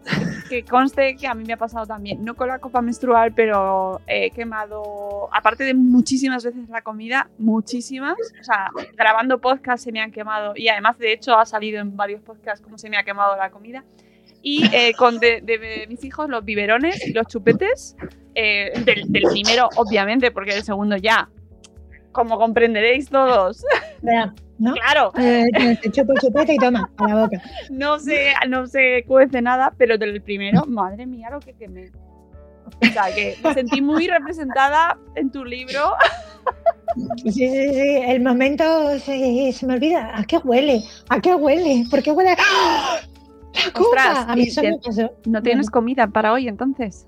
que 0.47 0.63
conste 0.63 1.17
que 1.17 1.27
a 1.27 1.33
mí 1.33 1.43
me 1.43 1.51
ha 1.51 1.57
pasado 1.57 1.85
también, 1.85 2.23
no 2.23 2.35
con 2.35 2.47
la 2.47 2.59
copa 2.59 2.81
menstrual, 2.81 3.33
pero 3.33 3.99
he 4.07 4.31
quemado, 4.31 5.27
aparte 5.33 5.65
de 5.65 5.73
muchísimas 5.73 6.45
veces 6.45 6.69
la 6.69 6.81
comida, 6.81 7.29
muchísimas. 7.37 8.15
O 8.39 8.43
sea, 8.43 8.69
grabando 8.95 9.41
podcast 9.41 9.83
se 9.83 9.91
me 9.91 9.99
han 9.99 10.11
quemado 10.13 10.53
y 10.55 10.69
además, 10.69 10.97
de 10.97 11.11
hecho, 11.11 11.37
ha 11.37 11.45
salido 11.45 11.81
en 11.81 11.97
varios 11.97 12.21
podcasts 12.21 12.63
cómo 12.63 12.77
se 12.77 12.89
me 12.89 12.95
ha 12.95 13.03
quemado 13.03 13.35
la 13.35 13.49
comida. 13.49 13.83
Y 14.45 14.65
eh, 14.75 14.93
con 14.97 15.19
de, 15.19 15.39
de 15.41 15.85
mis 15.87 16.03
hijos 16.03 16.29
los 16.29 16.43
biberones 16.43 17.07
y 17.07 17.13
los 17.13 17.25
chupetes, 17.27 17.95
eh, 18.35 18.71
del, 18.83 19.03
del 19.11 19.23
primero, 19.31 19.69
obviamente, 19.77 20.31
porque 20.31 20.53
del 20.53 20.63
segundo 20.63 20.97
ya, 20.97 21.29
como 22.11 22.37
comprenderéis 22.37 23.09
todos, 23.09 23.63
¿no? 24.59 24.73
claro, 24.73 25.11
Eh, 25.17 25.45
te 25.81 25.89
chupo 25.91 26.11
el 26.13 26.19
chupete 26.19 26.53
y 26.55 26.57
toma, 26.57 26.89
a 26.97 27.07
la 27.07 27.15
boca. 27.23 27.41
no 27.71 27.99
se, 27.99 28.33
no 28.49 28.67
se 28.67 29.05
cuece 29.07 29.41
nada, 29.41 29.73
pero 29.77 29.97
del 29.97 30.21
primero, 30.21 30.65
madre 30.67 31.05
mía, 31.05 31.29
lo 31.31 31.39
que 31.39 31.53
quemé. 31.53 31.89
O 32.81 32.85
sea, 32.93 33.13
que 33.15 33.37
me 33.43 33.53
sentí 33.53 33.81
muy 33.81 34.07
representada 34.07 34.97
en 35.15 35.31
tu 35.31 35.45
libro. 35.45 35.93
Sí, 37.23 37.31
sí, 37.31 37.49
sí. 37.49 37.97
El 38.07 38.21
momento 38.21 38.63
se, 38.99 39.51
se 39.53 39.65
me 39.65 39.75
olvida. 39.75 40.11
¿A 40.17 40.23
qué 40.23 40.37
huele? 40.37 40.81
¿A 41.09 41.19
qué 41.19 41.33
huele? 41.35 41.85
¿Por 41.89 42.01
qué 42.03 42.11
huele? 42.11 42.35
¡Ah! 42.37 42.99
Ostras, 43.75 44.25
a 44.27 44.35
mí 44.35 44.43
y 44.43 44.47
eso 44.47 44.61
te- 44.61 44.71
me 44.71 44.77
pasó. 44.79 45.11
¿No 45.25 45.41
tienes 45.41 45.69
comida 45.69 46.07
para 46.07 46.33
hoy 46.33 46.47
entonces? 46.47 47.07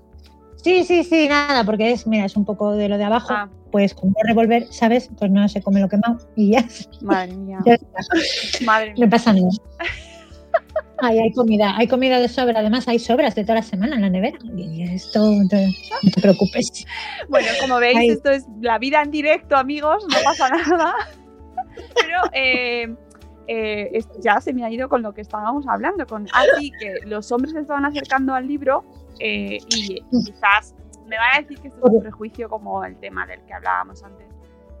Sí, 0.56 0.84
sí, 0.84 1.04
sí, 1.04 1.28
nada, 1.28 1.64
porque 1.64 1.92
es, 1.92 2.06
mira, 2.06 2.24
es 2.24 2.36
un 2.36 2.44
poco 2.44 2.72
de 2.72 2.88
lo 2.88 2.98
de 2.98 3.04
abajo. 3.04 3.28
Ah, 3.32 3.48
Pues 3.70 3.94
como 3.94 4.14
revolver, 4.24 4.66
¿sabes? 4.70 5.10
Pues 5.18 5.30
no 5.30 5.48
se 5.48 5.62
come 5.62 5.80
lo 5.80 5.88
quemado 5.88 6.18
y 6.34 6.52
ya, 6.52 6.64
madre 7.02 7.34
mía, 7.34 7.58
ya 7.66 7.74
está. 7.74 8.64
madre 8.64 8.90
No 8.94 9.00
mía. 9.00 9.10
pasa 9.10 9.32
nada. 9.32 9.48
Ay, 10.98 11.18
hay 11.18 11.30
comida, 11.32 11.76
hay 11.76 11.86
comida 11.88 12.18
de 12.20 12.28
sobra. 12.28 12.60
Además, 12.60 12.88
hay 12.88 12.98
sobras 12.98 13.34
de 13.34 13.42
toda 13.42 13.56
la 13.56 13.62
semana 13.62 13.96
en 13.96 14.02
la 14.02 14.08
nevera. 14.10 14.38
Y 14.56 14.82
esto, 14.82 15.30
no 15.30 15.46
te, 15.46 15.66
no 16.02 16.10
te 16.10 16.20
preocupes. 16.22 16.86
Bueno, 17.28 17.48
como 17.60 17.76
veis, 17.78 17.98
Ay. 17.98 18.08
esto 18.10 18.30
es 18.30 18.46
la 18.62 18.78
vida 18.78 19.02
en 19.02 19.10
directo, 19.10 19.56
amigos, 19.56 20.04
no 20.10 20.16
pasa 20.24 20.48
nada. 20.48 20.94
Pero 21.94 22.18
eh, 22.32 22.94
eh, 23.48 23.90
es- 23.92 24.08
ya 24.20 24.40
se 24.40 24.52
me 24.52 24.64
ha 24.64 24.70
ido 24.70 24.88
con 24.88 25.02
lo 25.02 25.12
que 25.14 25.20
estábamos 25.20 25.66
hablando, 25.68 26.06
con 26.06 26.26
así 26.32 26.70
que 26.78 27.00
los 27.06 27.30
hombres 27.32 27.52
se 27.52 27.60
estaban 27.60 27.84
acercando 27.84 28.34
al 28.34 28.46
libro 28.46 28.84
eh, 29.20 29.58
y 29.68 30.02
quizás 30.24 30.74
me 31.06 31.16
van 31.16 31.36
a 31.36 31.40
decir 31.40 31.58
que 31.60 31.68
esto 31.68 31.86
es 31.86 31.92
un 31.92 32.00
prejuicio 32.02 32.48
como 32.48 32.84
el 32.84 32.96
tema 32.98 33.26
del 33.26 33.40
que 33.42 33.54
hablábamos 33.54 34.02
antes, 34.02 34.26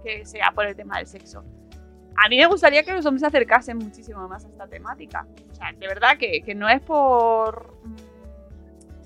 que 0.04 0.24
sea 0.26 0.50
por 0.54 0.66
el 0.66 0.74
tema 0.76 0.98
del 0.98 1.06
sexo. 1.06 1.44
A 2.24 2.28
mí 2.28 2.38
me 2.38 2.46
gustaría 2.46 2.82
que 2.82 2.92
los 2.92 3.04
hombres 3.06 3.20
se 3.20 3.26
acercasen 3.26 3.76
muchísimo 3.78 4.26
más 4.26 4.44
a 4.44 4.48
esta 4.48 4.66
temática. 4.66 5.26
O 5.50 5.54
sea, 5.54 5.70
de 5.72 5.86
verdad 5.86 6.16
que, 6.18 6.40
que 6.42 6.54
no 6.54 6.66
es 6.68 6.80
por... 6.80 7.74
mm, 7.84 7.96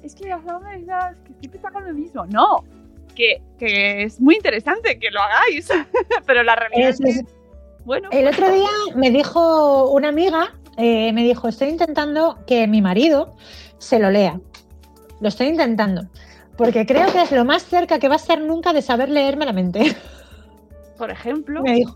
Es 0.04 0.14
que 0.14 0.28
los 0.28 0.40
hombres 0.46 0.84
que 1.24 1.32
siempre 1.40 1.56
está 1.58 1.70
con 1.72 1.84
lo 1.86 1.92
mismo. 1.92 2.24
No, 2.26 2.64
que, 3.16 3.42
que 3.58 4.04
es 4.04 4.20
muy 4.20 4.36
interesante 4.36 4.98
que 4.98 5.10
lo 5.10 5.20
hagáis. 5.20 5.68
Pero 6.26 6.42
la 6.44 6.54
realidad 6.54 6.90
es, 6.90 7.00
Es- 7.00 7.24
bueno, 7.84 8.08
El 8.12 8.28
otro 8.28 8.52
día 8.52 8.68
me 8.94 9.10
dijo 9.10 9.90
una 9.90 10.08
amiga, 10.08 10.54
eh, 10.76 11.12
me 11.12 11.22
dijo, 11.24 11.48
estoy 11.48 11.68
intentando 11.68 12.38
que 12.46 12.66
mi 12.66 12.80
marido 12.82 13.34
se 13.78 13.98
lo 13.98 14.10
lea. 14.10 14.40
Lo 15.20 15.28
estoy 15.28 15.48
intentando. 15.48 16.02
Porque 16.56 16.84
creo 16.86 17.10
que 17.12 17.22
es 17.22 17.32
lo 17.32 17.44
más 17.44 17.64
cerca 17.64 17.98
que 17.98 18.08
va 18.08 18.14
a 18.14 18.18
estar 18.18 18.40
nunca 18.40 18.72
de 18.72 18.82
saber 18.82 19.08
leerme 19.08 19.46
la 19.46 19.52
mente. 19.52 19.96
por 20.98 21.10
ejemplo, 21.10 21.62
Me 21.62 21.74
dijo. 21.74 21.94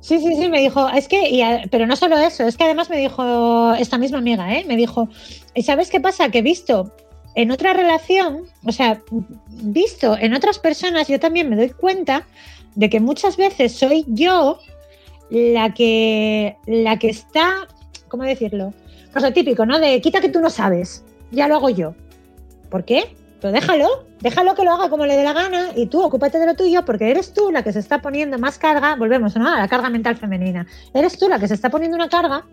Sí, 0.00 0.20
sí, 0.20 0.36
sí, 0.36 0.48
me 0.48 0.60
dijo, 0.60 0.88
es 0.90 1.08
que, 1.08 1.28
y 1.28 1.42
a- 1.42 1.62
pero 1.70 1.84
no 1.86 1.96
solo 1.96 2.16
eso, 2.18 2.44
es 2.46 2.56
que 2.56 2.64
además 2.64 2.88
me 2.88 2.96
dijo 2.98 3.74
esta 3.74 3.98
misma 3.98 4.18
amiga, 4.18 4.54
¿eh? 4.54 4.64
Me 4.68 4.76
dijo, 4.76 5.08
¿y 5.54 5.64
sabes 5.64 5.90
qué 5.90 5.98
pasa? 6.00 6.30
Que 6.30 6.40
visto 6.40 6.92
en 7.34 7.50
otra 7.50 7.72
relación, 7.72 8.44
o 8.64 8.70
sea, 8.70 9.02
visto 9.50 10.16
en 10.16 10.34
otras 10.34 10.60
personas, 10.60 11.08
yo 11.08 11.18
también 11.18 11.48
me 11.50 11.56
doy 11.56 11.70
cuenta 11.70 12.26
de 12.76 12.88
que 12.88 13.00
muchas 13.00 13.36
veces 13.36 13.72
soy 13.72 14.04
yo 14.06 14.58
la 15.30 15.74
que, 15.74 16.56
la 16.66 16.98
que 16.98 17.08
está, 17.08 17.68
¿cómo 18.08 18.24
decirlo? 18.24 18.72
Pues 19.12 19.24
lo 19.24 19.32
típico, 19.32 19.66
¿no? 19.66 19.78
De 19.78 20.00
quita 20.00 20.20
que 20.20 20.28
tú 20.28 20.40
no 20.40 20.50
sabes, 20.50 21.04
ya 21.30 21.48
lo 21.48 21.56
hago 21.56 21.70
yo. 21.70 21.94
¿Por 22.70 22.84
qué? 22.84 23.16
Pero 23.40 23.52
déjalo, 23.52 24.04
déjalo 24.20 24.54
que 24.54 24.64
lo 24.64 24.72
haga 24.72 24.90
como 24.90 25.06
le 25.06 25.16
dé 25.16 25.22
la 25.22 25.32
gana 25.32 25.68
y 25.76 25.86
tú 25.86 26.02
ocúpate 26.02 26.38
de 26.38 26.46
lo 26.46 26.54
tuyo 26.54 26.84
porque 26.84 27.10
eres 27.10 27.32
tú 27.32 27.52
la 27.52 27.62
que 27.62 27.72
se 27.72 27.78
está 27.78 28.02
poniendo 28.02 28.38
más 28.38 28.58
carga, 28.58 28.96
volvemos 28.96 29.36
¿no? 29.36 29.48
a 29.48 29.58
la 29.58 29.68
carga 29.68 29.90
mental 29.90 30.16
femenina, 30.16 30.66
eres 30.92 31.18
tú 31.18 31.28
la 31.28 31.38
que 31.38 31.46
se 31.46 31.54
está 31.54 31.70
poniendo 31.70 31.96
una 31.96 32.08
carga 32.08 32.44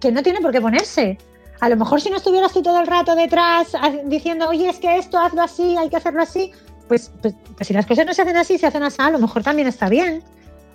que 0.00 0.10
no 0.10 0.22
tiene 0.22 0.40
por 0.40 0.52
qué 0.52 0.60
ponerse. 0.60 1.18
A 1.60 1.68
lo 1.68 1.76
mejor 1.76 2.00
si 2.00 2.10
no 2.10 2.16
estuvieras 2.16 2.52
tú 2.52 2.62
todo 2.62 2.80
el 2.80 2.86
rato 2.86 3.14
detrás 3.14 3.68
diciendo, 4.06 4.48
oye, 4.48 4.68
es 4.68 4.78
que 4.78 4.98
esto 4.98 5.18
hazlo 5.18 5.42
así, 5.42 5.76
hay 5.76 5.88
que 5.88 5.96
hacerlo 5.96 6.22
así, 6.22 6.50
pues, 6.88 7.10
pues, 7.22 7.34
pues 7.56 7.68
si 7.68 7.72
las 7.72 7.86
cosas 7.86 8.04
no 8.04 8.12
se 8.12 8.22
hacen 8.22 8.36
así, 8.36 8.58
se 8.58 8.66
hacen 8.66 8.82
así, 8.82 8.96
a 8.98 9.10
lo 9.10 9.18
mejor 9.18 9.42
también 9.42 9.68
está 9.68 9.88
bien. 9.88 10.22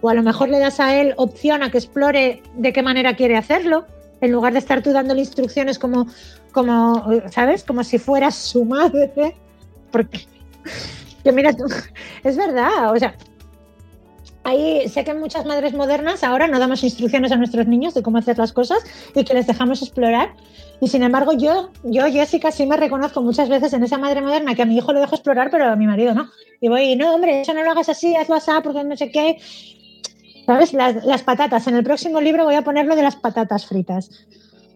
O 0.01 0.09
a 0.09 0.13
lo 0.13 0.23
mejor 0.23 0.49
le 0.49 0.59
das 0.59 0.79
a 0.79 0.95
él 0.95 1.13
opción 1.17 1.63
a 1.63 1.71
que 1.71 1.77
explore 1.77 2.41
de 2.55 2.73
qué 2.73 2.81
manera 2.81 3.15
quiere 3.15 3.37
hacerlo, 3.37 3.85
en 4.21 4.31
lugar 4.31 4.53
de 4.53 4.59
estar 4.59 4.81
tú 4.81 4.91
dándole 4.91 5.21
instrucciones 5.21 5.79
como, 5.79 6.07
como 6.51 7.05
¿sabes? 7.29 7.63
Como 7.63 7.83
si 7.83 7.97
fueras 7.97 8.35
su 8.35 8.65
madre. 8.65 9.35
Porque, 9.91 10.25
que 11.23 11.31
mira, 11.31 11.51
es 12.23 12.37
verdad, 12.37 12.93
o 12.93 12.99
sea, 12.99 13.15
ahí 14.43 14.87
sé 14.89 15.03
que 15.03 15.13
muchas 15.13 15.45
madres 15.45 15.73
modernas 15.73 16.23
ahora 16.23 16.47
no 16.47 16.59
damos 16.59 16.83
instrucciones 16.83 17.31
a 17.31 17.37
nuestros 17.37 17.67
niños 17.67 17.93
de 17.93 18.03
cómo 18.03 18.17
hacer 18.17 18.37
las 18.37 18.53
cosas 18.53 18.79
y 19.15 19.23
que 19.23 19.33
les 19.33 19.47
dejamos 19.47 19.81
explorar. 19.81 20.33
Y 20.81 20.87
sin 20.87 21.03
embargo, 21.03 21.33
yo, 21.33 21.71
yo, 21.83 22.05
Jessica, 22.05 22.51
sí 22.51 22.65
me 22.65 22.77
reconozco 22.77 23.21
muchas 23.21 23.49
veces 23.49 23.73
en 23.73 23.83
esa 23.83 23.97
madre 23.97 24.21
moderna 24.21 24.55
que 24.55 24.61
a 24.61 24.65
mi 24.65 24.77
hijo 24.77 24.93
le 24.93 25.01
dejo 25.01 25.15
explorar, 25.15 25.49
pero 25.51 25.65
a 25.65 25.75
mi 25.75 25.87
marido 25.87 26.13
no. 26.13 26.29
Y 26.61 26.69
voy, 26.69 26.95
no, 26.95 27.13
hombre, 27.13 27.41
eso 27.41 27.53
no 27.53 27.63
lo 27.63 27.71
hagas 27.71 27.89
así, 27.89 28.15
hazlo 28.15 28.35
así, 28.35 28.51
porque 28.63 28.83
no 28.83 28.95
sé 28.95 29.11
qué. 29.11 29.37
¿Sabes? 30.49 30.73
Las, 30.73 31.05
las 31.05 31.21
patatas. 31.21 31.67
En 31.67 31.75
el 31.75 31.83
próximo 31.83 32.19
libro 32.19 32.43
voy 32.43 32.55
a 32.55 32.63
ponerlo 32.63 32.95
de 32.95 33.03
las 33.03 33.15
patatas 33.15 33.67
fritas. 33.67 34.25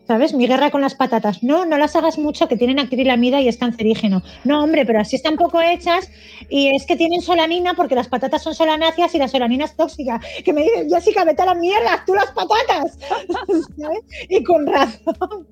¿Sabes? 0.06 0.32
Mi 0.36 0.46
guerra 0.46 0.70
con 0.70 0.82
las 0.82 0.94
patatas. 0.94 1.42
No, 1.42 1.66
no 1.66 1.80
las 1.80 1.96
hagas 1.96 2.20
mucho, 2.20 2.48
que 2.48 2.56
tienen 2.56 2.78
acrilamida 2.78 3.42
y 3.42 3.48
es 3.48 3.58
cancerígeno. 3.58 4.22
No, 4.44 4.64
hombre, 4.64 4.86
pero 4.86 5.00
así 5.00 5.16
están 5.16 5.36
poco 5.36 5.60
hechas 5.62 6.12
y 6.48 6.76
es 6.76 6.86
que 6.86 6.96
tienen 6.96 7.24
solanina 7.24 7.74
porque 7.74 7.96
las 7.96 8.08
patatas 8.08 8.44
son 8.44 8.54
solanáceas 8.54 9.16
y 9.16 9.18
la 9.18 9.28
solanina 9.28 9.66
es 9.66 9.76
tóxica. 9.76 10.22
Que 10.46 10.54
me 10.54 10.62
dice, 10.62 10.88
Jessica, 10.92 11.26
vete 11.26 11.42
a 11.42 11.46
la 11.48 11.56
mierda, 11.56 12.04
tú 12.06 12.14
las 12.14 12.32
patatas. 12.34 13.00
¿Sabes? 13.82 14.04
Y 14.30 14.44
con 14.44 14.68
razón. 14.68 15.48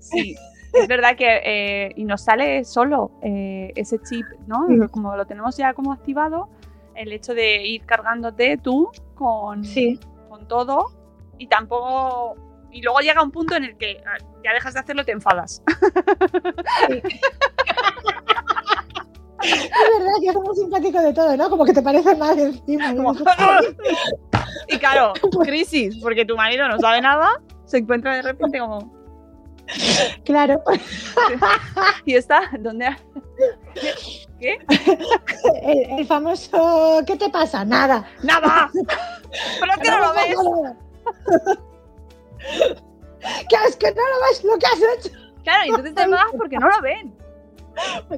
sí. 0.00 0.34
Es 0.72 0.88
verdad 0.88 1.14
que 1.14 1.40
eh, 1.44 1.92
y 1.96 2.04
nos 2.04 2.22
sale 2.22 2.64
solo 2.64 3.10
eh, 3.22 3.70
ese 3.74 3.98
chip, 3.98 4.24
¿no? 4.46 4.66
Como 4.90 5.14
lo 5.14 5.26
tenemos 5.26 5.56
ya 5.58 5.74
como 5.74 5.92
activado, 5.92 6.48
el 6.98 7.12
hecho 7.12 7.34
de 7.34 7.64
ir 7.64 7.86
cargándote 7.86 8.58
tú 8.58 8.90
con, 9.14 9.64
Sí. 9.64 9.98
con 10.28 10.46
todo 10.48 10.86
y 11.38 11.46
tampoco... 11.46 12.36
Y 12.70 12.82
luego 12.82 13.00
llega 13.00 13.22
un 13.22 13.30
punto 13.30 13.56
en 13.56 13.64
el 13.64 13.78
que 13.78 14.02
ah, 14.06 14.18
ya 14.44 14.52
dejas 14.52 14.74
de 14.74 14.80
hacerlo 14.80 15.02
y 15.02 15.04
te 15.06 15.12
enfadas. 15.12 15.62
Es 19.40 19.70
verdad 19.70 20.12
que 20.20 20.26
es 20.28 20.34
como 20.34 20.52
simpático 20.52 21.00
de 21.00 21.12
todo, 21.12 21.36
¿no? 21.36 21.48
Como 21.48 21.64
que 21.64 21.72
te 21.72 21.80
parece 21.80 22.14
mal 22.16 22.38
encima. 22.38 22.92
Y 24.68 24.78
claro, 24.78 25.12
crisis, 25.42 25.96
porque 26.02 26.24
tu 26.24 26.36
marido 26.36 26.68
no 26.68 26.78
sabe 26.78 27.00
nada, 27.00 27.40
se 27.64 27.78
encuentra 27.78 28.16
de 28.16 28.22
repente 28.22 28.58
como... 28.58 28.92
Claro. 30.24 30.62
¿Y 32.04 32.14
está? 32.14 32.50
¿Dónde? 32.58 32.96
¿Qué? 34.40 34.56
El, 35.62 35.98
el 35.98 36.06
famoso, 36.06 37.02
¿qué 37.06 37.16
te 37.16 37.28
pasa? 37.28 37.64
Nada. 37.64 38.06
¡Nada! 38.22 38.70
¿Pero 38.72 39.72
que 39.82 39.90
no 39.90 39.98
lo 39.98 40.14
ves? 40.14 40.36
Que 43.48 43.56
es 43.68 43.76
que 43.76 43.88
no 43.88 43.96
lo 43.96 44.26
ves 44.28 44.44
lo 44.44 44.58
que 44.58 44.66
has 44.66 45.06
hecho. 45.06 45.16
Claro, 45.42 45.64
y 45.64 45.68
entonces 45.70 45.94
te 45.94 46.02
enfadas 46.02 46.32
porque 46.36 46.56
no 46.56 46.68
lo 46.68 46.80
ven. 46.82 47.14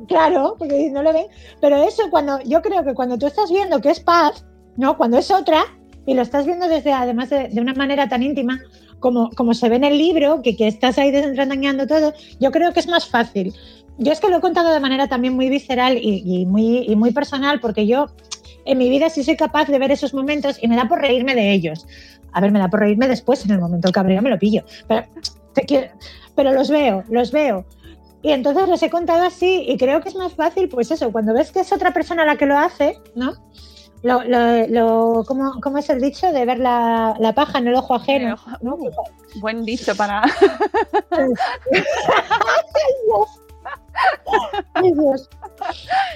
Claro, 0.09 0.57
porque 0.59 0.91
no 0.91 1.03
lo 1.03 1.13
ven. 1.13 1.27
Pero 1.61 1.77
eso, 1.83 2.11
cuando 2.11 2.41
yo 2.43 2.61
creo 2.61 2.85
que 2.85 2.95
cuando 2.95 3.19
tú 3.19 3.27
estás 3.27 3.51
viendo 3.51 3.81
que 3.81 3.91
es 3.91 4.01
paz, 4.01 4.45
¿no? 4.77 4.97
Cuando 4.97 5.19
es 5.19 5.31
otra, 5.31 5.65
y 6.07 6.15
lo 6.15 6.23
estás 6.23 6.47
viendo 6.47 6.69
desde, 6.69 6.93
además 6.93 7.31
de, 7.31 7.49
de 7.49 7.61
una 7.61 7.75
manera 7.75 8.09
tan 8.09 8.23
íntima, 8.23 8.61
como, 9.01 9.31
como 9.31 9.55
se 9.55 9.69
ve 9.69 9.77
en 9.77 9.85
el 9.85 9.99
libro, 9.99 10.43
que, 10.43 10.57
que 10.57 10.69
estás 10.69 10.99
ahí 10.99 11.11
desentrañando 11.11 11.87
todo, 11.87 12.13
yo 12.39 12.51
creo 12.51 12.73
que 12.73 12.81
es 12.81 12.87
más 12.87 13.09
fácil. 13.09 13.55
Yo 14.01 14.13
es 14.13 14.19
que 14.19 14.29
lo 14.29 14.39
he 14.39 14.41
contado 14.41 14.73
de 14.73 14.81
manera 14.81 15.09
también 15.09 15.35
muy 15.35 15.51
visceral 15.51 15.99
y, 15.99 16.23
y 16.25 16.47
muy, 16.47 16.87
y 16.89 16.97
muy 16.97 17.13
personal, 17.13 17.61
porque 17.61 17.87
yo 17.87 18.07
en 18.65 18.79
mi 18.79 18.89
vida 18.89 19.11
sí 19.11 19.23
soy 19.23 19.37
capaz 19.37 19.67
de 19.67 19.79
ver 19.79 19.91
esos 19.91 20.15
momentos 20.15 20.59
y 20.63 20.69
me 20.69 20.77
da 20.77 20.89
por 20.89 21.01
reírme 21.01 21.35
de 21.35 21.53
ellos. 21.53 21.87
A 22.33 22.41
ver, 22.41 22.51
me 22.51 22.59
da 22.59 22.69
por 22.69 22.81
reírme 22.81 23.09
después, 23.09 23.45
en 23.45 23.51
el 23.51 23.61
momento 23.61 23.89
del 23.89 23.93
cabreo 23.93 24.23
me 24.23 24.31
lo 24.31 24.39
pillo. 24.39 24.65
Pero, 24.89 25.05
te 25.53 25.63
quiero, 25.63 25.89
pero 26.35 26.53
los 26.53 26.71
veo, 26.71 27.05
los 27.11 27.31
veo. 27.31 27.67
Y 28.23 28.33
entonces 28.33 28.69
los 28.69 28.83
he 28.83 28.89
contado 28.89 29.25
así 29.25 29.67
y 29.69 29.77
creo 29.77 30.01
que 30.01 30.09
es 30.09 30.15
más 30.15 30.35
fácil, 30.35 30.71
pues 30.71 30.91
eso, 30.91 31.13
cuando 31.13 31.35
ves 31.35 31.53
que 31.53 31.61
es 31.61 31.73
otra 31.73 31.93
persona 31.93 32.25
la 32.25 32.37
que 32.37 32.47
lo 32.47 32.57
hace, 32.57 32.99
¿no? 33.15 33.35
Lo, 34.03 34.25
lo, 34.25 34.67
lo 34.67 35.25
¿cómo, 35.27 35.61
¿cómo, 35.61 35.77
es 35.77 35.91
el 35.91 36.01
dicho? 36.01 36.33
De 36.33 36.47
ver 36.47 36.59
la, 36.59 37.15
la 37.19 37.35
paja 37.35 37.59
en 37.59 37.69
el 37.69 37.75
ojo 37.75 37.95
ajeno. 37.95 38.37
¿no? 38.63 38.79
Buen 39.41 39.67
dicho 39.67 39.95
para... 39.95 40.23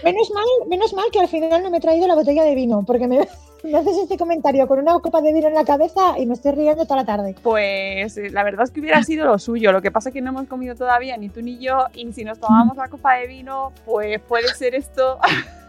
Menos 0.05 0.31
mal, 0.31 0.45
menos 0.69 0.95
mal 0.95 1.07
que 1.13 1.21
al 1.21 1.29
final 1.29 1.63
no 1.63 1.71
me 1.71 1.79
he 1.79 1.81
traído 1.81 2.07
la 2.07 2.15
botella 2.15 2.45
de 2.45 2.55
vino, 2.55 2.85
porque 2.87 3.07
me, 3.07 3.29
me, 3.65 3.77
haces 3.77 3.97
este 3.99 4.17
comentario 4.17 4.67
con 4.67 4.79
una 4.79 4.99
copa 4.99 5.21
de 5.21 5.33
vino 5.33 5.49
en 5.49 5.55
la 5.55 5.65
cabeza 5.65 6.19
y 6.19 6.27
me 6.27 6.35
estoy 6.35 6.53
riendo 6.53 6.85
toda 6.85 6.97
la 6.97 7.05
tarde. 7.05 7.35
Pues 7.43 8.17
la 8.17 8.43
verdad 8.43 8.65
es 8.65 8.71
que 8.71 8.81
hubiera 8.81 9.03
sido 9.03 9.27
lo 9.27 9.39
suyo. 9.39 9.73
Lo 9.73 9.83
que 9.83 9.91
pasa 9.91 10.09
es 10.09 10.13
que 10.13 10.21
no 10.21 10.31
hemos 10.31 10.47
comido 10.47 10.75
todavía, 10.75 11.17
ni 11.17 11.29
tú 11.29 11.43
ni 11.43 11.59
yo, 11.59 11.87
y 11.95 12.13
si 12.13 12.25
nos 12.25 12.39
tomamos 12.39 12.77
la 12.77 12.89
copa 12.89 13.15
de 13.15 13.27
vino, 13.27 13.73
pues 13.85 14.21
puede 14.21 14.49
ser 14.55 14.75
esto. 14.75 15.19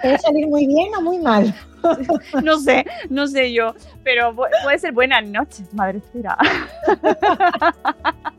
Puede 0.00 0.18
salir 0.18 0.46
muy 0.48 0.66
bien 0.66 0.94
o 0.94 1.00
muy 1.00 1.18
mal. 1.18 1.54
No 2.42 2.58
sé, 2.58 2.84
no 3.10 3.26
sé 3.26 3.52
yo, 3.52 3.74
pero 4.02 4.34
puede 4.34 4.78
ser 4.78 4.92
buenas 4.92 5.22
noches, 5.26 5.72
madre 5.74 5.98
esfera. 5.98 6.36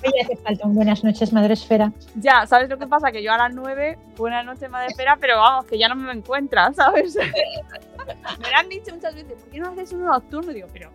Oye, 0.04 0.22
hace 0.24 0.36
falta 0.38 0.66
un 0.66 0.74
buenas 0.74 1.04
noches, 1.04 1.32
madre 1.32 1.54
esfera. 1.54 1.92
Ya, 2.16 2.48
¿sabes 2.48 2.70
lo 2.70 2.80
que 2.80 2.88
pasa? 2.88 3.12
Que 3.12 3.22
yo 3.22 3.32
a 3.32 3.38
las 3.38 3.54
9, 3.54 3.98
buenas 4.18 4.46
noches, 4.46 4.70
madre 4.70 4.88
esfera, 4.88 5.18
pero 5.22 5.38
vamos, 5.38 5.66
que 5.66 5.78
ya 5.78 5.88
no 5.88 5.96
me 5.96 6.12
encuentran, 6.12 6.74
¿sabes? 6.74 7.16
Me 8.40 8.50
lo 8.52 8.58
han 8.58 8.70
dicho 8.70 8.94
muchas 8.94 9.16
veces, 9.16 9.34
¿por 9.34 9.50
qué 9.50 9.60
no 9.60 9.70
haces 9.70 9.94
uno 9.94 10.06
nocturno? 10.06 10.54
Digo, 10.54 10.68
pero 10.72 10.90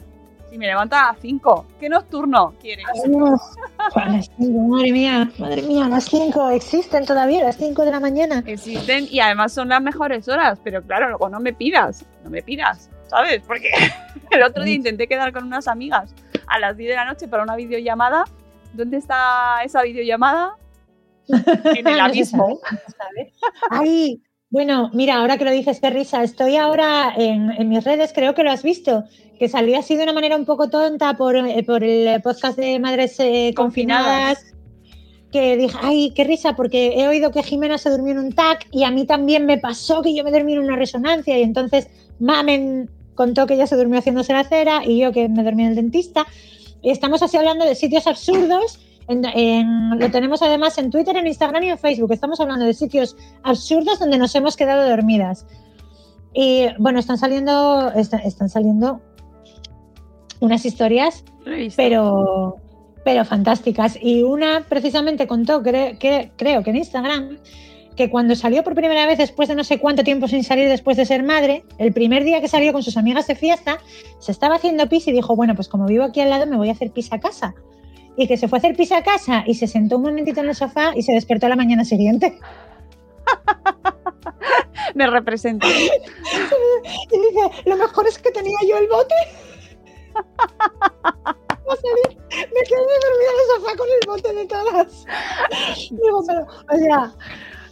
si 0.50 0.58
me 0.58 0.66
levanto 0.66 0.96
a 0.96 1.12
las 1.12 1.20
5, 1.20 1.66
¿qué 1.78 1.88
nocturno 1.88 2.54
quieres? 2.60 2.86
No. 3.08 3.36
A 3.94 4.08
las 4.08 4.30
5, 4.36 4.58
madre 4.68 4.92
mía, 4.92 5.30
madre 5.38 5.62
mía, 5.62 5.88
las 5.88 6.04
5 6.04 6.50
existen 6.50 7.06
todavía, 7.06 7.44
las 7.44 7.56
5 7.56 7.84
de 7.84 7.90
la 7.90 8.00
mañana. 8.00 8.42
Existen 8.46 9.06
y 9.08 9.20
además 9.20 9.52
son 9.52 9.68
las 9.68 9.80
mejores 9.80 10.28
horas, 10.28 10.58
pero 10.62 10.82
claro, 10.82 11.08
luego 11.08 11.28
no 11.28 11.38
me 11.38 11.52
pidas, 11.52 12.04
no 12.24 12.30
me 12.30 12.42
pidas, 12.42 12.90
¿sabes? 13.06 13.42
Porque 13.46 13.70
el 14.30 14.42
otro 14.42 14.64
día 14.64 14.74
intenté 14.74 15.06
quedar 15.06 15.32
con 15.32 15.44
unas 15.44 15.68
amigas 15.68 16.14
a 16.48 16.58
las 16.58 16.76
10 16.76 16.90
de 16.90 16.96
la 16.96 17.04
noche 17.04 17.28
para 17.28 17.44
una 17.44 17.54
videollamada. 17.54 18.24
¿Dónde 18.72 18.96
está 18.96 19.62
esa 19.64 19.82
videollamada? 19.82 20.56
En 21.76 21.86
el 21.86 22.00
abismo. 22.00 22.58
Ay, 23.70 24.20
bueno, 24.50 24.90
mira, 24.92 25.16
ahora 25.16 25.38
que 25.38 25.44
lo 25.44 25.52
dices, 25.52 25.78
qué 25.80 25.90
risa. 25.90 26.24
Estoy 26.24 26.56
ahora 26.56 27.14
en, 27.16 27.52
en, 27.52 27.68
mis 27.68 27.84
redes, 27.84 28.12
creo 28.12 28.34
que 28.34 28.42
lo 28.42 28.50
has 28.50 28.64
visto, 28.64 29.04
que 29.38 29.48
salió 29.48 29.78
así 29.78 29.96
de 29.96 30.02
una 30.02 30.12
manera 30.12 30.36
un 30.36 30.44
poco 30.44 30.68
tonta 30.68 31.16
por, 31.16 31.36
eh, 31.36 31.62
por 31.62 31.84
el 31.84 32.20
podcast 32.20 32.58
de 32.58 32.80
Madres 32.80 33.14
eh, 33.20 33.52
confinadas, 33.54 34.38
confinadas. 34.38 34.46
Que 35.30 35.56
dije, 35.56 35.78
ay, 35.80 36.12
qué 36.16 36.24
risa, 36.24 36.56
porque 36.56 37.00
he 37.00 37.06
oído 37.06 37.30
que 37.30 37.44
Jimena 37.44 37.78
se 37.78 37.90
durmió 37.90 38.10
en 38.12 38.18
un 38.18 38.32
TAC 38.32 38.66
y 38.72 38.82
a 38.82 38.90
mí 38.90 39.06
también 39.06 39.46
me 39.46 39.58
pasó 39.58 40.02
que 40.02 40.12
yo 40.12 40.24
me 40.24 40.32
dormí 40.32 40.54
en 40.54 40.58
una 40.58 40.74
resonancia. 40.74 41.38
Y 41.38 41.42
entonces 41.42 41.88
Mamen 42.18 42.90
contó 43.14 43.46
que 43.46 43.54
ella 43.54 43.68
se 43.68 43.76
durmió 43.76 44.00
haciéndose 44.00 44.32
la 44.32 44.42
cera 44.42 44.82
y 44.84 44.98
yo 44.98 45.12
que 45.12 45.28
me 45.28 45.44
dormí 45.44 45.62
en 45.62 45.68
el 45.68 45.76
dentista. 45.76 46.26
Y 46.82 46.90
estamos 46.90 47.22
así 47.22 47.36
hablando 47.36 47.64
de 47.64 47.76
sitios 47.76 48.08
absurdos 48.08 48.80
en, 49.10 49.24
en, 49.24 49.98
lo 49.98 50.10
tenemos 50.10 50.40
además 50.40 50.78
en 50.78 50.90
Twitter, 50.90 51.16
en 51.16 51.26
Instagram 51.26 51.64
y 51.64 51.70
en 51.70 51.78
Facebook. 51.78 52.12
Estamos 52.12 52.40
hablando 52.40 52.64
de 52.64 52.74
sitios 52.74 53.16
absurdos 53.42 53.98
donde 53.98 54.18
nos 54.18 54.34
hemos 54.36 54.56
quedado 54.56 54.88
dormidas. 54.88 55.46
Y 56.32 56.66
bueno, 56.78 57.00
están 57.00 57.18
saliendo, 57.18 57.90
está, 57.94 58.18
están 58.18 58.48
saliendo 58.48 59.00
unas 60.38 60.64
historias, 60.64 61.24
pero, 61.76 62.56
pero 63.04 63.24
fantásticas. 63.24 63.98
Y 64.00 64.22
una 64.22 64.64
precisamente 64.68 65.26
contó, 65.26 65.60
cre, 65.60 65.98
que, 65.98 66.30
creo 66.36 66.62
que 66.62 66.70
en 66.70 66.76
Instagram, 66.76 67.38
que 67.96 68.10
cuando 68.10 68.36
salió 68.36 68.62
por 68.62 68.76
primera 68.76 69.06
vez 69.06 69.18
después 69.18 69.48
de 69.48 69.56
no 69.56 69.64
sé 69.64 69.80
cuánto 69.80 70.04
tiempo 70.04 70.28
sin 70.28 70.44
salir 70.44 70.68
después 70.68 70.96
de 70.96 71.04
ser 71.04 71.24
madre, 71.24 71.64
el 71.78 71.92
primer 71.92 72.22
día 72.22 72.40
que 72.40 72.46
salió 72.46 72.72
con 72.72 72.84
sus 72.84 72.96
amigas 72.96 73.26
de 73.26 73.34
fiesta, 73.34 73.78
se 74.20 74.30
estaba 74.30 74.54
haciendo 74.54 74.88
pis 74.88 75.08
y 75.08 75.12
dijo, 75.12 75.34
bueno, 75.34 75.56
pues 75.56 75.68
como 75.68 75.86
vivo 75.86 76.04
aquí 76.04 76.20
al 76.20 76.30
lado 76.30 76.46
me 76.46 76.56
voy 76.56 76.68
a 76.68 76.72
hacer 76.72 76.92
pis 76.92 77.12
a 77.12 77.18
casa 77.18 77.56
y 78.16 78.26
que 78.26 78.36
se 78.36 78.48
fue 78.48 78.58
a 78.58 78.60
hacer 78.60 78.76
pis 78.76 78.92
a 78.92 79.02
casa 79.02 79.44
y 79.46 79.54
se 79.54 79.66
sentó 79.66 79.96
un 79.96 80.02
momentito 80.02 80.40
en 80.40 80.48
el 80.48 80.54
sofá 80.54 80.92
y 80.94 81.02
se 81.02 81.12
despertó 81.12 81.48
la 81.48 81.56
mañana 81.56 81.84
siguiente. 81.84 82.38
Me 84.94 85.06
representa. 85.06 85.66
y 85.70 85.72
dice, 85.72 87.40
lo 87.66 87.76
mejor 87.76 88.06
es 88.08 88.18
que 88.18 88.30
tenía 88.30 88.58
yo 88.68 88.78
el 88.78 88.88
bote. 88.88 89.14
me 92.30 92.62
quedé 92.62 92.84
dormida 93.04 93.30
en 93.30 93.38
el 93.38 93.46
sofá 93.56 93.76
con 93.76 93.88
el 93.88 94.00
bote 94.06 94.32
de 94.34 94.46
todas. 94.46 95.06
Digo, 95.90 96.24
pero, 96.26 96.42
o 96.42 96.76
sea, 96.76 97.12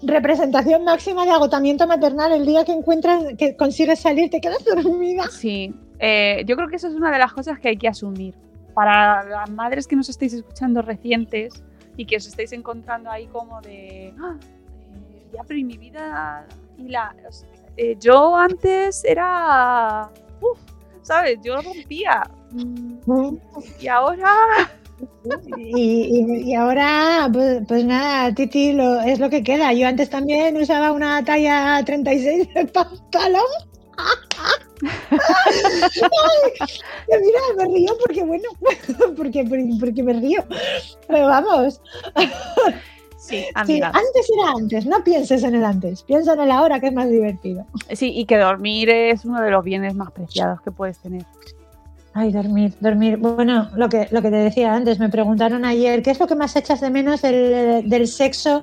representación 0.03 0.85
máxima 0.85 1.25
de 1.25 1.33
agotamiento 1.33 1.87
maternal. 1.87 2.33
El 2.33 2.47
día 2.47 2.65
que 2.65 2.73
encuentras, 2.73 3.25
que 3.37 3.57
consigues 3.57 3.99
salir, 4.01 4.31
te 4.31 4.41
quedas 4.41 4.65
dormida. 4.65 5.25
Sí, 5.31 5.75
eh, 5.99 6.45
yo 6.47 6.55
creo 6.55 6.69
que 6.69 6.77
eso 6.77 6.87
es 6.89 6.95
una 6.95 7.11
de 7.11 7.19
las 7.19 7.33
cosas 7.33 7.59
que 7.59 7.69
hay 7.71 7.77
que 7.77 7.89
asumir 7.89 8.35
para 8.79 9.25
las 9.25 9.51
madres 9.51 9.89
que 9.89 9.97
nos 9.97 10.09
estáis 10.09 10.33
escuchando 10.35 10.83
recientes 10.83 11.65
y 11.97 12.07
que 12.07 12.15
os 12.15 12.29
estáis 12.29 12.53
encontrando 12.53 13.11
ahí 13.11 13.27
como 13.27 13.61
de, 13.61 14.15
ah, 14.23 14.37
eh, 14.95 15.27
ya, 15.33 15.43
pero 15.43 15.59
y 15.59 15.65
mi 15.65 15.77
vida, 15.77 16.47
y 16.79 16.87
la, 16.87 17.13
eh, 17.77 17.97
yo 17.99 18.37
antes 18.37 19.05
era, 19.05 20.09
uf, 20.41 20.61
¿sabes? 21.03 21.41
Yo 21.43 21.61
rompía. 21.61 22.23
Mm, 22.53 23.35
y 23.81 23.89
ahora... 23.89 24.33
Y, 25.57 25.73
y, 25.73 26.51
y, 26.51 26.55
ahora, 26.55 27.29
pues, 27.33 27.63
pues, 27.67 27.85
nada, 27.85 28.33
Titi, 28.33 28.75
lo, 28.75 29.01
es 29.01 29.19
lo 29.19 29.29
que 29.29 29.43
queda. 29.43 29.73
Yo 29.73 29.89
antes 29.89 30.09
también 30.09 30.57
usaba 30.57 30.93
una 30.93 31.25
talla 31.25 31.83
36 31.85 32.55
de 32.55 32.67
pantalón. 32.67 33.43
Ay, 34.83 36.67
mira, 37.09 37.41
me 37.57 37.65
río 37.75 37.97
porque, 38.05 38.23
bueno, 38.23 38.49
porque, 39.17 39.45
porque 39.81 40.03
me 40.03 40.13
río. 40.15 40.45
Pero 41.07 41.27
vamos. 41.27 41.81
Sí, 43.19 43.45
amiga. 43.55 43.93
Sí, 43.93 43.99
antes 43.99 44.31
era 44.31 44.53
antes, 44.57 44.87
no 44.87 45.05
pienses 45.05 45.43
en 45.43 45.57
el 45.57 45.65
antes, 45.65 46.03
piensa 46.03 46.35
en 46.35 46.41
el 46.41 46.51
ahora 46.51 46.81
que 46.81 46.87
es 46.87 46.93
más 46.93 47.11
divertido. 47.11 47.67
Sí, 47.93 48.13
y 48.15 48.25
que 48.25 48.39
dormir 48.39 48.89
es 48.89 49.25
uno 49.25 49.43
de 49.43 49.51
los 49.51 49.65
bienes 49.65 49.95
más 49.95 50.13
preciados 50.13 50.61
que 50.63 50.71
puedes 50.71 50.99
tener. 50.99 51.25
Ay, 52.15 52.33
dormir, 52.33 52.75
dormir. 52.81 53.17
Bueno, 53.17 53.69
lo 53.77 53.89
que, 53.89 54.09
lo 54.11 54.23
que 54.23 54.31
te 54.31 54.37
decía 54.37 54.75
antes, 54.75 54.99
me 54.99 55.09
preguntaron 55.09 55.65
ayer, 55.65 56.03
¿qué 56.03 56.11
es 56.11 56.19
lo 56.19 56.27
que 56.27 56.35
más 56.35 56.57
echas 56.57 56.81
de 56.81 56.91
menos 56.91 57.23
del, 57.23 57.89
del 57.89 58.09
sexo 58.09 58.63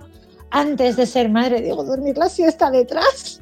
antes 0.50 0.96
de 0.96 1.06
ser 1.06 1.30
madre? 1.30 1.62
Digo, 1.62 1.84
dormir 1.84 2.18
la 2.18 2.28
siesta 2.28 2.72
detrás. 2.72 3.42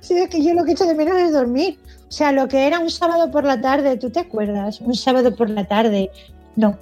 Sí, 0.00 0.18
es 0.18 0.28
que 0.28 0.42
yo 0.42 0.54
lo 0.54 0.64
que 0.64 0.72
echo 0.72 0.86
de 0.86 0.94
menos 0.94 1.16
es 1.16 1.32
dormir. 1.32 1.78
O 2.08 2.12
sea, 2.12 2.32
lo 2.32 2.46
que 2.48 2.66
era 2.66 2.78
un 2.78 2.90
sábado 2.90 3.30
por 3.30 3.44
la 3.44 3.60
tarde, 3.60 3.96
¿tú 3.96 4.10
te 4.10 4.20
acuerdas? 4.20 4.80
Un 4.80 4.94
sábado 4.94 5.34
por 5.34 5.50
la 5.50 5.66
tarde. 5.66 6.10
No. 6.54 6.78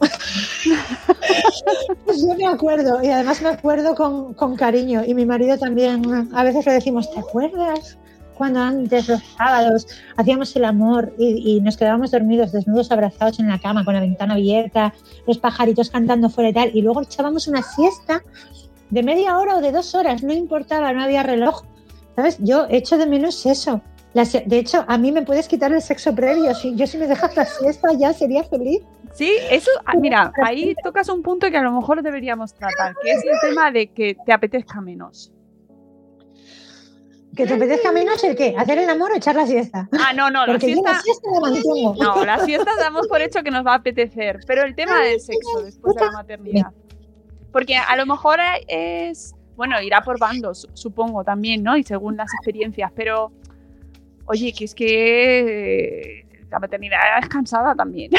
pues 2.04 2.22
yo 2.22 2.34
me 2.36 2.46
acuerdo, 2.46 3.02
y 3.02 3.08
además 3.08 3.42
me 3.42 3.48
acuerdo 3.48 3.94
con, 3.94 4.34
con, 4.34 4.56
cariño. 4.56 5.02
Y 5.04 5.14
mi 5.14 5.26
marido 5.26 5.58
también, 5.58 6.30
a 6.32 6.44
veces 6.44 6.64
le 6.66 6.72
decimos, 6.72 7.10
¿te 7.10 7.18
acuerdas? 7.18 7.98
Cuando 8.36 8.60
antes, 8.60 9.08
los 9.08 9.22
sábados, 9.36 9.86
hacíamos 10.16 10.54
el 10.56 10.64
amor 10.64 11.12
y, 11.18 11.56
y, 11.56 11.60
nos 11.60 11.76
quedábamos 11.76 12.10
dormidos, 12.10 12.52
desnudos, 12.52 12.92
abrazados 12.92 13.40
en 13.40 13.48
la 13.48 13.58
cama, 13.58 13.84
con 13.84 13.94
la 13.94 14.00
ventana 14.00 14.34
abierta, 14.34 14.92
los 15.26 15.38
pajaritos 15.38 15.90
cantando 15.90 16.28
fuera 16.28 16.50
y 16.50 16.52
tal. 16.52 16.70
Y 16.74 16.82
luego 16.82 17.02
echábamos 17.02 17.48
una 17.48 17.62
siesta 17.62 18.22
de 18.90 19.02
media 19.02 19.38
hora 19.38 19.56
o 19.56 19.60
de 19.60 19.72
dos 19.72 19.94
horas, 19.94 20.22
no 20.22 20.32
importaba, 20.32 20.92
no 20.92 21.02
había 21.02 21.22
reloj. 21.22 21.64
¿Sabes? 22.16 22.38
Yo 22.40 22.66
echo 22.70 22.98
de 22.98 23.06
menos 23.06 23.44
eso. 23.46 23.80
De 24.14 24.58
hecho, 24.58 24.84
a 24.86 24.96
mí 24.96 25.10
me 25.10 25.22
puedes 25.22 25.48
quitar 25.48 25.72
el 25.72 25.82
sexo 25.82 26.14
previo. 26.14 26.54
Si 26.54 26.76
yo 26.76 26.86
si 26.86 26.98
me 26.98 27.08
dejas 27.08 27.36
la 27.36 27.44
siesta 27.44 27.92
ya 27.94 28.12
sería 28.12 28.44
feliz. 28.44 28.80
Sí, 29.12 29.32
eso, 29.50 29.70
mira, 29.98 30.32
ahí 30.42 30.74
tocas 30.82 31.08
un 31.08 31.22
punto 31.22 31.50
que 31.50 31.56
a 31.56 31.62
lo 31.62 31.72
mejor 31.72 32.02
deberíamos 32.02 32.54
tratar, 32.54 32.94
que 33.02 33.12
es 33.12 33.22
el 33.24 33.38
tema 33.40 33.70
de 33.70 33.88
que 33.88 34.16
te 34.24 34.32
apetezca 34.32 34.80
menos. 34.80 35.32
¿Que 37.36 37.46
te 37.46 37.54
apetezca 37.54 37.90
menos 37.90 38.22
el 38.22 38.36
qué? 38.36 38.54
¿Hacer 38.56 38.78
el 38.78 38.88
amor 38.88 39.10
o 39.12 39.16
echar 39.16 39.34
la 39.34 39.46
siesta? 39.46 39.88
Ah, 39.92 40.12
no, 40.12 40.30
no, 40.30 40.44
Porque 40.46 40.68
la 40.68 40.72
siesta, 40.72 40.90
yo 40.90 40.92
la 40.92 41.00
siesta 41.00 41.30
la 41.32 41.40
mantengo. 41.40 41.94
No, 41.98 42.24
la 42.24 42.38
siesta 42.44 42.70
damos 42.78 43.08
por 43.08 43.20
hecho 43.20 43.42
que 43.42 43.50
nos 43.50 43.66
va 43.66 43.72
a 43.72 43.76
apetecer, 43.76 44.40
pero 44.46 44.62
el 44.62 44.76
tema 44.76 45.00
del 45.00 45.20
sexo 45.20 45.62
después 45.62 45.96
de 45.96 46.04
la 46.04 46.12
maternidad. 46.12 46.72
Porque 47.52 47.76
a 47.76 47.96
lo 47.96 48.06
mejor 48.06 48.38
es, 48.68 49.34
bueno, 49.56 49.80
irá 49.80 50.02
por 50.02 50.18
bandos, 50.18 50.68
supongo 50.74 51.24
también, 51.24 51.62
¿no? 51.62 51.76
Y 51.76 51.82
según 51.82 52.16
las 52.16 52.32
experiencias, 52.34 52.90
pero 52.94 53.32
oye, 54.26 54.52
que 54.52 54.64
es 54.64 54.74
que 54.74 56.26
la 56.50 56.58
maternidad 56.58 56.98
es 57.20 57.28
cansada 57.28 57.74
también. 57.74 58.10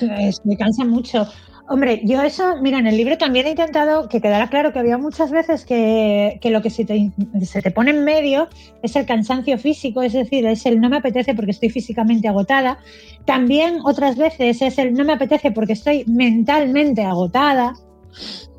Me 0.44 0.56
cansa 0.56 0.84
mucho. 0.84 1.26
Hombre, 1.70 2.00
yo 2.02 2.22
eso, 2.22 2.56
mira, 2.62 2.78
en 2.78 2.86
el 2.86 2.96
libro 2.96 3.18
también 3.18 3.46
he 3.46 3.50
intentado 3.50 4.08
que 4.08 4.22
quedara 4.22 4.48
claro 4.48 4.72
que 4.72 4.78
había 4.78 4.96
muchas 4.96 5.30
veces 5.30 5.66
que, 5.66 6.38
que 6.40 6.50
lo 6.50 6.62
que 6.62 6.70
se 6.70 6.86
te, 6.86 7.12
se 7.44 7.60
te, 7.60 7.70
pone 7.70 7.90
en 7.90 8.04
medio 8.04 8.48
es 8.82 8.96
el 8.96 9.04
cansancio 9.04 9.58
físico, 9.58 10.00
es 10.00 10.14
decir, 10.14 10.46
es 10.46 10.64
el 10.64 10.80
no 10.80 10.88
me 10.88 10.96
apetece 10.96 11.34
porque 11.34 11.50
estoy 11.50 11.68
físicamente 11.68 12.26
agotada. 12.26 12.78
También 13.26 13.80
otras 13.84 14.16
veces 14.16 14.62
es 14.62 14.78
el 14.78 14.94
no 14.94 15.04
me 15.04 15.12
apetece 15.12 15.50
porque 15.50 15.74
estoy 15.74 16.06
mentalmente 16.06 17.04
agotada, 17.04 17.74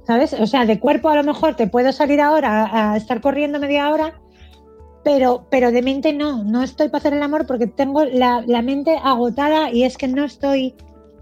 ¿sabes? 0.10 0.34
O 0.34 0.48
sea, 0.48 0.66
de 0.66 0.80
cuerpo 0.80 1.10
a 1.10 1.16
lo 1.16 1.24
mejor 1.24 1.56
te 1.56 1.68
puedo 1.68 1.92
salir 1.92 2.20
ahora 2.20 2.68
a 2.72 2.98
estar 2.98 3.22
corriendo 3.22 3.60
media 3.60 3.92
hora, 3.92 4.20
pero, 5.04 5.46
pero 5.52 5.72
de 5.72 5.84
mente 5.84 6.14
no, 6.14 6.44
no 6.44 6.64
estoy 6.64 6.90
para 6.90 6.98
hacer 6.98 7.14
el 7.14 7.22
amor 7.22 7.46
porque 7.46 7.68
tengo 7.68 8.04
la, 8.06 8.42
mente 8.64 8.98
agotada 9.04 9.72
y 9.72 9.84
es 9.84 9.98
que 9.98 10.08
no 10.08 10.26
estoy 10.26 10.74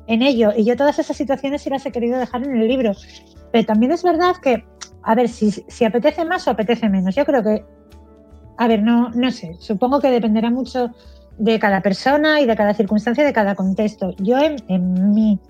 en 0.07 0.21
ello. 0.21 0.53
Y 0.55 0.63
yo 0.63 0.77
todas 0.77 0.99
esas 0.99 1.17
situaciones 1.17 1.63
sí 1.63 1.69
las 1.69 1.85
he 1.85 1.91
querido 1.91 2.17
dejar 2.17 2.45
en 2.45 2.55
el 2.55 2.65
libro. 2.65 2.93
Pero 3.51 3.65
también 3.65 3.91
es 3.91 4.03
verdad 4.03 4.37
que, 4.41 4.63
a 5.03 5.15
ver, 5.15 5.27
si, 5.27 5.51
si 5.51 5.83
apetece 5.83 6.23
más 6.23 6.47
o 6.47 6.51
apetece 6.51 6.87
menos. 6.87 7.13
Yo 7.13 7.25
creo 7.25 7.43
que, 7.43 7.65
a 8.57 8.69
ver, 8.69 8.83
no, 8.83 9.09
no 9.09 9.31
sé, 9.31 9.57
supongo 9.59 9.99
que 9.99 10.11
dependerá 10.11 10.49
mucho 10.49 10.91
de 11.37 11.59
cada 11.59 11.81
persona 11.81 12.39
y 12.39 12.45
de 12.45 12.55
cada 12.55 12.73
circunstancia, 12.73 13.25
de 13.25 13.33
cada 13.33 13.53
contexto. 13.53 14.15
Yo 14.19 14.37
en, 14.37 15.13
mi 15.13 15.41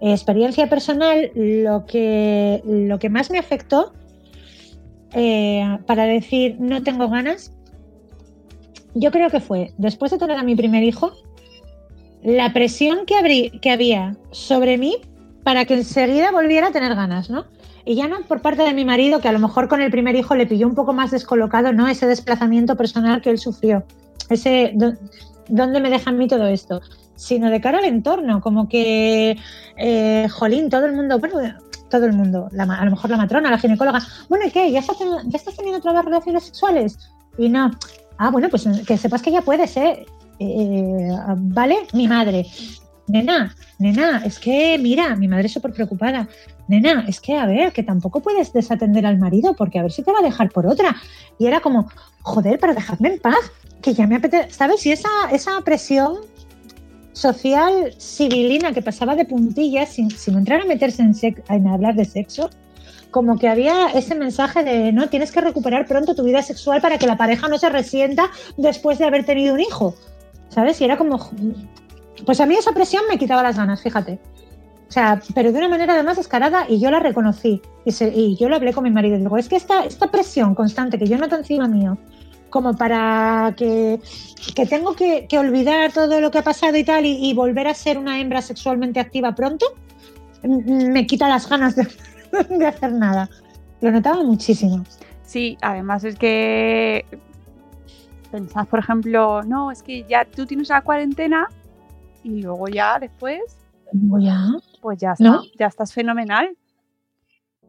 experiencia 0.00 0.68
personal, 0.68 1.30
lo 1.34 1.86
que, 1.86 2.62
lo 2.64 2.98
que 2.98 3.08
más 3.08 3.30
me 3.30 3.38
afectó 3.38 3.92
eh, 5.12 5.78
para 5.86 6.04
decir 6.04 6.56
no 6.58 6.82
tengo 6.82 7.08
ganas, 7.08 7.52
yo 8.94 9.10
creo 9.10 9.30
que 9.30 9.40
fue 9.40 9.72
después 9.78 10.10
de 10.10 10.18
tener 10.18 10.38
a 10.38 10.42
mi 10.42 10.54
primer 10.54 10.82
hijo, 10.82 11.12
la 12.22 12.52
presión 12.52 13.06
que, 13.06 13.58
que 13.60 13.70
había 13.70 14.16
sobre 14.32 14.78
mí 14.78 14.96
para 15.44 15.64
que 15.64 15.74
enseguida 15.74 16.32
volviera 16.32 16.68
a 16.68 16.72
tener 16.72 16.94
ganas, 16.94 17.30
¿no? 17.30 17.46
Y 17.84 17.94
ya 17.94 18.08
no 18.08 18.20
por 18.22 18.42
parte 18.42 18.62
de 18.62 18.74
mi 18.74 18.84
marido, 18.84 19.20
que 19.20 19.28
a 19.28 19.32
lo 19.32 19.38
mejor 19.38 19.68
con 19.68 19.80
el 19.80 19.92
primer 19.92 20.16
hijo 20.16 20.34
le 20.34 20.46
pilló 20.46 20.66
un 20.66 20.74
poco 20.74 20.92
más 20.92 21.12
descolocado, 21.12 21.72
¿no? 21.72 21.86
Ese 21.86 22.08
desplazamiento 22.08 22.76
personal 22.76 23.22
que 23.22 23.30
él 23.30 23.38
sufrió. 23.38 23.84
Ese, 24.28 24.74
¿dónde 25.48 25.80
me 25.80 25.88
deja 25.88 26.10
a 26.10 26.12
mí 26.12 26.26
todo 26.26 26.46
esto? 26.46 26.80
Sino 27.16 27.50
de 27.50 27.60
cara 27.60 27.78
al 27.78 27.84
entorno, 27.84 28.40
como 28.40 28.68
que, 28.68 29.36
eh, 29.76 30.28
jolín, 30.30 30.68
todo 30.70 30.86
el 30.86 30.92
mundo, 30.92 31.18
bueno, 31.18 31.36
todo 31.88 32.06
el 32.06 32.12
mundo, 32.12 32.48
a 32.58 32.84
lo 32.84 32.90
mejor 32.90 33.10
la 33.10 33.16
matrona, 33.16 33.50
la 33.50 33.58
ginecóloga, 33.58 34.02
bueno, 34.28 34.46
¿y 34.46 34.50
qué? 34.50 34.70
¿Ya 34.70 34.80
estás, 34.80 34.98
¿Ya 34.98 35.36
estás 35.36 35.56
teniendo 35.56 35.78
otra 35.78 35.92
vez 35.92 36.04
relaciones 36.04 36.44
sexuales? 36.44 36.98
Y 37.38 37.48
no, 37.48 37.70
ah, 38.18 38.30
bueno, 38.30 38.48
pues 38.48 38.66
que 38.86 38.98
sepas 38.98 39.22
que 39.22 39.30
ya 39.30 39.42
puedes, 39.42 39.76
¿eh? 39.76 40.04
Eh, 40.38 41.10
¿vale? 41.36 41.86
Mi 41.94 42.08
madre, 42.08 42.46
nena, 43.08 43.54
nena, 43.78 44.22
es 44.24 44.38
que, 44.38 44.78
mira, 44.78 45.16
mi 45.16 45.28
madre 45.28 45.46
es 45.46 45.52
súper 45.52 45.72
preocupada. 45.72 46.28
Nena, 46.68 47.04
es 47.08 47.20
que, 47.20 47.36
a 47.36 47.46
ver, 47.46 47.72
que 47.72 47.82
tampoco 47.82 48.20
puedes 48.20 48.52
desatender 48.52 49.06
al 49.06 49.18
marido 49.18 49.54
porque 49.54 49.78
a 49.78 49.82
ver 49.82 49.92
si 49.92 50.02
te 50.02 50.12
va 50.12 50.18
a 50.18 50.22
dejar 50.22 50.50
por 50.50 50.66
otra. 50.66 50.96
Y 51.38 51.46
era 51.46 51.60
como, 51.60 51.88
joder, 52.22 52.58
para 52.58 52.74
dejarme 52.74 53.14
en 53.14 53.20
paz, 53.20 53.52
que 53.80 53.94
ya 53.94 54.06
me 54.06 54.16
apetece, 54.16 54.50
¿sabes? 54.50 54.84
Y 54.86 54.92
esa, 54.92 55.08
esa 55.30 55.60
presión 55.62 56.16
social 57.16 57.94
civilina 57.98 58.72
que 58.72 58.82
pasaba 58.82 59.16
de 59.16 59.24
puntillas 59.24 59.88
sin, 59.88 60.10
sin 60.10 60.36
entrar 60.36 60.60
a 60.60 60.64
meterse 60.64 61.02
en, 61.02 61.14
en 61.48 61.66
hablar 61.66 61.94
de 61.94 62.04
sexo, 62.04 62.50
como 63.10 63.38
que 63.38 63.48
había 63.48 63.88
ese 63.88 64.14
mensaje 64.14 64.62
de, 64.62 64.92
no, 64.92 65.08
tienes 65.08 65.32
que 65.32 65.40
recuperar 65.40 65.86
pronto 65.86 66.14
tu 66.14 66.24
vida 66.24 66.42
sexual 66.42 66.82
para 66.82 66.98
que 66.98 67.06
la 67.06 67.16
pareja 67.16 67.48
no 67.48 67.58
se 67.58 67.70
resienta 67.70 68.30
después 68.58 68.98
de 68.98 69.06
haber 69.06 69.24
tenido 69.24 69.54
un 69.54 69.60
hijo. 69.60 69.94
¿sabes? 70.48 70.80
Y 70.80 70.84
era 70.84 70.96
como, 70.96 71.18
pues 72.24 72.40
a 72.40 72.46
mí 72.46 72.54
esa 72.54 72.72
presión 72.72 73.04
me 73.08 73.18
quitaba 73.18 73.42
las 73.42 73.56
ganas, 73.56 73.82
fíjate. 73.82 74.18
O 74.88 74.92
sea, 74.92 75.20
pero 75.34 75.52
de 75.52 75.58
una 75.58 75.68
manera 75.68 75.94
además 75.94 76.16
descarada 76.16 76.64
y 76.68 76.78
yo 76.78 76.90
la 76.90 77.00
reconocí. 77.00 77.60
Y, 77.84 78.36
yo 78.36 78.48
lo 78.48 78.56
hablé 78.56 78.72
con 78.72 78.84
mi 78.84 78.90
marido. 78.90 79.16
Y 79.16 79.20
digo, 79.20 79.36
es 79.36 79.48
que 79.48 79.56
esta, 79.56 79.84
esta 79.84 80.10
presión 80.10 80.54
constante 80.54 80.98
que 80.98 81.06
yo 81.06 81.18
noto 81.18 81.36
encima 81.36 81.66
mío, 81.66 81.98
como 82.50 82.76
para 82.76 83.54
que, 83.56 84.00
que 84.54 84.66
tengo 84.66 84.94
que, 84.94 85.26
que, 85.28 85.38
olvidar 85.38 85.92
todo 85.92 86.20
lo 86.20 86.30
que 86.30 86.38
ha 86.38 86.42
pasado 86.44 86.76
y 86.76 86.84
tal 86.84 87.04
y, 87.04 87.32
volver 87.34 87.68
a 87.68 87.74
ser 87.74 87.98
una 87.98 88.20
hembra 88.20 88.42
sexualmente 88.42 89.00
activa 89.00 89.34
pronto, 89.34 89.66
me 90.42 91.06
quita 91.06 91.28
las 91.28 91.48
ganas 91.48 91.76
de, 91.76 91.86
de 92.50 92.66
hacer 92.66 92.92
nada. 92.92 93.28
Lo 93.80 93.90
notaba 93.90 94.22
muchísimo. 94.22 94.84
Sí, 95.22 95.58
además 95.60 96.04
es 96.04 96.16
que 96.16 97.04
pensás, 98.30 98.66
por 98.66 98.78
ejemplo, 98.78 99.42
no, 99.42 99.70
es 99.70 99.82
que 99.82 100.04
ya 100.08 100.24
tú 100.24 100.46
tienes 100.46 100.68
la 100.68 100.82
cuarentena 100.82 101.48
y 102.22 102.42
luego 102.42 102.68
ya 102.68 102.98
después. 102.98 103.42
Ya. 103.92 104.50
Pues 104.80 104.98
ya, 104.98 105.12
está, 105.12 105.40
ya 105.58 105.66
estás 105.66 105.92
fenomenal. 105.92 106.56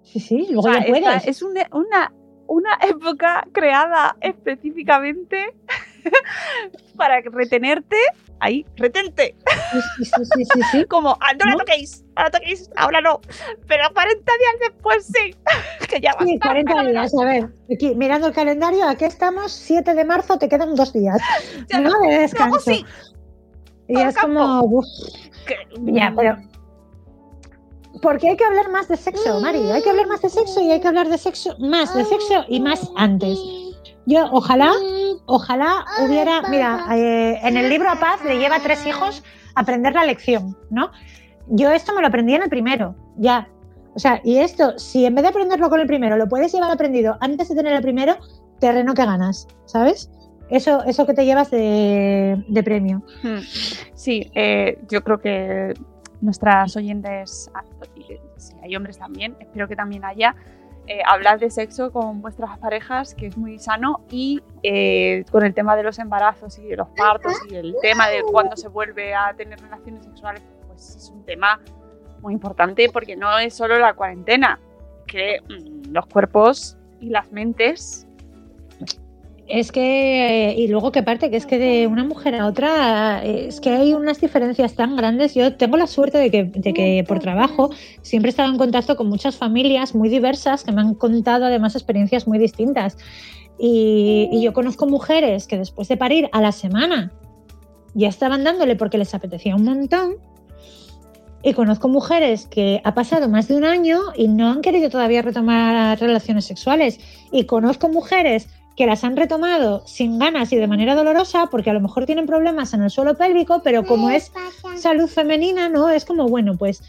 Sí, 0.04 0.20
sí, 0.20 0.48
luego 0.50 0.72
ya 0.72 0.86
puedes. 0.86 1.28
es 1.28 1.42
una, 1.42 1.68
una 1.72 2.12
época 2.82 3.48
creada 3.52 4.16
específicamente 4.22 5.54
para 6.98 7.22
retenerte. 7.22 7.98
Ahí, 8.40 8.64
retente. 8.76 9.36
Sí, 9.98 10.06
sí, 10.06 10.46
sí, 10.46 10.62
sí, 10.72 10.86
Como, 10.90 11.18
ah, 11.22 11.34
no, 11.34 11.52
la 11.52 11.58
toquéis, 11.58 12.06
la 12.16 12.30
toquéis, 12.30 12.70
ahora 12.76 13.02
no. 13.02 13.20
Pero 13.68 13.84
40 13.92 14.14
días 14.14 14.72
después 14.72 15.08
sí. 15.08 15.36
que 15.90 16.00
ya 16.00 16.14
va 16.14 16.24
Sí, 16.24 16.38
40 16.38 16.84
días, 16.84 17.14
a 17.20 17.26
ver. 17.26 17.50
Aquí, 17.74 17.96
mirando 17.96 18.28
el 18.28 18.34
calendario, 18.34 18.88
aquí 18.88 19.06
estamos, 19.06 19.52
7 19.54 19.96
de 19.96 20.06
marzo, 20.06 20.38
te 20.38 20.48
quedan 20.48 20.76
dos 20.76 20.94
días. 20.94 21.20
Ya, 21.70 21.80
no, 21.80 22.00
de 22.02 22.20
descanso. 22.20 22.72
Y 23.88 24.00
es 24.00 24.16
como. 24.16 24.84
ya, 25.86 26.14
pero 26.16 26.38
porque 28.02 28.30
hay 28.30 28.38
que 28.38 28.46
hablar 28.46 28.70
más 28.72 28.88
de 28.88 28.98
sexo, 28.98 29.40
Mari. 29.40 29.70
Hay 29.72 29.82
que 29.82 29.90
hablar 29.90 30.08
más 30.08 30.22
de 30.22 30.30
sexo 30.30 30.62
y 30.62 30.72
hay 30.72 30.80
que 30.80 30.88
hablar 30.88 31.10
de 31.10 31.18
sexo, 31.18 31.56
más 31.60 31.94
de 31.96 32.06
sexo 32.06 32.46
y 32.48 32.60
más 32.60 32.90
antes. 32.96 33.40
Yo, 34.06 34.26
ojalá, 34.32 34.72
ojalá 35.26 35.86
hubiera, 36.06 36.42
mira, 36.50 36.86
eh, 36.96 37.40
en 37.44 37.58
el 37.58 37.70
libro 37.70 37.90
a 37.90 38.00
Paz 38.00 38.24
le 38.24 38.40
lleva 38.40 38.60
tres 38.60 38.86
hijos 38.86 39.22
a 39.56 39.62
aprender 39.62 39.94
la 39.94 40.06
lección, 40.06 40.58
¿no? 40.70 40.92
Yo 41.50 41.72
esto 41.72 41.94
me 41.94 42.02
lo 42.02 42.08
aprendí 42.08 42.34
en 42.34 42.44
el 42.44 42.50
primero, 42.50 42.96
ya. 43.18 43.50
O 43.96 44.00
sea, 44.00 44.22
y 44.24 44.38
esto, 44.38 44.78
si 44.78 45.06
en 45.06 45.16
vez 45.16 45.24
de 45.24 45.30
aprenderlo 45.30 45.70
con 45.70 45.80
el 45.80 45.88
primero, 45.88 46.16
lo 46.16 46.28
puedes 46.28 46.54
llevar 46.54 46.72
aprendido 46.72 47.18
antes 47.20 47.50
de 47.50 47.56
tener 47.56 47.74
el 47.74 47.82
primero, 47.82 48.16
terreno 48.60 48.94
que 48.94 49.06
ganas, 49.06 49.48
¿sabes? 49.66 50.10
Eso, 50.50 50.84
eso 50.86 51.06
que 51.06 51.14
te 51.14 51.26
llevas 51.26 51.52
de, 51.52 52.62
premio. 52.64 53.04
Hmm. 53.24 53.40
Sí, 53.94 54.32
eh, 54.36 54.80
yo 54.90 55.04
creo 55.04 55.20
que 55.20 55.74
nuestras 56.22 56.76
oyentes, 56.76 57.52
ah, 57.54 57.64
si 58.38 58.56
hay 58.62 58.76
hombres 58.76 58.98
también, 58.98 59.36
espero 59.40 59.68
que 59.68 59.76
también 59.76 60.06
haya, 60.06 60.36
eh, 60.88 61.02
hablar 61.06 61.38
de 61.40 61.50
sexo 61.50 61.92
con 61.92 62.22
vuestras 62.22 62.58
parejas, 62.60 63.14
que 63.14 63.28
es 63.28 63.38
muy 63.38 63.60
sano, 63.60 64.02
y 64.10 64.42
eh, 64.64 65.26
con 65.32 65.46
el 65.46 65.54
tema 65.54 65.76
de 65.76 65.84
los 65.84 66.00
embarazos 66.00 66.58
y 66.60 66.64
de 66.64 66.78
los 66.78 66.88
partos 66.90 67.34
y 67.50 67.56
el 67.56 67.76
tema 67.82 68.08
de 68.08 68.24
cuándo 68.24 68.56
se 68.56 68.70
vuelve 68.70 69.14
a 69.14 69.34
tener 69.34 69.60
relaciones 69.60 70.06
sexuales, 70.06 70.42
pues 70.68 70.96
es 70.96 71.10
un 71.10 71.26
tema 71.26 71.60
muy 72.22 72.34
importante 72.34 72.90
porque 72.92 73.16
no 73.16 73.38
es 73.38 73.54
solo 73.54 73.78
la 73.80 73.94
cuarentena, 73.94 74.60
que 75.06 75.42
mm, 75.42 75.92
los 75.92 76.06
cuerpos 76.08 76.78
y 77.02 77.10
las 77.10 77.32
mentes 77.32 78.07
es 79.48 79.72
que, 79.72 80.54
y 80.58 80.68
luego 80.68 80.92
que 80.92 81.04
parte, 81.04 81.30
que 81.32 81.38
es 81.38 81.46
que 81.46 81.58
de 81.58 81.88
una 81.88 82.04
mujer 82.04 82.36
a 82.36 82.48
otra, 82.48 83.24
es 83.24 83.62
que 83.62 83.70
hay 83.70 83.94
unas 83.94 84.20
diferencias 84.20 84.76
tan 84.76 84.96
grandes. 84.96 85.36
Yo 85.36 85.56
tengo 85.56 85.78
la 85.78 85.88
suerte 85.88 86.18
de 86.18 86.30
que, 86.30 86.44
de 86.44 86.74
que 86.74 87.06
por 87.08 87.20
trabajo 87.20 87.70
siempre 88.02 88.30
he 88.30 88.32
estado 88.32 88.52
en 88.52 88.58
contacto 88.58 88.98
con 88.98 89.08
muchas 89.08 89.38
familias 89.38 89.96
muy 89.96 90.10
diversas 90.10 90.64
que 90.64 90.72
me 90.74 90.82
han 90.82 90.96
contado 90.96 91.46
además 91.46 91.76
experiencias 91.76 92.28
muy 92.28 92.40
distintas. 92.40 92.98
Y, 93.58 94.30
y 94.32 94.42
yo 94.42 94.52
conozco 94.54 94.86
mujeres 94.86 95.48
que 95.48 95.58
después 95.58 95.88
de 95.88 95.98
parir 95.98 96.30
a 96.34 96.42
la 96.42 96.52
semana 96.52 97.14
ya 97.94 98.10
estaban 98.10 98.44
dándole 98.44 98.76
porque 98.76 98.98
les 98.98 99.14
apetecía 99.14 99.56
un 99.56 99.64
montón. 99.64 100.18
Y 101.42 101.54
conozco 101.54 101.88
mujeres 101.88 102.48
que 102.48 102.82
ha 102.84 102.94
pasado 102.94 103.30
más 103.30 103.48
de 103.48 103.56
un 103.56 103.64
año 103.64 104.00
y 104.16 104.28
no 104.28 104.50
han 104.50 104.62
querido 104.62 104.90
todavía 104.90 105.22
retomar 105.22 105.98
relaciones 106.00 106.46
sexuales. 106.46 107.00
Y 107.32 107.46
conozco 107.46 107.88
mujeres 107.88 108.50
que 108.78 108.86
las 108.86 109.04
han 109.04 109.18
retomado 109.18 109.82
sin 109.88 110.20
ganas 110.20 110.54
y 110.54 110.56
de 110.56 110.68
manera 110.68 110.94
dolorosa, 110.94 111.48
porque 111.48 111.72
a 111.72 111.74
lo 111.74 111.82
mejor 111.82 112.06
tienen 112.06 112.28
problemas 112.28 112.76
en 112.76 112.84
el 112.84 112.92
suelo 112.92 113.18
pélvico, 113.18 113.62
pero 113.64 113.86
como 113.86 114.12
es 114.12 114.32
salud 114.78 115.08
femenina, 115.08 115.68
¿no? 115.68 115.90
Es 115.90 116.06
como, 116.06 116.30
bueno, 116.30 116.56
pues 116.56 116.84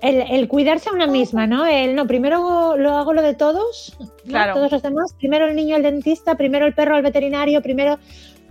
el, 0.00 0.46
cuidarse 0.46 0.90
a 0.90 0.92
una 0.92 1.08
misma, 1.08 1.48
¿no? 1.48 1.66
El 1.66 1.96
no, 1.96 2.06
primero 2.06 2.76
lo 2.76 2.96
hago 2.96 3.12
lo 3.12 3.22
de 3.22 3.34
todos, 3.34 3.96
todos 4.24 4.70
los 4.70 4.82
demás, 4.82 5.14
primero 5.18 5.48
el 5.48 5.56
niño 5.56 5.74
al 5.74 5.82
dentista, 5.82 6.36
primero 6.36 6.64
el 6.64 6.74
perro 6.74 6.94
al 6.94 7.02
veterinario, 7.02 7.60
primero 7.60 7.98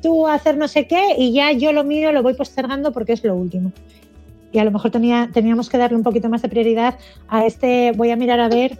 tú 0.01 0.27
a 0.27 0.33
hacer 0.33 0.57
no 0.57 0.67
sé 0.67 0.85
qué, 0.85 1.15
y 1.17 1.31
ya 1.31 1.53
yo 1.53 1.71
lo 1.71 1.85
mío 1.85 2.11
lo 2.11 2.23
voy 2.23 2.33
postergando 2.33 2.91
porque 2.91 3.13
es 3.13 3.23
lo 3.23 3.35
último. 3.35 3.71
Y 4.51 4.59
a 4.59 4.65
lo 4.65 4.71
mejor 4.71 4.91
tenía, 4.91 5.29
teníamos 5.33 5.69
que 5.69 5.77
darle 5.77 5.95
un 5.95 6.03
poquito 6.03 6.27
más 6.29 6.41
de 6.41 6.49
prioridad 6.49 6.99
a 7.29 7.45
este, 7.45 7.93
voy 7.93 8.11
a 8.11 8.17
mirar 8.17 8.41
a 8.41 8.49
ver 8.49 8.77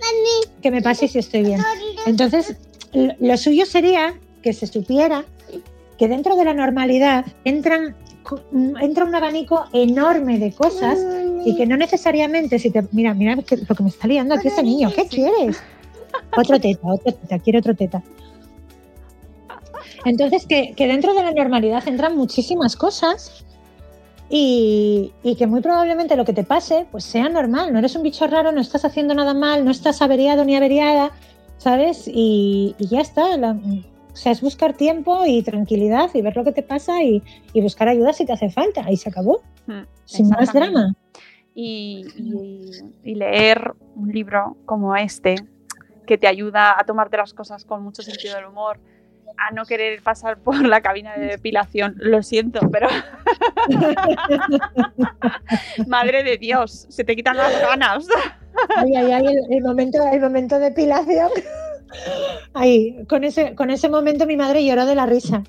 qué 0.62 0.70
me 0.70 0.82
pasa 0.82 1.06
y 1.06 1.08
si 1.08 1.20
estoy 1.20 1.44
bien. 1.44 1.62
Entonces, 2.06 2.58
lo 2.94 3.38
suyo 3.38 3.66
sería 3.66 4.14
que 4.42 4.54
se 4.54 4.68
supiera 4.68 5.26
que 5.98 6.08
dentro 6.08 6.36
de 6.36 6.46
la 6.46 6.54
normalidad 6.54 7.26
entran, 7.44 7.96
entra 8.82 9.06
un 9.06 9.16
abanico 9.16 9.66
enorme 9.74 10.40
de 10.40 10.52
cosas 10.52 11.00
y 11.46 11.56
que 11.56 11.66
no 11.66 11.78
necesariamente 11.78 12.60
si 12.60 12.72
te 12.72 12.84
mira, 12.92 13.14
mira 13.14 13.36
lo 13.36 13.44
que 13.44 13.84
me 13.84 13.90
está 13.90 14.08
liando 14.08 14.36
aquí 14.36 14.48
ese 14.48 14.64
niño, 14.64 14.92
¿qué 14.96 15.08
quieres? 15.08 15.62
Otro 16.36 16.60
teta, 16.60 16.88
otro 16.88 17.14
teta, 17.14 17.40
quiero 17.40 17.60
otro 17.60 17.76
teta. 17.76 18.04
Entonces, 20.06 20.46
que, 20.46 20.74
que 20.76 20.88
dentro 20.88 21.14
de 21.14 21.24
la 21.24 21.32
normalidad 21.32 21.88
entran 21.88 22.18
muchísimas 22.18 22.76
cosas 22.76 23.46
y, 24.30 25.12
y 25.24 25.36
que 25.36 25.48
muy 25.48 25.62
probablemente 25.62 26.16
lo 26.16 26.26
que 26.26 26.34
te 26.34 26.44
pase 26.44 26.86
pues 26.92 27.04
sea 27.04 27.30
normal. 27.30 27.72
No 27.72 27.80
eres 27.80 27.96
un 27.96 28.04
bicho 28.04 28.28
raro, 28.28 28.52
no 28.52 28.62
estás 28.62 28.84
haciendo 28.84 29.14
nada 29.14 29.34
mal, 29.34 29.64
no 29.64 29.72
estás 29.72 30.02
averiado 30.02 30.44
ni 30.44 30.56
averiada, 30.56 31.12
¿sabes? 31.58 32.08
Y, 32.08 32.76
y 32.78 32.88
ya 32.88 33.02
está. 33.02 33.36
La- 33.38 33.52
o 33.52 34.16
sea, 34.16 34.32
es 34.32 34.42
buscar 34.42 34.74
tiempo 34.74 35.26
y 35.26 35.42
tranquilidad 35.42 36.10
y 36.14 36.22
ver 36.22 36.36
lo 36.36 36.44
que 36.44 36.52
te 36.52 36.62
pasa 36.62 37.02
y, 37.02 37.24
y 37.54 37.62
buscar 37.62 37.88
ayuda 37.88 38.14
si 38.14 38.26
te 38.26 38.34
hace 38.34 38.50
falta. 38.52 38.90
Y 38.92 38.98
se 38.98 39.10
acabó. 39.10 39.42
Mm, 39.68 39.82
Sin 40.06 40.30
más 40.30 40.54
drama. 40.54 40.94
y, 41.56 42.06
y- 42.18 42.72
y 43.04 43.16
leer 43.16 43.74
un 43.96 44.12
libro 44.12 44.58
como 44.66 44.96
este, 44.96 45.36
que 46.06 46.18
te 46.18 46.28
ayuda 46.28 46.80
a 46.80 46.84
tomarte 46.86 47.18
las 47.18 47.34
cosas 47.34 47.66
con 47.66 47.82
mucho 47.84 48.02
sentido 48.04 48.36
del 48.36 48.46
humor, 48.46 48.80
a 49.38 49.52
no 49.52 49.66
querer 49.66 50.02
pasar 50.04 50.38
por 50.38 50.64
la 50.64 50.82
cabina 50.82 51.16
de 51.18 51.26
depilación. 51.26 51.96
Lo 51.98 52.22
siento, 52.22 52.60
pero. 52.72 52.88
Madre 55.88 56.24
de 56.24 56.38
Dios, 56.38 56.86
se 56.90 57.04
te 57.04 57.16
quitan 57.16 57.38
las 57.38 57.60
ganas. 57.62 58.08
Ay, 58.76 58.96
ay, 58.96 59.12
ay, 59.12 59.26
el, 59.28 59.54
el 59.58 59.64
momento, 59.64 60.00
el 60.12 60.22
momento 60.22 60.60
de 60.60 60.70
depilación. 60.70 61.30
Ahí, 62.54 63.06
con 63.08 63.24
ese, 63.24 63.56
con 63.56 63.70
ese 63.70 63.90
momento 63.90 64.26
mi 64.26 64.38
madre 64.38 64.66
lloró 64.66 64.86
de 64.86 64.96
la 64.96 65.06
risa. 65.06 65.44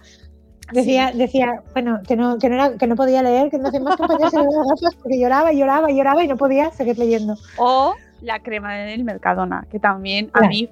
Decía, 0.72 1.12
decía, 1.14 1.62
bueno, 1.72 2.00
que 2.06 2.16
no, 2.16 2.38
que 2.38 2.48
no 2.48 2.54
era, 2.54 2.76
que 2.78 2.86
no 2.86 2.96
podía 2.96 3.22
leer, 3.22 3.50
que 3.50 3.58
no 3.58 3.68
hacía 3.68 3.80
más 3.80 3.96
compañías 3.96 4.32
en 4.34 4.44
las 4.44 4.54
gafas 4.54 4.94
porque 4.96 5.18
lloraba, 5.20 5.52
lloraba, 5.52 5.90
lloraba 5.90 6.24
y 6.24 6.28
no 6.28 6.36
podía 6.36 6.70
seguir 6.72 6.98
leyendo. 6.98 7.36
O 7.58 7.94
la 8.22 8.40
crema 8.40 8.74
del 8.74 9.04
Mercadona, 9.04 9.66
que 9.70 9.78
también 9.78 10.26
a 10.32 10.38
Claro. 10.38 10.48
mí 10.48 10.70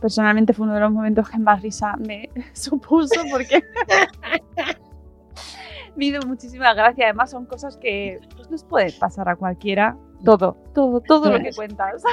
personalmente 0.00 0.52
fue 0.52 0.64
uno 0.64 0.74
de 0.74 0.80
los 0.80 0.92
momentos 0.92 1.28
que 1.28 1.38
más 1.38 1.60
risa 1.62 1.96
me 1.96 2.28
supuso 2.52 3.20
porque 3.30 3.62
me 5.96 6.06
hizo 6.06 6.26
muchísima 6.26 6.74
gracia. 6.74 7.06
Además 7.06 7.30
son 7.30 7.46
cosas 7.46 7.76
que 7.76 8.20
pues, 8.36 8.50
nos 8.50 8.64
puede 8.64 8.92
pasar 8.92 9.28
a 9.28 9.36
cualquiera. 9.36 9.96
Todo, 10.24 10.56
todo, 10.74 11.00
todo 11.00 11.30
lo 11.30 11.38
que 11.42 11.52
cuentas. 11.52 12.02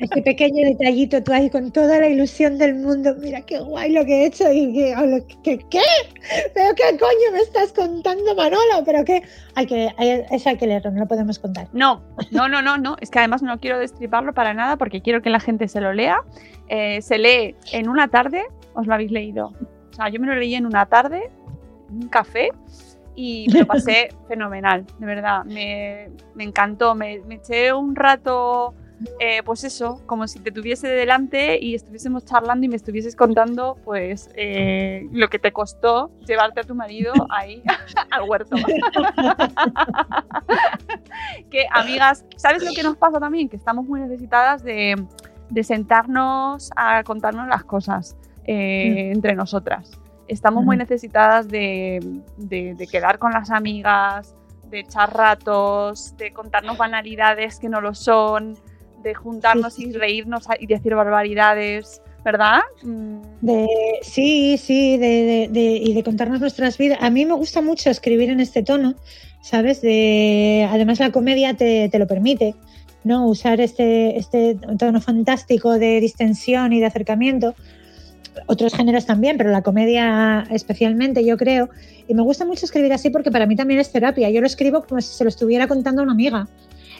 Ese 0.00 0.20
pequeño 0.22 0.66
detallito, 0.66 1.22
tú 1.22 1.32
ahí 1.32 1.48
con 1.48 1.70
toda 1.70 1.98
la 2.00 2.08
ilusión 2.08 2.58
del 2.58 2.74
mundo, 2.74 3.14
mira 3.20 3.40
qué 3.42 3.58
guay 3.60 3.92
lo 3.92 4.04
que 4.04 4.22
he 4.22 4.26
hecho 4.26 4.52
y 4.52 4.72
que, 4.74 4.94
que- 5.42 5.58
¿qué? 5.70 5.80
¿Pero 6.52 6.74
qué 6.74 6.98
coño 6.98 7.32
me 7.32 7.38
estás 7.38 7.72
contando, 7.72 8.34
Manolo? 8.34 8.82
¿Pero 8.84 9.04
qué? 9.04 9.22
Hay 9.54 9.66
que, 9.66 9.88
hay- 9.96 10.24
eso 10.30 10.50
hay 10.50 10.58
que 10.58 10.66
leerlo, 10.66 10.90
no 10.90 11.00
lo 11.00 11.06
podemos 11.06 11.38
contar. 11.38 11.68
No, 11.72 12.02
no, 12.32 12.48
no, 12.48 12.60
no, 12.60 12.76
no. 12.76 12.96
Es 13.00 13.08
que 13.10 13.20
además 13.20 13.42
no 13.42 13.58
quiero 13.60 13.78
destriparlo 13.78 14.34
para 14.34 14.52
nada 14.52 14.76
porque 14.76 15.00
quiero 15.00 15.22
que 15.22 15.30
la 15.30 15.40
gente 15.40 15.68
se 15.68 15.80
lo 15.80 15.92
lea. 15.92 16.22
Eh, 16.68 17.00
se 17.00 17.16
lee 17.16 17.54
en 17.72 17.88
una 17.88 18.08
tarde, 18.08 18.42
os 18.74 18.86
lo 18.86 18.92
habéis 18.94 19.12
leído. 19.12 19.52
O 19.90 19.94
sea, 19.94 20.08
yo 20.10 20.20
me 20.20 20.26
lo 20.26 20.34
leí 20.34 20.54
en 20.54 20.66
una 20.66 20.86
tarde, 20.86 21.30
en 21.88 22.02
un 22.02 22.08
café, 22.08 22.50
y 23.18 23.50
lo 23.50 23.66
pasé 23.66 24.10
fenomenal, 24.28 24.86
de 25.00 25.06
verdad. 25.06 25.44
Me, 25.44 26.08
me 26.36 26.44
encantó. 26.44 26.94
Me, 26.94 27.18
me 27.26 27.34
eché 27.34 27.72
un 27.72 27.96
rato, 27.96 28.74
eh, 29.18 29.42
pues 29.44 29.64
eso, 29.64 30.00
como 30.06 30.28
si 30.28 30.38
te 30.38 30.52
tuviese 30.52 30.86
delante 30.86 31.58
y 31.60 31.74
estuviésemos 31.74 32.24
charlando 32.24 32.64
y 32.64 32.68
me 32.68 32.76
estuvieses 32.76 33.16
contando, 33.16 33.76
pues, 33.84 34.30
eh, 34.36 35.08
lo 35.10 35.28
que 35.28 35.40
te 35.40 35.50
costó 35.50 36.12
llevarte 36.28 36.60
a 36.60 36.62
tu 36.62 36.76
marido 36.76 37.12
ahí 37.30 37.60
al 38.12 38.28
huerto. 38.28 38.54
que, 41.50 41.66
amigas, 41.72 42.24
¿sabes 42.36 42.64
lo 42.64 42.70
que 42.70 42.84
nos 42.84 42.96
pasa 42.96 43.18
también? 43.18 43.48
Que 43.48 43.56
estamos 43.56 43.84
muy 43.84 44.00
necesitadas 44.00 44.62
de, 44.62 44.94
de 45.50 45.64
sentarnos 45.64 46.70
a 46.76 47.02
contarnos 47.02 47.48
las 47.48 47.64
cosas 47.64 48.16
eh, 48.44 49.10
entre 49.12 49.34
nosotras. 49.34 49.98
Estamos 50.28 50.64
muy 50.64 50.76
necesitadas 50.76 51.48
de, 51.48 52.00
de- 52.36 52.74
de 52.74 52.86
quedar 52.86 53.18
con 53.18 53.32
las 53.32 53.50
amigas, 53.50 54.34
de 54.70 54.80
echar 54.80 55.14
ratos, 55.16 56.14
de 56.18 56.32
contarnos 56.32 56.76
banalidades 56.76 57.58
que 57.58 57.68
no 57.68 57.80
lo 57.80 57.94
son, 57.94 58.56
de 59.02 59.14
juntarnos 59.14 59.74
Sí, 59.74 59.84
sí, 59.84 59.88
y 59.88 59.92
reírnos 59.92 60.46
y 60.60 60.66
decir 60.66 60.94
barbaridades, 60.94 62.02
¿verdad? 62.24 62.60
De, 63.40 63.66
sí, 64.02 64.58
sí, 64.58 64.98
de, 64.98 65.06
de- 65.08 65.48
de- 65.50 65.76
y 65.76 65.94
de 65.94 66.02
contarnos 66.02 66.40
nuestras 66.40 66.76
vidas. 66.76 66.98
A 67.00 67.08
mí 67.08 67.24
me 67.24 67.34
gusta 67.34 67.62
mucho 67.62 67.88
escribir 67.90 68.28
en 68.28 68.40
este 68.40 68.62
tono, 68.62 68.94
¿sabes? 69.40 69.80
De, 69.80 70.68
además 70.70 70.98
la 71.00 71.10
comedia 71.12 71.54
te, 71.54 71.88
te 71.88 71.98
lo 71.98 72.06
permite, 72.06 72.54
¿no? 73.04 73.26
Usar 73.26 73.60
este, 73.60 74.18
este 74.18 74.56
tono 74.78 75.00
fantástico 75.00 75.78
de 75.78 76.00
distensión 76.00 76.72
y 76.74 76.80
de 76.80 76.86
acercamiento. 76.86 77.54
Otros 78.46 78.74
géneros 78.74 79.06
también, 79.06 79.36
pero 79.36 79.50
la 79.50 79.62
comedia 79.62 80.46
especialmente, 80.50 81.24
yo 81.24 81.36
creo. 81.36 81.68
Y 82.06 82.14
me 82.14 82.22
gusta 82.22 82.44
mucho 82.44 82.64
escribir 82.66 82.92
así 82.92 83.10
porque 83.10 83.30
para 83.30 83.46
mí 83.46 83.56
también 83.56 83.80
es 83.80 83.90
terapia. 83.90 84.30
Yo 84.30 84.40
lo 84.40 84.46
escribo 84.46 84.82
como 84.82 85.00
si 85.00 85.14
se 85.14 85.24
lo 85.24 85.28
estuviera 85.28 85.66
contando 85.68 86.00
a 86.00 86.04
una 86.04 86.12
amiga. 86.12 86.48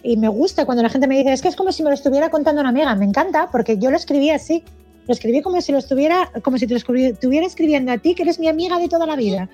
Y 0.02 0.16
me 0.16 0.28
gusta 0.28 0.64
cuando 0.64 0.82
la 0.82 0.88
gente 0.88 1.06
me 1.06 1.16
dice, 1.18 1.32
es 1.32 1.42
que 1.42 1.48
es 1.48 1.56
como 1.56 1.72
si 1.72 1.82
me 1.82 1.88
lo 1.90 1.94
estuviera 1.94 2.30
contando 2.30 2.60
una 2.60 2.70
amiga. 2.70 2.94
Me 2.94 3.04
encanta 3.04 3.48
porque 3.50 3.78
yo 3.78 3.90
lo 3.90 3.96
escribí 3.96 4.30
así. 4.30 4.62
Lo 5.06 5.14
escribí 5.14 5.40
como 5.40 5.60
si 5.62 5.72
lo 5.72 5.78
estuviera, 5.78 6.30
como 6.42 6.58
si 6.58 6.66
te 6.66 6.74
lo 6.74 6.78
estuviera 6.78 7.46
escribiendo 7.46 7.90
a 7.92 7.98
ti, 7.98 8.14
que 8.14 8.22
eres 8.24 8.38
mi 8.38 8.46
amiga 8.48 8.78
de 8.78 8.88
toda 8.88 9.06
la 9.06 9.16
vida. 9.16 9.48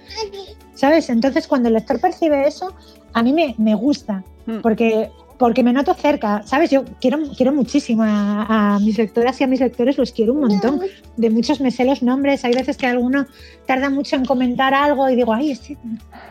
¿Sabes? 0.74 1.08
Entonces, 1.10 1.46
cuando 1.46 1.68
el 1.68 1.74
lector 1.74 2.00
percibe 2.00 2.46
eso, 2.48 2.74
a 3.12 3.22
mí 3.22 3.32
me, 3.32 3.54
me 3.58 3.74
gusta, 3.76 4.24
Mm. 4.46 4.60
porque, 4.60 5.10
porque 5.38 5.62
me 5.62 5.72
noto 5.72 5.94
cerca. 5.94 6.42
¿Sabes? 6.44 6.70
Yo 6.70 6.84
quiero, 7.00 7.18
quiero 7.36 7.52
muchísimo 7.52 8.02
a, 8.02 8.74
a 8.74 8.78
mis 8.78 8.98
lectoras 8.98 9.40
y 9.40 9.44
a 9.44 9.46
mis 9.46 9.60
lectores, 9.60 9.98
los 9.98 10.12
quiero 10.12 10.32
un 10.32 10.40
montón. 10.40 10.80
De 11.16 11.30
muchos 11.30 11.60
me 11.60 11.70
sé 11.70 11.84
los 11.84 12.02
nombres. 12.02 12.44
Hay 12.44 12.54
veces 12.54 12.76
que 12.76 12.86
alguno 12.86 13.26
tarda 13.66 13.90
mucho 13.90 14.16
en 14.16 14.24
comentar 14.24 14.74
algo 14.74 15.08
y 15.08 15.16
digo, 15.16 15.32
ay, 15.32 15.52
este, 15.52 15.76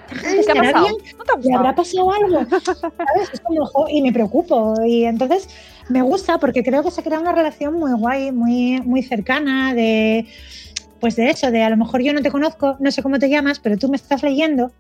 ¿Qué 0.08 0.52
ha 0.52 0.62
bien, 0.62 0.96
¿No 1.18 1.24
te 1.24 1.32
ha 1.34 1.38
¿Le 1.42 1.54
habrá 1.54 1.76
pasado 1.76 2.12
algo? 2.12 2.46
¿Sabes? 2.50 3.30
Es 3.34 3.40
como, 3.42 3.70
y 3.90 4.02
me 4.02 4.14
preocupo. 4.14 4.76
Y 4.86 5.06
entonces 5.06 5.50
me 5.90 6.02
gusta 6.02 6.38
porque 6.38 6.64
creo 6.64 6.84
que 6.84 6.92
se 6.92 7.04
crea 7.04 7.20
una 7.20 7.32
relación 7.32 7.74
muy 7.74 7.92
guay, 7.94 8.32
muy, 8.32 8.82
muy 8.82 9.04
cercana, 9.04 9.74
de 9.74 10.28
pues 11.00 11.18
de 11.18 11.30
eso, 11.30 11.52
de 11.52 11.62
a 11.62 11.70
lo 11.70 11.76
mejor 11.76 12.02
yo 12.02 12.14
no 12.14 12.22
te 12.22 12.32
conozco, 12.32 12.78
no 12.80 12.90
sé 12.90 13.04
cómo 13.04 13.20
te 13.20 13.28
llamas, 13.28 13.60
pero 13.60 13.78
tú 13.78 13.90
me 13.90 13.98
estás 13.98 14.24
leyendo 14.24 14.72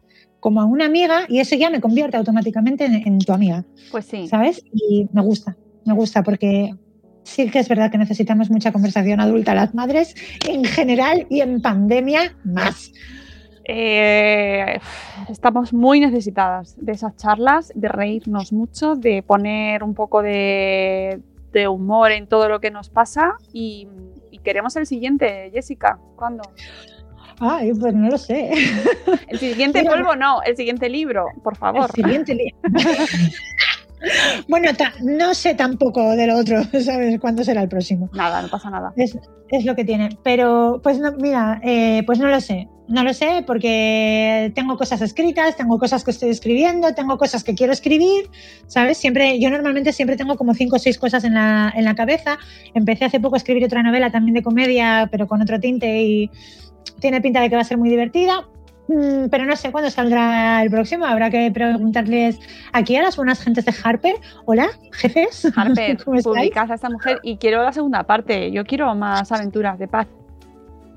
como 0.43 0.59
a 0.59 0.65
una 0.65 0.85
amiga 0.87 1.21
y 1.29 1.39
eso 1.39 1.55
ya 1.55 1.69
me 1.69 1.79
convierte 1.79 2.17
automáticamente 2.17 2.83
en, 2.83 2.95
en 2.95 3.17
tu 3.19 3.31
amiga, 3.31 3.63
Pues 3.91 4.03
sí. 4.03 4.27
¿sabes? 4.27 4.61
Y 4.73 5.07
me 5.13 5.21
gusta, 5.21 5.55
me 5.85 5.93
gusta 5.93 6.21
porque 6.21 6.75
sí 7.23 7.49
que 7.49 7.59
es 7.59 7.69
verdad 7.69 7.89
que 7.89 7.97
necesitamos 7.97 8.49
mucha 8.49 8.73
conversación 8.73 9.21
adulta 9.21 9.55
las 9.55 9.73
madres 9.73 10.13
en 10.45 10.65
general 10.65 11.27
y 11.29 11.39
en 11.39 11.61
pandemia 11.61 12.35
más. 12.43 12.91
Eh, 13.63 14.77
estamos 15.29 15.71
muy 15.71 16.01
necesitadas 16.01 16.75
de 16.77 16.91
esas 16.91 17.15
charlas, 17.15 17.71
de 17.73 17.87
reírnos 17.87 18.51
mucho, 18.51 18.95
de 18.95 19.23
poner 19.23 19.81
un 19.81 19.93
poco 19.93 20.21
de, 20.21 21.21
de 21.53 21.69
humor 21.69 22.11
en 22.11 22.27
todo 22.27 22.49
lo 22.49 22.59
que 22.59 22.69
nos 22.69 22.89
pasa 22.89 23.35
y, 23.53 23.87
y 24.29 24.39
queremos 24.39 24.75
el 24.75 24.87
siguiente, 24.87 25.51
Jessica. 25.53 25.99
¿Cuándo? 26.17 26.43
Ay, 27.39 27.71
pues 27.79 27.93
no 27.93 28.09
lo 28.09 28.17
sé. 28.17 28.51
El 29.27 29.39
siguiente 29.39 29.83
polvo 29.83 30.15
no, 30.15 30.41
el 30.43 30.55
siguiente 30.55 30.89
libro, 30.89 31.25
por 31.43 31.57
favor. 31.57 31.89
El 31.95 32.03
siguiente 32.03 32.35
li- 32.35 32.53
bueno, 34.47 34.71
no 35.01 35.33
sé 35.33 35.55
tampoco 35.55 36.11
del 36.15 36.31
otro, 36.31 36.61
¿sabes? 36.81 37.19
¿Cuándo 37.19 37.43
será 37.43 37.61
el 37.61 37.69
próximo? 37.69 38.09
Nada, 38.13 38.41
no 38.41 38.49
pasa 38.49 38.69
nada. 38.69 38.93
Es, 38.95 39.17
es 39.49 39.65
lo 39.65 39.75
que 39.75 39.85
tiene. 39.85 40.09
Pero, 40.23 40.79
pues 40.83 40.99
no, 40.99 41.11
mira, 41.13 41.59
eh, 41.63 42.03
pues 42.05 42.19
no 42.19 42.27
lo 42.27 42.39
sé. 42.41 42.67
No 42.85 43.05
lo 43.05 43.13
sé 43.13 43.45
porque 43.47 44.51
tengo 44.55 44.77
cosas 44.77 45.01
escritas, 45.01 45.55
tengo 45.55 45.79
cosas 45.79 46.03
que 46.03 46.11
estoy 46.11 46.29
escribiendo, 46.31 46.93
tengo 46.93 47.17
cosas 47.17 47.41
que 47.45 47.55
quiero 47.55 47.71
escribir, 47.71 48.29
¿sabes? 48.67 48.97
Siempre, 48.97 49.39
yo 49.39 49.49
normalmente 49.49 49.93
siempre 49.93 50.17
tengo 50.17 50.35
como 50.35 50.53
cinco 50.53 50.75
o 50.75 50.79
seis 50.79 50.97
cosas 50.97 51.23
en 51.23 51.33
la, 51.35 51.71
en 51.73 51.85
la 51.85 51.95
cabeza. 51.95 52.37
Empecé 52.73 53.05
hace 53.05 53.21
poco 53.21 53.35
a 53.35 53.37
escribir 53.37 53.63
otra 53.63 53.83
novela 53.83 54.11
también 54.11 54.33
de 54.35 54.43
comedia, 54.43 55.07
pero 55.09 55.27
con 55.27 55.41
otro 55.41 55.61
tinte 55.61 56.03
y 56.03 56.29
tiene 56.99 57.21
pinta 57.21 57.41
de 57.41 57.49
que 57.49 57.55
va 57.55 57.61
a 57.61 57.65
ser 57.65 57.77
muy 57.77 57.89
divertida. 57.89 58.47
Mm, 58.87 59.29
pero 59.31 59.45
no 59.45 59.55
sé 59.55 59.71
cuándo 59.71 59.89
saldrá 59.89 60.61
el 60.61 60.69
próximo. 60.69 61.05
Habrá 61.05 61.29
que 61.29 61.49
preguntarles 61.51 62.37
aquí 62.73 62.95
a 62.97 63.01
las 63.01 63.15
buenas 63.15 63.41
gentes 63.41 63.63
de 63.65 63.73
Harper. 63.83 64.15
Hola, 64.45 64.67
jefes. 64.91 65.45
Harper, 65.55 65.97
publicad 66.03 66.69
a 66.71 66.75
esta 66.75 66.89
mujer 66.89 67.19
y 67.23 67.37
quiero 67.37 67.63
la 67.63 67.71
segunda 67.71 68.03
parte. 68.03 68.51
Yo 68.51 68.65
quiero 68.65 68.93
más 68.95 69.31
aventuras 69.31 69.79
de 69.79 69.87
paz. 69.87 70.07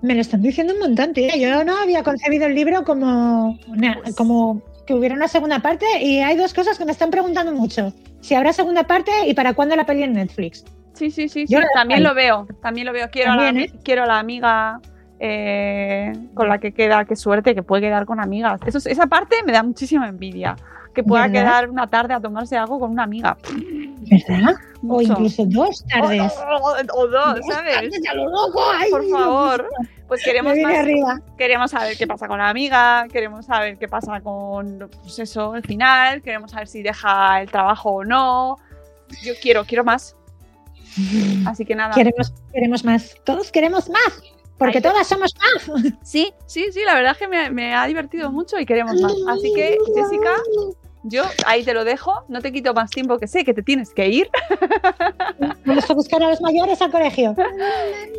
Me 0.02 0.14
lo 0.14 0.20
están 0.20 0.42
diciendo 0.42 0.74
un 0.74 0.80
montón, 0.80 1.12
tío. 1.12 1.28
Yo 1.38 1.64
no 1.64 1.76
había 1.78 2.02
concebido 2.02 2.46
el 2.46 2.54
libro 2.54 2.84
como, 2.84 3.58
una- 3.68 3.98
Pues- 4.02 4.14
como 4.16 4.62
que 4.86 4.94
hubiera 4.94 5.14
una 5.14 5.26
segunda 5.28 5.60
parte 5.60 5.86
y 6.00 6.18
hay 6.18 6.36
dos 6.36 6.54
cosas 6.54 6.78
que 6.78 6.84
me 6.84 6.92
están 6.92 7.10
preguntando 7.10 7.52
mucho. 7.52 7.92
Si 8.20 8.34
habrá 8.34 8.52
segunda 8.52 8.84
parte 8.84 9.10
y 9.26 9.34
para 9.34 9.54
cuándo 9.54 9.74
la 9.76 9.86
peli 9.86 10.02
en 10.02 10.12
Netflix. 10.12 10.64
Sí, 10.94 11.10
sí, 11.10 11.28
sí. 11.28 11.44
Yo 11.48 11.60
También 11.74 12.02
lo 12.02 12.14
veo, 12.14 12.46
también 12.62 12.86
lo 12.86 12.92
veo. 12.92 13.10
Quiero, 13.10 13.32
a, 13.32 13.36
la, 13.36 13.44
También, 13.46 13.70
¿eh? 13.70 13.78
quiero 13.84 14.04
a 14.04 14.06
la 14.06 14.18
amiga 14.18 14.80
eh, 15.18 16.12
con 16.34 16.48
la 16.48 16.58
que 16.58 16.72
queda, 16.72 17.04
qué 17.04 17.16
suerte, 17.16 17.54
que 17.54 17.62
puede 17.62 17.82
quedar 17.82 18.04
con 18.06 18.20
amigas. 18.20 18.60
Eso, 18.66 18.78
es- 18.78 18.86
esa 18.86 19.06
parte 19.06 19.36
me 19.44 19.52
da 19.52 19.62
muchísima 19.62 20.08
envidia. 20.08 20.56
que 20.94 21.02
pueda 21.04 21.26
¿Verdad? 21.28 21.42
quedar 21.42 21.68
una 21.70 21.86
tarde 21.90 22.14
a 22.14 22.20
tomarse 22.20 22.56
algo 22.56 22.80
con 22.80 22.90
una 22.90 23.02
amiga. 23.02 23.36
¿Verdad? 24.28 24.54
O 24.88 25.02
incluso 25.02 25.44
dos 25.44 25.84
tardes. 25.84 26.32
O, 26.38 26.56
o- 26.56 27.02
o 27.02 27.06
dos, 27.08 27.38
¿sabes? 27.50 27.74
tardes 27.74 28.00
a 28.10 28.14
lo 28.14 28.24
loco. 28.30 28.62
Ay, 28.74 28.90
Por 28.90 29.06
favor. 29.10 29.68
Pues 30.08 30.24
queremos 30.24 30.56
más, 30.56 30.74
arriba. 30.78 31.20
queremos 31.36 31.70
saber 31.72 31.98
qué 31.98 32.06
pasa 32.06 32.26
con 32.28 32.38
la 32.38 32.48
amiga, 32.48 33.06
queremos 33.12 33.44
saber 33.44 33.76
qué 33.76 33.88
pasa 33.88 34.20
con 34.22 34.88
pues 35.02 35.18
eso, 35.18 35.54
el 35.54 35.64
final, 35.64 36.22
queremos 36.22 36.52
saber 36.52 36.66
si 36.66 36.80
deja 36.82 37.42
el 37.42 37.50
trabajo 37.50 37.90
o 37.90 38.04
no. 38.04 38.56
Yo 39.22 39.34
quiero, 39.42 39.66
quiero 39.66 39.84
más. 39.84 40.16
Así 41.46 41.66
que 41.66 41.74
nada. 41.74 41.94
Queremos, 41.94 42.32
queremos 42.54 42.84
más. 42.86 43.16
Todos 43.24 43.52
queremos 43.52 43.90
más. 43.90 44.22
Porque 44.58 44.80
todas 44.80 45.06
somos 45.06 45.34
más. 45.36 45.92
Sí, 46.02 46.32
sí, 46.46 46.66
sí, 46.72 46.80
la 46.84 46.94
verdad 46.94 47.12
es 47.12 47.18
que 47.18 47.28
me, 47.28 47.50
me 47.50 47.74
ha 47.74 47.86
divertido 47.86 48.30
mucho 48.30 48.58
y 48.58 48.66
queremos 48.66 49.00
más. 49.00 49.12
Así 49.28 49.52
que, 49.54 49.76
Jessica, 49.94 50.34
yo 51.02 51.22
ahí 51.46 51.62
te 51.62 51.74
lo 51.74 51.84
dejo, 51.84 52.24
no 52.28 52.40
te 52.40 52.52
quito 52.52 52.74
más 52.74 52.90
tiempo 52.90 53.18
que 53.18 53.26
sé 53.28 53.44
que 53.44 53.54
te 53.54 53.62
tienes 53.62 53.90
que 53.94 54.08
ir. 54.08 54.28
Vamos 55.64 55.88
a 55.90 55.94
buscar 55.94 56.22
a 56.22 56.30
los 56.30 56.40
mayores 56.40 56.80
al 56.82 56.90
colegio. 56.90 57.34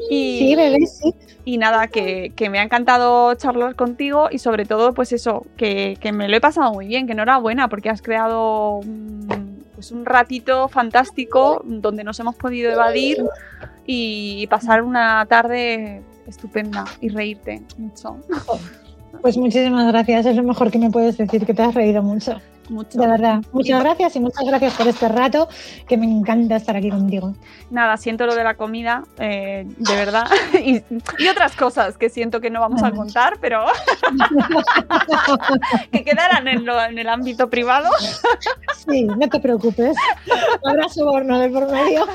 Y, 0.10 0.40
Sí, 0.40 0.56
bebé, 0.56 0.86
sí. 0.86 1.14
y 1.44 1.58
nada, 1.58 1.88
que, 1.88 2.32
que 2.36 2.50
me 2.50 2.60
ha 2.60 2.64
encantado 2.64 3.34
charlar 3.36 3.76
contigo 3.76 4.30
y 4.32 4.40
sobre 4.40 4.66
todo, 4.66 4.94
pues 4.94 5.12
eso, 5.14 5.46
que, 5.58 5.98
que 6.00 6.12
me 6.12 6.30
lo 6.30 6.38
he 6.38 6.42
pasado 6.42 6.72
muy 6.72 6.88
bien, 6.88 7.08
que 7.08 7.14
enhorabuena 7.14 7.68
porque 7.68 7.90
has 7.90 8.02
creado 8.02 8.82
pues 9.76 9.92
un 9.92 10.06
ratito 10.06 10.70
fantástico 10.70 11.62
donde 11.66 12.04
nos 12.04 12.20
hemos 12.20 12.36
podido 12.36 12.72
evadir 12.72 13.24
y 13.86 14.48
pasar 14.48 14.82
una 14.82 15.26
tarde 15.28 16.02
estupenda 16.28 16.86
y 17.02 17.10
reírte 17.10 17.62
mucho. 17.78 18.18
Pues 19.22 19.38
muchísimas 19.38 19.88
gracias. 19.92 20.26
Es 20.26 20.36
lo 20.36 20.44
mejor 20.44 20.70
que 20.72 20.78
me 20.78 20.92
puedes 20.92 21.18
decir, 21.18 21.46
que 21.46 21.54
te 21.54 21.62
has 21.64 21.74
reído 21.74 22.04
mucho. 22.04 22.40
Mucho. 22.70 23.00
De 23.00 23.08
verdad. 23.08 23.42
Muchas 23.52 23.82
gracias 23.84 24.16
y 24.16 24.20
muchas 24.20 24.44
gracias 24.46 24.74
por 24.76 24.88
este 24.88 25.08
rato, 25.10 25.48
que 25.88 25.98
me 25.98 26.06
encanta 26.06 26.56
estar 26.56 26.76
aquí 26.76 26.90
contigo. 26.90 27.34
Nada, 27.70 27.98
siento 27.98 28.26
lo 28.26 28.36
de 28.36 28.44
la 28.44 28.56
comida, 28.56 29.04
eh, 29.20 29.66
de 29.68 29.96
verdad. 29.96 30.28
Y, 30.64 30.82
y 31.20 31.28
otras 31.30 31.56
cosas 31.56 31.98
que 31.98 32.10
siento 32.10 32.42
que 32.42 32.50
no 32.50 32.60
vamos 32.60 32.82
a 32.84 32.92
contar, 32.92 33.38
pero 33.40 33.66
que 35.92 36.04
quedarán 36.04 36.48
en, 36.48 36.66
lo- 36.66 36.82
en 36.84 36.98
el 36.98 37.08
ámbito 37.10 37.50
privado. 37.50 37.90
Sí, 38.88 39.04
no 39.04 39.28
te 39.30 39.40
preocupes. 39.40 39.96
Habrá 40.66 40.90
soborno 40.90 41.40
de 41.40 41.50
por 41.50 41.70
medio. 41.72 42.06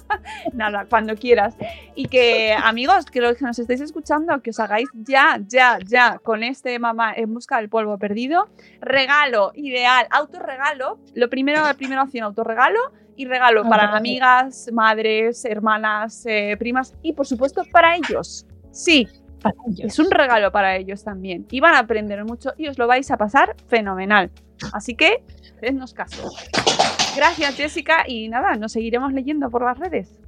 Nada, 0.52 0.86
cuando 0.88 1.14
quieras. 1.16 1.54
Y 1.94 2.06
que, 2.08 2.52
amigos, 2.54 3.06
que 3.06 3.20
los 3.20 3.36
que 3.36 3.44
nos 3.44 3.58
estáis 3.58 3.80
escuchando, 3.80 4.40
que 4.42 4.50
os 4.50 4.60
hagáis 4.60 4.88
ya, 4.94 5.38
ya, 5.46 5.78
ya 5.84 6.18
con 6.18 6.42
este 6.42 6.78
mamá 6.78 7.12
en 7.14 7.32
busca 7.32 7.56
del 7.58 7.68
polvo 7.68 7.98
perdido. 7.98 8.48
Regalo 8.80 9.52
ideal, 9.54 9.95
autorregalo. 10.10 10.98
Lo 11.14 11.28
primero, 11.30 11.62
la 11.62 11.74
primera 11.74 12.02
opción, 12.02 12.24
autorregalo. 12.24 12.78
Y 13.18 13.24
regalo 13.24 13.66
para 13.66 13.96
amigas, 13.96 14.68
madres, 14.74 15.46
hermanas, 15.46 16.24
eh, 16.26 16.54
primas 16.58 16.94
y 17.00 17.14
por 17.14 17.26
supuesto 17.26 17.62
para 17.72 17.96
ellos. 17.96 18.46
Sí, 18.72 19.08
Para 19.40 19.56
ellos. 19.66 19.86
Es 19.86 19.98
un 19.98 20.10
regalo 20.10 20.52
para 20.52 20.76
ellos 20.76 21.02
también. 21.02 21.46
Y 21.50 21.60
van 21.60 21.74
a 21.74 21.78
aprender 21.78 22.22
mucho 22.26 22.52
y 22.58 22.68
os 22.68 22.76
lo 22.76 22.86
vais 22.86 23.10
a 23.10 23.16
pasar 23.16 23.56
fenomenal. 23.68 24.30
Así 24.74 24.94
que, 24.94 25.22
hacednos 25.56 25.94
caso. 25.94 26.30
Gracias, 27.16 27.54
Jessica. 27.56 28.04
Y 28.06 28.28
nada, 28.28 28.56
nos 28.56 28.72
seguiremos 28.72 29.12
leyendo 29.14 29.48
por 29.50 29.64
las 29.64 29.78
redes. 29.78 30.20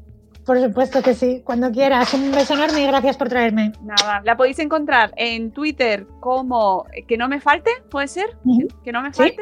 Por 0.46 0.58
supuesto 0.58 1.02
que 1.02 1.12
sí. 1.14 1.42
Cuando 1.44 1.70
quieras. 1.70 2.14
Un 2.14 2.32
beso 2.32 2.54
enorme 2.54 2.82
y 2.82 2.86
gracias 2.86 3.18
por 3.18 3.28
traerme. 3.28 3.72
Nada, 3.82 4.22
la 4.24 4.34
podéis 4.34 4.58
encontrar 4.60 5.12
en 5.16 5.50
Twitter 5.50 6.06
como 6.20 6.86
eh, 6.94 7.04
Que 7.04 7.18
no 7.18 7.28
me 7.28 7.38
falte, 7.38 7.70
¿puede 7.90 8.08
ser? 8.08 8.30
Que 8.82 8.92
no 8.92 9.02
me 9.02 9.12
Sí. 9.12 9.34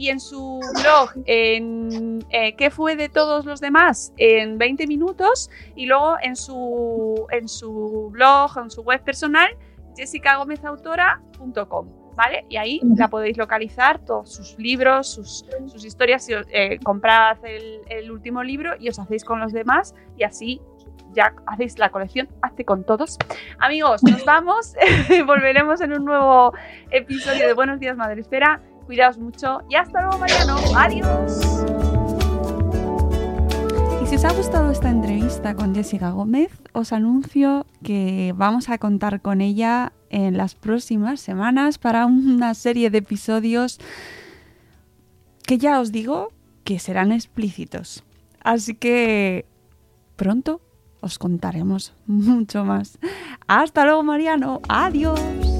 Y 0.00 0.08
en 0.08 0.18
su 0.18 0.60
blog, 0.82 1.10
en 1.26 2.24
eh, 2.30 2.56
¿Qué 2.56 2.70
fue 2.70 2.96
de 2.96 3.10
todos 3.10 3.44
los 3.44 3.60
demás? 3.60 4.14
En 4.16 4.56
20 4.56 4.86
minutos. 4.86 5.50
Y 5.76 5.84
luego 5.84 6.16
en 6.22 6.36
su, 6.36 7.26
en 7.30 7.46
su 7.48 8.08
blog, 8.10 8.56
en 8.56 8.70
su 8.70 8.80
web 8.82 9.02
personal, 9.04 9.50
jessicagomezautora.com. 9.96 11.88
¿Vale? 12.16 12.44
Y 12.48 12.56
ahí 12.56 12.80
la 12.96 13.08
podéis 13.08 13.36
localizar, 13.38 13.98
todos 14.04 14.34
sus 14.34 14.58
libros, 14.58 15.06
sus, 15.12 15.44
sus 15.66 15.84
historias. 15.84 16.24
Si 16.24 16.32
os- 16.34 16.46
eh, 16.50 16.78
comprad 16.82 17.36
el, 17.44 17.80
el 17.88 18.10
último 18.10 18.42
libro 18.42 18.72
y 18.78 18.88
os 18.88 18.98
hacéis 18.98 19.22
con 19.24 19.38
los 19.40 19.52
demás 19.52 19.94
y 20.18 20.24
así 20.24 20.60
ya 21.12 21.34
hacéis 21.46 21.78
la 21.78 21.88
colección, 21.90 22.28
hazte 22.42 22.64
con 22.64 22.84
todos. 22.84 23.16
Amigos, 23.58 24.02
nos 24.04 24.24
vamos. 24.24 24.74
Volveremos 25.26 25.80
en 25.80 25.92
un 25.92 26.04
nuevo 26.04 26.52
episodio 26.90 27.46
de 27.46 27.52
Buenos 27.52 27.80
Días 27.80 27.96
Madre 27.96 28.20
Espera. 28.20 28.60
Cuidaos 28.90 29.18
mucho 29.18 29.62
y 29.68 29.76
hasta 29.76 30.02
luego, 30.02 30.18
Mariano. 30.18 30.56
Adiós. 30.76 31.40
Y 34.02 34.06
si 34.08 34.16
os 34.16 34.24
ha 34.24 34.32
gustado 34.32 34.72
esta 34.72 34.90
entrevista 34.90 35.54
con 35.54 35.76
Jessica 35.76 36.10
Gómez, 36.10 36.50
os 36.72 36.92
anuncio 36.92 37.66
que 37.84 38.34
vamos 38.36 38.68
a 38.68 38.78
contar 38.78 39.20
con 39.20 39.42
ella 39.42 39.92
en 40.08 40.36
las 40.36 40.56
próximas 40.56 41.20
semanas 41.20 41.78
para 41.78 42.04
una 42.06 42.52
serie 42.54 42.90
de 42.90 42.98
episodios 42.98 43.78
que 45.46 45.56
ya 45.56 45.78
os 45.78 45.92
digo 45.92 46.32
que 46.64 46.80
serán 46.80 47.12
explícitos. 47.12 48.02
Así 48.42 48.74
que 48.74 49.46
pronto 50.16 50.60
os 51.00 51.16
contaremos 51.20 51.94
mucho 52.06 52.64
más. 52.64 52.98
Hasta 53.46 53.84
luego, 53.84 54.02
Mariano. 54.02 54.60
Adiós. 54.68 55.59